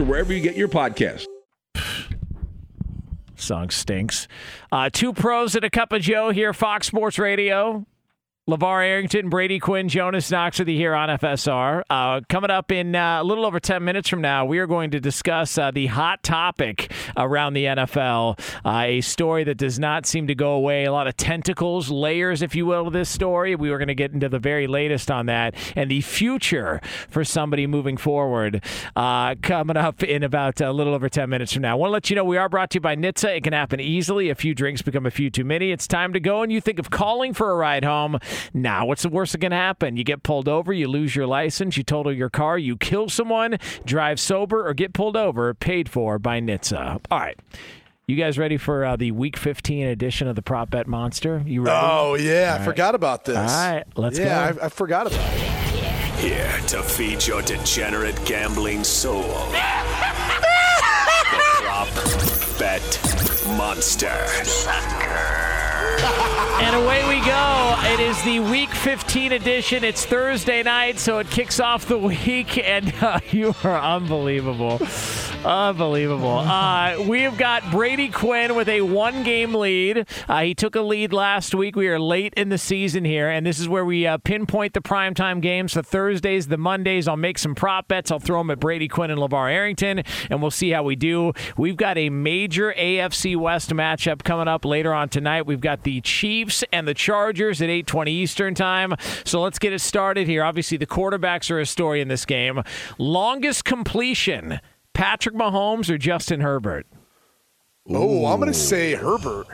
or 0.00 0.04
wherever 0.04 0.32
you 0.32 0.40
get 0.40 0.56
your 0.56 0.68
podcast. 0.68 1.26
Song 3.36 3.70
stinks. 3.70 4.28
Uh, 4.70 4.88
two 4.92 5.12
pros 5.12 5.54
and 5.56 5.64
a 5.64 5.70
cup 5.70 5.92
of 5.92 6.00
Joe 6.00 6.30
here, 6.30 6.52
Fox 6.52 6.86
Sports 6.86 7.18
Radio. 7.18 7.84
LaVar 8.50 8.84
Arrington, 8.84 9.28
Brady 9.28 9.60
Quinn, 9.60 9.88
Jonas 9.88 10.28
Knox 10.28 10.58
with 10.58 10.66
you 10.66 10.74
here 10.74 10.96
on 10.96 11.08
FSR. 11.10 11.82
Uh, 11.88 12.22
coming 12.28 12.50
up 12.50 12.72
in 12.72 12.96
uh, 12.96 13.22
a 13.22 13.22
little 13.22 13.46
over 13.46 13.60
10 13.60 13.84
minutes 13.84 14.08
from 14.08 14.20
now, 14.20 14.44
we 14.44 14.58
are 14.58 14.66
going 14.66 14.90
to 14.90 14.98
discuss 14.98 15.56
uh, 15.56 15.70
the 15.70 15.86
hot 15.86 16.24
topic 16.24 16.90
around 17.16 17.54
the 17.54 17.66
NFL. 17.66 18.40
Uh, 18.64 18.82
a 18.84 19.00
story 19.00 19.44
that 19.44 19.58
does 19.58 19.78
not 19.78 20.06
seem 20.06 20.26
to 20.26 20.34
go 20.34 20.54
away. 20.54 20.86
A 20.86 20.92
lot 20.92 21.06
of 21.06 21.16
tentacles, 21.16 21.88
layers, 21.88 22.42
if 22.42 22.56
you 22.56 22.66
will, 22.66 22.86
to 22.86 22.90
this 22.90 23.08
story. 23.08 23.54
We 23.54 23.70
were 23.70 23.78
going 23.78 23.86
to 23.86 23.94
get 23.94 24.10
into 24.10 24.28
the 24.28 24.40
very 24.40 24.66
latest 24.66 25.08
on 25.08 25.26
that 25.26 25.54
and 25.76 25.88
the 25.88 26.00
future 26.00 26.80
for 27.08 27.24
somebody 27.24 27.68
moving 27.68 27.96
forward. 27.96 28.64
Uh, 28.96 29.36
coming 29.40 29.76
up 29.76 30.02
in 30.02 30.24
about 30.24 30.60
a 30.60 30.72
little 30.72 30.94
over 30.94 31.08
10 31.08 31.30
minutes 31.30 31.52
from 31.52 31.62
now. 31.62 31.70
I 31.70 31.74
want 31.76 31.90
to 31.90 31.92
let 31.92 32.10
you 32.10 32.16
know 32.16 32.24
we 32.24 32.38
are 32.38 32.48
brought 32.48 32.70
to 32.70 32.78
you 32.78 32.80
by 32.80 32.96
NHTSA. 32.96 33.36
It 33.36 33.44
can 33.44 33.52
happen 33.52 33.78
easily. 33.78 34.30
A 34.30 34.34
few 34.34 34.52
drinks 34.52 34.82
become 34.82 35.06
a 35.06 35.12
few 35.12 35.30
too 35.30 35.44
many. 35.44 35.70
It's 35.70 35.86
time 35.86 36.12
to 36.12 36.18
go, 36.18 36.42
and 36.42 36.50
you 36.50 36.60
think 36.60 36.80
of 36.80 36.90
calling 36.90 37.34
for 37.34 37.52
a 37.52 37.54
ride 37.54 37.84
home. 37.84 38.18
Now, 38.54 38.86
what's 38.86 39.02
the 39.02 39.08
worst 39.08 39.32
that 39.32 39.38
can 39.38 39.52
happen? 39.52 39.96
You 39.96 40.04
get 40.04 40.22
pulled 40.22 40.48
over, 40.48 40.72
you 40.72 40.88
lose 40.88 41.14
your 41.16 41.26
license, 41.26 41.76
you 41.76 41.82
total 41.82 42.12
your 42.12 42.30
car, 42.30 42.58
you 42.58 42.76
kill 42.76 43.08
someone, 43.08 43.58
drive 43.84 44.20
sober, 44.20 44.66
or 44.66 44.74
get 44.74 44.92
pulled 44.92 45.16
over, 45.16 45.54
paid 45.54 45.88
for 45.88 46.18
by 46.18 46.40
NHTSA. 46.40 47.00
All 47.10 47.18
right. 47.18 47.38
You 48.08 48.16
guys 48.16 48.36
ready 48.36 48.56
for 48.56 48.84
uh, 48.84 48.96
the 48.96 49.12
Week 49.12 49.36
15 49.36 49.86
edition 49.86 50.26
of 50.26 50.34
the 50.34 50.42
Prop 50.42 50.70
Bet 50.70 50.88
Monster? 50.88 51.42
You 51.46 51.62
ready? 51.62 51.78
Oh 51.80 52.14
yeah, 52.14 52.58
I 52.60 52.64
forgot 52.64 52.96
about 52.96 53.24
this. 53.24 53.36
All 53.36 53.44
right, 53.44 53.84
let's 53.96 54.18
yeah, 54.18 54.52
go. 54.52 54.60
I, 54.60 54.66
I 54.66 54.68
forgot 54.68 55.06
about 55.06 55.20
it. 55.20 55.62
Here 56.18 56.58
to 56.68 56.82
feed 56.82 57.24
your 57.26 57.42
degenerate 57.42 58.22
gambling 58.24 58.82
soul. 58.82 59.22
the 59.22 59.60
Prop 61.62 61.88
Bet 62.58 63.00
Monster. 63.56 64.12
And 66.04 66.76
away 66.76 67.08
we 67.08 67.24
go. 67.24 67.76
It 67.84 68.00
is 68.00 68.20
the 68.22 68.40
Week 68.40 68.70
15 68.70 69.32
edition. 69.32 69.84
It's 69.84 70.04
Thursday 70.04 70.62
night, 70.62 70.98
so 70.98 71.18
it 71.18 71.30
kicks 71.30 71.60
off 71.60 71.86
the 71.86 71.98
week, 72.12 72.58
and 72.58 72.92
uh, 73.00 73.20
you 73.30 73.54
are 73.64 73.78
unbelievable. 73.78 74.78
Unbelievable. 75.44 76.42
Uh, 76.52 77.02
we 77.08 77.22
have 77.22 77.38
got 77.38 77.68
Brady 77.70 78.08
Quinn 78.08 78.54
with 78.54 78.68
a 78.68 78.82
one 78.82 79.22
game 79.22 79.54
lead. 79.54 80.06
Uh, 80.28 80.42
he 80.42 80.54
took 80.54 80.74
a 80.74 80.80
lead 80.80 81.12
last 81.12 81.54
week. 81.54 81.76
We 81.76 81.88
are 81.88 81.98
late 81.98 82.34
in 82.34 82.50
the 82.50 82.58
season 82.58 83.04
here, 83.04 83.28
and 83.28 83.46
this 83.46 83.58
is 83.58 83.68
where 83.68 83.84
we 83.84 84.06
uh, 84.06 84.18
pinpoint 84.18 84.74
the 84.74 84.80
primetime 84.80 85.40
games 85.40 85.74
the 85.74 85.82
Thursdays, 85.82 86.48
the 86.48 86.58
Mondays. 86.58 87.08
I'll 87.08 87.16
make 87.16 87.38
some 87.38 87.54
prop 87.54 87.88
bets. 87.88 88.10
I'll 88.10 88.18
throw 88.18 88.40
them 88.40 88.50
at 88.50 88.60
Brady 88.60 88.86
Quinn 88.86 89.10
and 89.10 89.18
LaVar 89.18 89.50
Arrington, 89.50 90.02
and 90.30 90.42
we'll 90.42 90.50
see 90.50 90.70
how 90.70 90.82
we 90.82 90.94
do. 90.94 91.32
We've 91.56 91.76
got 91.76 91.96
a 91.96 92.10
major 92.10 92.74
AFC 92.76 93.36
West 93.36 93.70
matchup 93.70 94.24
coming 94.24 94.48
up 94.48 94.64
later 94.64 94.92
on 94.92 95.08
tonight. 95.08 95.46
We've 95.46 95.60
got 95.60 95.84
the 95.84 96.00
Chiefs 96.02 96.62
and 96.72 96.86
the 96.86 96.94
Chargers 96.94 97.62
at 97.62 97.70
8:20 97.70 98.10
Eastern 98.10 98.54
Time. 98.54 98.94
So 99.24 99.40
let's 99.40 99.58
get 99.58 99.72
it 99.72 99.80
started 99.80 100.26
here. 100.26 100.44
Obviously, 100.44 100.76
the 100.76 100.86
quarterbacks 100.86 101.50
are 101.50 101.60
a 101.60 101.66
story 101.66 102.00
in 102.00 102.08
this 102.08 102.26
game. 102.26 102.62
Longest 102.98 103.64
completion: 103.64 104.60
Patrick 104.94 105.34
Mahomes 105.34 105.88
or 105.90 105.98
Justin 105.98 106.40
Herbert? 106.40 106.86
Oh, 107.88 108.26
I'm 108.26 108.38
gonna 108.38 108.54
say 108.54 108.94
Herbert. 108.94 109.46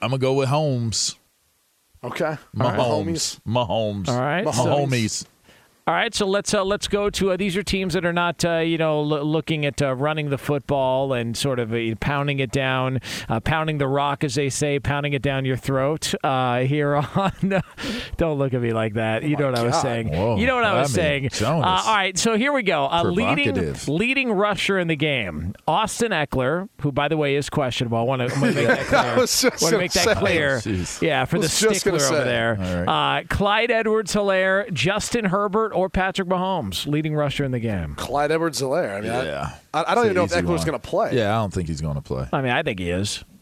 I'm 0.00 0.10
gonna 0.10 0.18
go 0.18 0.34
with 0.34 0.48
Holmes. 0.48 1.16
Okay, 2.04 2.36
Mahomes. 2.56 3.40
Mahomes. 3.46 4.08
All 4.08 4.20
right, 4.20 4.44
so- 4.44 4.50
Mahomes. 4.64 5.24
All 5.84 5.94
right, 5.94 6.14
so 6.14 6.26
let's 6.28 6.54
uh, 6.54 6.62
let's 6.62 6.86
go 6.86 7.10
to 7.10 7.32
uh, 7.32 7.36
these 7.36 7.56
are 7.56 7.62
teams 7.64 7.94
that 7.94 8.04
are 8.06 8.12
not 8.12 8.44
uh, 8.44 8.58
you 8.58 8.78
know 8.78 9.00
l- 9.00 9.24
looking 9.24 9.66
at 9.66 9.82
uh, 9.82 9.92
running 9.96 10.30
the 10.30 10.38
football 10.38 11.12
and 11.12 11.36
sort 11.36 11.58
of 11.58 11.72
uh, 11.74 11.96
pounding 11.98 12.38
it 12.38 12.52
down, 12.52 13.00
uh, 13.28 13.40
pounding 13.40 13.78
the 13.78 13.88
rock 13.88 14.22
as 14.22 14.36
they 14.36 14.48
say, 14.48 14.78
pounding 14.78 15.12
it 15.12 15.22
down 15.22 15.44
your 15.44 15.56
throat. 15.56 16.14
Uh, 16.22 16.60
here 16.60 16.94
on, 17.16 17.32
don't 18.16 18.38
look 18.38 18.54
at 18.54 18.60
me 18.60 18.72
like 18.72 18.94
that. 18.94 19.24
You 19.24 19.36
know 19.36 19.46
what 19.50 19.58
I 19.58 19.64
was 19.64 19.80
saying. 19.80 20.10
Whoa. 20.12 20.36
You 20.36 20.46
know 20.46 20.54
what 20.54 20.62
I 20.64 20.78
was 20.78 20.96
I 20.96 21.18
mean, 21.18 21.30
saying. 21.30 21.44
Uh, 21.44 21.52
all 21.66 21.94
right, 21.96 22.16
so 22.16 22.36
here 22.36 22.52
we 22.52 22.62
go. 22.62 22.86
Uh, 22.86 23.02
leading 23.02 23.74
leading 23.88 24.30
rusher 24.30 24.78
in 24.78 24.86
the 24.86 24.94
game, 24.94 25.52
Austin 25.66 26.12
Ekeler, 26.12 26.68
who 26.82 26.92
by 26.92 27.08
the 27.08 27.16
way 27.16 27.34
is 27.34 27.50
questionable. 27.50 27.98
I 27.98 28.02
want 28.02 28.22
to 28.30 28.38
make 28.40 28.54
that 28.68 28.86
clear. 28.86 29.00
I 29.00 29.16
was 29.18 29.42
just 29.42 29.60
want 29.60 29.72
to 29.72 29.78
make 29.78 29.92
that 29.94 30.04
say. 30.04 30.14
clear. 30.14 30.58
Jeez. 30.58 31.02
Yeah, 31.02 31.24
for 31.24 31.40
the 31.40 31.48
stickler 31.48 31.94
over 31.94 31.98
say. 31.98 32.22
there. 32.24 32.84
All 32.86 33.18
Uh, 33.18 33.22
Clyde 33.28 33.72
Edwards-Hilaire, 33.72 34.70
Justin 34.72 35.24
Herbert, 35.24 35.71
or 35.74 35.88
Patrick 35.88 36.28
Mahomes, 36.28 36.86
leading 36.86 37.14
rusher 37.14 37.44
in 37.44 37.50
the 37.50 37.58
game. 37.60 37.94
Clyde 37.96 38.30
Edwards-Hilaire. 38.32 38.94
I 38.96 39.00
mean, 39.00 39.10
Yeah. 39.10 39.50
I, 39.74 39.84
I 39.88 39.94
don't 39.94 40.04
It's 40.04 40.04
even 40.06 40.14
know 40.16 40.24
if 40.24 40.30
easy 40.32 40.40
Ekeler's 40.40 40.58
one. 40.60 40.66
gonna 40.66 40.78
play. 40.78 41.10
Yeah, 41.16 41.36
I 41.36 41.40
don't 41.40 41.52
think 41.52 41.68
he's 41.68 41.80
going 41.80 41.94
to 41.96 42.00
play. 42.02 42.26
I 42.32 42.40
mean, 42.42 42.52
I 42.52 42.62
think 42.62 42.78
he 42.78 42.90
is. 42.90 43.24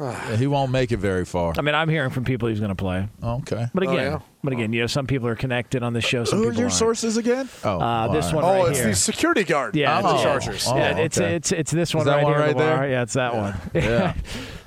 Yeah, 0.00 0.36
he 0.36 0.46
won't 0.46 0.70
make 0.70 0.92
it 0.92 0.98
very 0.98 1.24
far. 1.24 1.54
I 1.58 1.60
mean, 1.60 1.74
I'm 1.74 1.88
hearing 1.88 2.10
from 2.10 2.24
people 2.24 2.48
he's 2.48 2.60
going 2.60 2.68
to 2.68 2.76
play. 2.76 3.08
Okay. 3.20 3.66
But 3.74 3.84
Oh, 3.84 3.90
again, 3.90 4.12
yeah? 4.12 4.18
But 4.42 4.52
again, 4.52 4.72
you 4.72 4.80
know, 4.80 4.86
some 4.86 5.06
people 5.06 5.26
are 5.28 5.34
connected 5.36 5.82
on 5.82 5.92
this 5.92 6.04
show. 6.04 6.24
Some 6.24 6.38
Who 6.38 6.48
are 6.48 6.52
your 6.52 6.62
aren't. 6.64 6.72
sources 6.74 7.16
again? 7.16 7.48
Oh, 7.64 7.78
Uh, 7.80 8.12
this 8.12 8.32
one 8.32 8.44
right. 8.44 8.50
Oh, 8.50 8.62
right 8.62 8.68
it's 8.70 8.78
here. 8.78 8.88
the 8.88 8.94
security 8.94 9.44
guard. 9.44 9.74
Yeah, 9.76 9.98
of 9.98 10.04
the 10.04 10.22
Chargers. 10.22 10.66
Oh, 10.68 10.76
yeah, 10.76 10.96
it's 10.98 11.18
okay. 11.18 11.34
it's 11.34 11.52
it's 11.52 11.70
this 11.70 11.94
one 11.94 12.06
that 12.06 12.16
right 12.16 12.24
one 12.24 12.32
here, 12.34 12.40
right 12.42 12.56
Lamar. 12.56 12.76
there? 12.80 12.90
Yeah, 12.90 13.02
it's 13.02 13.14
that 13.14 13.34
one. 13.34 13.54
Yeah. 13.74 14.14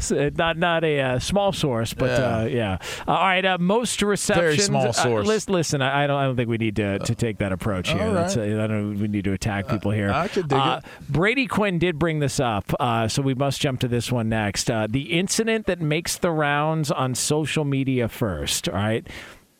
Uh, 0.10 0.32
not 0.36 0.58
not 0.58 0.84
a 0.84 1.00
uh, 1.00 1.20
small 1.20 1.54
source, 1.54 1.94
but 1.94 2.10
Yeah. 2.10 2.38
uh, 2.40 2.44
yeah. 2.46 2.78
Uh, 3.08 3.12
all 3.12 3.24
right, 3.24 3.46
uh, 3.46 3.60
most 3.60 4.02
receptions. 4.02 4.64
small 4.66 4.88
uh, 4.88 4.92
source. 4.94 5.28
listen, 5.28 5.54
listen, 5.54 5.82
I 5.84 6.06
I 6.06 6.08
don't 6.08 6.18
I 6.18 6.24
don't 6.26 6.36
think 6.36 6.50
we 6.50 6.58
need 6.58 6.76
to 6.78 6.98
to 6.98 7.14
take 7.14 7.38
that 7.38 7.52
approach 7.52 7.92
here. 7.92 8.02
All 8.02 8.12
That's, 8.12 8.36
uh, 8.36 8.40
right. 8.42 8.60
I 8.64 8.66
don't. 8.66 9.00
We 9.00 9.08
need 9.08 9.26
to 9.26 9.34
attack 9.34 9.68
people 9.68 9.92
here. 9.92 10.12
I 10.12 10.28
could 10.28 10.48
dig 10.48 10.58
uh, 10.58 10.82
Brady 11.08 11.46
Quinn 11.46 11.78
did 11.78 12.00
bring 12.00 12.18
this 12.18 12.40
up, 12.40 12.74
uh, 12.80 13.08
so 13.10 13.22
we 13.22 13.36
must 13.36 13.62
jump 13.62 13.80
to 13.82 13.88
this 13.88 14.12
one 14.12 14.28
next. 14.28 14.72
Uh, 14.72 14.88
the 14.90 15.12
incident 15.14 15.68
that 15.68 15.80
makes 15.80 16.18
the 16.18 16.32
rounds 16.32 16.90
on 16.90 17.14
social 17.14 17.64
media 17.64 18.08
first. 18.08 18.68
All 18.70 18.74
right, 18.76 19.06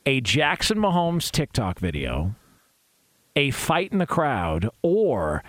a 0.06 0.22
Jackson 0.22 0.78
Mahomes 0.78 1.30
TikTok 1.32 1.80
video, 1.80 2.36
a 3.36 3.52
fight 3.52 3.92
in 3.92 3.98
the 4.00 4.08
crowd, 4.08 4.70
or 4.82 5.44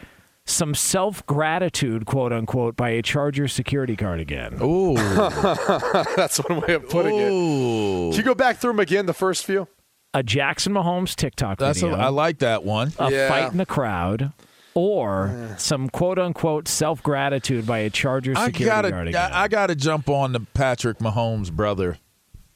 some 0.45 0.75
self 0.75 1.25
gratitude, 1.27 2.05
quote 2.07 2.33
unquote, 2.33 2.77
by 2.77 2.91
a 2.91 3.03
Charger 3.03 3.49
security 3.49 3.97
guard 3.97 4.21
again. 4.21 4.59
Ooh. 4.63 4.95
That's 6.17 6.39
one 6.39 6.61
way 6.63 6.75
of 6.75 6.89
putting 6.89 7.17
it. 7.19 7.31
Ooh. 7.31 8.11
Can 8.11 8.19
you 8.19 8.23
go 8.25 8.35
back 8.35 8.59
through 8.59 8.73
them 8.73 8.81
again? 8.81 9.07
The 9.07 9.15
first 9.15 9.45
few. 9.45 9.69
A 10.15 10.23
Jackson 10.23 10.75
Mahomes 10.75 11.15
TikTok 11.15 11.59
That's 11.59 11.81
video, 11.81 11.97
I 11.97 12.09
like 12.09 12.39
that 12.41 12.65
one. 12.65 12.93
a 12.99 13.11
Yeah. 13.11 13.29
fight 13.29 13.51
in 13.51 13.57
the 13.57 13.65
crowd, 13.65 14.33
or 14.75 15.55
some 15.57 15.89
quote 15.89 16.19
unquote 16.19 16.69
self 16.69 17.03
gratitude 17.03 17.67
by 17.67 17.79
a 17.79 17.89
Charger 17.91 18.35
I 18.37 18.47
security 18.47 18.65
gotta, 18.67 18.91
guard 18.91 19.09
again. 19.09 19.33
I, 19.33 19.45
I 19.45 19.49
gotta 19.49 19.75
jump 19.75 20.11
on 20.11 20.33
the 20.33 20.41
Patrick 20.41 20.99
Mahomes 20.99 21.51
brother. 21.51 21.97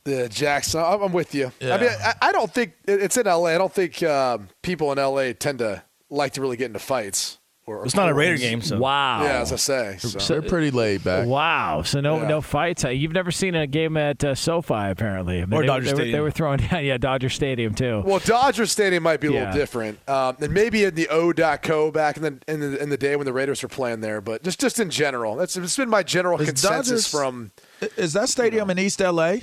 Yeah, 0.07 0.29
Jackson. 0.29 0.81
I'm 0.81 1.03
I'm 1.03 1.13
with 1.13 1.35
you. 1.35 1.53
Yeah. 1.61 1.75
I 1.75 1.81
mean, 1.81 1.91
I, 1.91 2.15
I 2.23 2.33
don't 2.33 2.53
think 2.53 2.73
it's 2.87 3.17
in 3.17 3.27
L.A. 3.27 3.55
I 3.55 3.59
don't 3.59 3.73
think 3.73 4.03
um, 4.03 4.49
people 4.63 4.93
in 4.93 4.99
L.A. 4.99 5.35
tend 5.35 5.59
to 5.59 5.83
like 6.11 6.33
to 6.35 6.41
really 6.41 6.57
get 6.57 6.67
into 6.67 6.79
fights. 6.79 7.39
Or, 7.69 7.85
It's 7.85 7.97
not 7.97 8.09
a 8.09 8.15
Raider 8.15 8.37
game, 8.37 8.63
so 8.63 8.79
wow. 8.79 9.25
Yeah, 9.25 9.41
as 9.41 9.53
I 9.53 9.57
say. 9.57 9.97
So. 9.99 10.19
They're 10.21 10.49
pretty 10.49 10.71
laid 10.71 11.03
back. 11.03 11.27
Wow. 11.27 11.83
So 11.83 12.01
no 12.01 12.19
Yeah. 12.23 12.29
no 12.29 12.41
fights. 12.41 12.85
Uh, 12.85 12.91
You've 12.91 13.11
never 13.11 13.33
seen 13.33 13.57
a 13.57 13.67
game 13.67 13.97
at 13.97 14.23
uh, 14.23 14.37
SoFi 14.37 14.91
apparently. 14.91 15.43
I 15.43 15.47
mean, 15.47 15.55
Or 15.55 15.63
they, 15.63 15.67
Dodger 15.67 15.87
they 15.87 16.05
were, 16.05 16.11
they 16.13 16.21
were 16.21 16.31
throwing 16.31 16.61
yeah, 16.71 16.97
Dodger 16.97 17.29
Stadium 17.29 17.75
too. 17.75 18.05
Well, 18.07 18.21
Dodger 18.21 18.67
Stadium 18.67 19.03
might 19.03 19.21
be 19.21 19.27
a 19.27 19.31
Yeah. 19.33 19.39
little 19.47 19.55
different, 19.55 19.99
um, 20.09 20.37
and 20.41 20.55
maybe 20.55 20.85
in 20.85 20.95
the 20.95 21.09
O.co 21.09 21.91
back 21.91 22.17
in 22.17 22.23
the, 22.23 22.39
in 22.47 22.61
the 22.61 22.81
in 22.81 22.89
the 22.89 22.97
day 22.97 23.17
when 23.17 23.25
the 23.27 23.33
Raiders 23.33 23.61
were 23.65 23.69
playing 23.69 24.01
there, 24.01 24.21
but 24.21 24.45
just 24.45 24.61
just 24.61 24.79
in 24.79 24.89
general, 24.89 25.35
that's 25.35 25.57
it's 25.57 25.77
been 25.77 25.91
my 25.91 26.05
general 26.05 26.41
Is 26.41 26.47
consensus 26.47 26.89
Dodgers- 26.89 27.07
from. 27.11 27.51
Is 27.97 28.13
that 28.13 28.29
stadium 28.29 28.71
in 28.71 28.79
East 28.79 29.01
LA? 29.01 29.39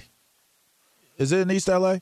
Is 1.17 1.31
it 1.31 1.39
in 1.39 1.51
East 1.51 1.67
LA? 1.67 1.97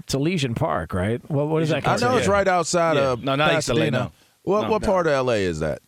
It's 0.00 0.14
Elysian 0.14 0.54
Park, 0.54 0.94
right? 0.94 1.20
What 1.30 1.48
what 1.48 1.62
is 1.62 1.68
that? 1.70 1.76
I 1.86 1.92
know 1.92 1.98
considered? 1.98 2.16
it's 2.18 2.28
right 2.28 2.48
outside 2.48 2.96
Yeah. 2.96 3.12
of 3.12 3.22
No, 3.24 3.34
not 3.36 3.52
East 3.58 3.68
LA, 3.68 3.74
Pasadena. 3.74 3.98
no. 3.98 4.12
What 4.42 4.62
No. 4.62 4.70
what 4.70 4.82
part 4.82 5.06
of 5.06 5.26
LA 5.26 5.34
is 5.34 5.60
that? 5.60 5.80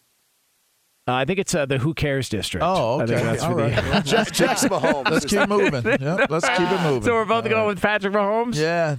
Uh, 1.07 1.13
I 1.15 1.25
think 1.27 1.39
it's 1.39 1.55
uh, 1.55 1.67
the 1.67 1.77
Who 1.79 1.93
Cares 1.93 2.29
district. 2.31 2.65
Oh, 2.67 3.01
I 3.01 3.07
think 3.07 3.19
okay. 3.19 3.27
that's 3.31 3.43
All 3.43 3.51
for 3.51 3.57
the- 3.57 3.63
right. 3.83 4.05
Jack, 4.07 4.33
Jackson 4.33 4.71
Mahomes. 4.71 5.11
Let's 5.11 5.27
keep 5.27 5.49
moving. 5.49 5.85
Yep, 5.85 6.31
let's 6.31 6.49
keep 6.49 6.61
it 6.71 6.83
moving. 6.83 7.03
So 7.05 7.13
we're 7.13 7.25
both 7.27 7.45
All 7.45 7.51
going 7.51 7.55
right. 7.63 7.67
with 7.67 7.81
Patrick 7.83 8.15
Mahomes 8.15 8.55
Yeah, 8.57 8.97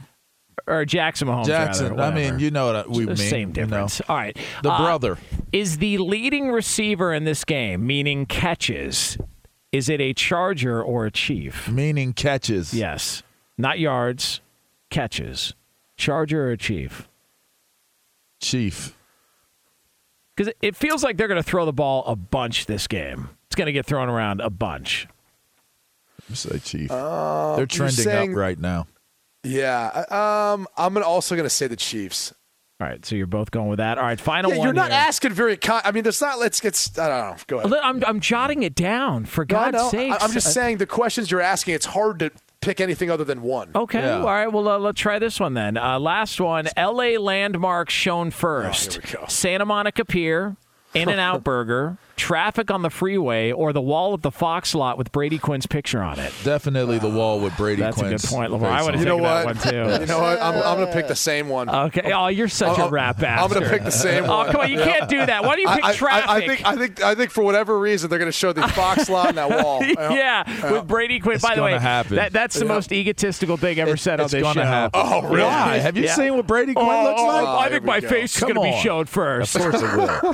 or 0.68 0.86
Jackson 0.86 1.28
Mahomes. 1.28 1.46
Jackson. 1.48 1.96
rather, 1.96 2.04
I 2.04 2.14
mean, 2.14 2.38
you 2.40 2.52
know 2.52 2.74
what 2.74 2.90
we 2.92 3.00
The 3.06 3.08
mean. 3.08 3.18
same 3.18 3.40
you 3.40 3.46
know. 3.48 3.52
difference. 3.54 4.02
All 4.08 4.18
right. 4.18 4.38
The 4.62 4.72
Uh, 4.72 4.78
brother. 4.84 5.18
is 5.52 5.80
the 5.80 5.98
leading 5.98 6.52
receiver 6.52 7.12
in 7.14 7.24
this 7.24 7.44
game, 7.44 7.88
meaning 7.88 8.26
catches. 8.28 9.18
Is 9.72 9.90
it 9.90 10.00
a 10.00 10.14
Charger 10.14 10.82
or 10.84 11.08
a 11.08 11.12
Chief? 11.12 11.68
Meaning 11.70 12.14
catches. 12.14 12.72
Yes, 12.74 13.24
not 13.58 13.80
yards, 13.80 14.42
catches. 14.90 15.54
Charger 15.98 16.52
or 16.52 16.56
Chief? 16.58 17.08
Chief. 18.42 18.96
Because 20.36 20.50
it- 20.50 20.58
it 20.62 20.76
feels 20.76 21.04
like 21.04 21.18
they're 21.18 21.28
going 21.30 21.42
to 21.42 21.48
throw 21.50 21.66
the 21.66 21.74
ball 21.74 22.04
a 22.06 22.16
bunch 22.16 22.66
this 22.66 22.88
game. 22.88 23.30
It's 23.48 23.56
going 23.56 23.68
to 23.68 23.72
get 23.72 23.86
thrown 23.86 24.10
around 24.10 24.42
a 24.42 24.50
bunch. 24.50 25.08
You 26.30 26.36
say 26.36 26.60
Chief. 26.60 26.90
They're 26.90 27.66
trending 27.66 27.96
saying- 28.04 28.32
up 28.32 28.38
right 28.38 28.60
now. 28.60 28.88
Yeah, 29.44 30.06
I- 30.10 30.54
um, 30.54 30.68
I'm 30.76 30.98
also 31.04 31.36
going 31.36 31.46
to 31.46 31.50
say 31.52 31.68
the 31.68 31.76
Chiefs. 31.76 32.34
All 32.82 32.88
right, 32.88 33.06
so 33.06 33.16
you're 33.16 33.26
both 33.28 33.52
going 33.52 33.70
with 33.70 33.78
that. 33.78 33.98
All 33.98 34.04
right, 34.04 34.20
final 34.20 34.52
Yeah, 34.52 34.58
one. 34.58 34.66
you're 34.68 34.74
not 34.74 34.92
here. 34.92 35.00
asking 35.00 35.32
very. 35.32 35.56
Con- 35.56 35.82
I 35.86 35.92
mean, 35.94 36.04
there's 36.04 36.20
not. 36.20 36.40
Let's 36.40 36.60
get. 36.60 36.76
I 37.00 37.08
don't 37.08 37.20
know. 37.32 37.36
Go 37.48 37.60
ahead. 37.60 37.74
I'm, 37.82 38.04
I'm 38.06 38.20
jotting 38.20 38.64
it 38.64 38.76
down 38.76 39.24
for 39.24 39.44
No, 39.44 39.46
God's 39.46 39.78
know. 39.78 39.90
sake. 39.92 40.14
I'm 40.20 40.32
just 40.34 40.54
saying 40.54 40.80
the 40.80 40.86
questions 40.86 41.32
you're 41.32 41.40
asking. 41.40 41.76
It's 41.76 41.86
hard 41.86 42.20
to 42.20 42.32
pick 42.66 42.82
anything 42.82 43.10
other 43.12 43.24
than 43.24 43.42
one. 43.42 43.72
Okay. 43.76 44.00
Yeah. 44.02 44.20
All 44.20 44.26
right. 44.26 44.48
Well, 44.52 44.68
uh, 44.68 44.78
let's 44.80 45.00
try 45.00 45.20
this 45.20 45.40
one 45.40 45.54
then. 45.54 45.78
Uh, 45.78 46.00
last 46.00 46.42
one. 46.42 46.68
L.A. 46.76 47.18
landmarks 47.18 47.94
shown 47.94 48.32
first. 48.32 48.98
Oh, 48.98 49.02
here 49.08 49.18
we 49.20 49.22
go. 49.22 49.28
Santa 49.30 49.66
Monica 49.66 50.04
Pier, 50.04 50.58
In 50.96 51.10
and 51.10 51.20
Out 51.20 51.44
Burger, 51.44 51.98
traffic 52.16 52.72
on 52.72 52.82
the 52.82 52.90
freeway, 52.90 53.52
or 53.52 53.74
the 53.74 53.82
wall 53.82 54.14
at 54.14 54.22
the 54.22 54.32
Fox 54.32 54.74
lot 54.74 54.98
with 54.98 55.12
Brady 55.12 55.38
Quinn's 55.38 55.66
picture 55.66 56.02
on 56.02 56.18
it. 56.20 56.32
Definitely 56.44 56.98
the 57.00 57.10
wall 57.10 57.40
with 57.40 57.56
Brady 57.58 57.82
Quinn's. 57.82 57.98
That's 57.98 58.24
a 58.24 58.28
good 58.28 58.36
point, 58.36 58.52
Lamar. 58.52 58.70
I 58.72 58.82
would 58.84 58.94
have. 58.96 59.02
You 59.04 59.06
know 59.06 59.18
taken 59.18 59.24
what? 59.24 59.62
that 59.62 59.74
one 59.84 59.98
too. 59.98 60.02
You 60.06 60.08
know 60.08 60.20
what? 60.20 60.42
I'm, 60.42 60.56
I'm 60.56 60.76
going 60.78 60.88
to 60.88 60.94
pick 60.94 61.08
the 61.08 61.16
same 61.16 61.50
one. 61.50 61.70
Okay. 61.70 62.12
Oh, 62.14 62.28
you're 62.28 62.48
such 62.48 62.78
a 62.78 62.84
I'm- 62.84 62.94
rap 62.94 63.22
I'm 63.22 63.50
going 63.50 63.64
to 63.64 63.70
pick 63.70 63.84
the 63.84 63.92
same 63.92 64.24
Oh, 64.26 64.38
one. 64.38 64.52
come 64.52 64.62
on! 64.62 64.72
You 64.72 64.78
can't 64.80 65.10
do 65.10 65.26
that. 65.26 65.44
Why 65.44 65.56
do 65.56 65.62
you 65.62 65.68
pick 65.70 65.84
I- 65.84 65.94
traffic? 65.94 66.30
I, 66.30 66.36
I 66.38 66.48
think 66.48 66.66
I 66.66 66.76
think 66.76 67.02
I 67.04 67.16
think 67.16 67.32
for 67.32 67.44
whatever 67.44 67.78
reason 67.80 68.10
they're 68.10 68.20
going 68.20 68.32
to 68.32 68.38
show 68.38 68.54
the 68.54 68.68
Fox 68.70 69.10
lot 69.10 69.28
on 69.30 69.36
that 69.36 69.50
wall. 69.64 69.84
yeah, 69.84 70.72
with 70.72 70.88
Brady 70.88 71.20
Quinn. 71.20 71.36
It's 71.36 71.44
By 71.44 71.56
the 71.56 71.64
way, 71.64 71.78
happen. 71.78 72.16
that, 72.16 72.32
that's 72.32 72.58
the 72.58 72.66
most 72.66 72.92
egotistical 72.92 73.58
thing 73.58 73.80
ever 73.80 73.98
said 73.98 74.20
on 74.20 74.26
it's 74.26 74.34
this 74.34 74.42
gonna 74.44 74.62
show. 74.62 74.66
happen. 74.66 75.02
Oh, 75.04 75.22
really? 75.24 75.44
Why? 75.44 75.78
Have 75.78 75.98
you 75.98 76.04
Yeah. 76.06 76.16
seen 76.16 76.36
what 76.36 76.48
Brady 76.48 76.74
Quinn 76.74 76.88
Oh, 76.88 77.04
looks 77.04 77.22
like? 77.22 77.44
Oh, 77.44 77.48
oh. 77.48 77.58
I 77.60 77.70
think 77.70 77.84
my 77.84 78.00
face 78.00 78.36
is 78.36 78.42
going 78.42 78.56
to 78.56 78.62
be 78.62 78.78
shown 78.82 79.06
first. 79.06 79.56
Of 79.56 79.62
course 79.64 79.82
it 79.82 79.96
will. 79.98 80.34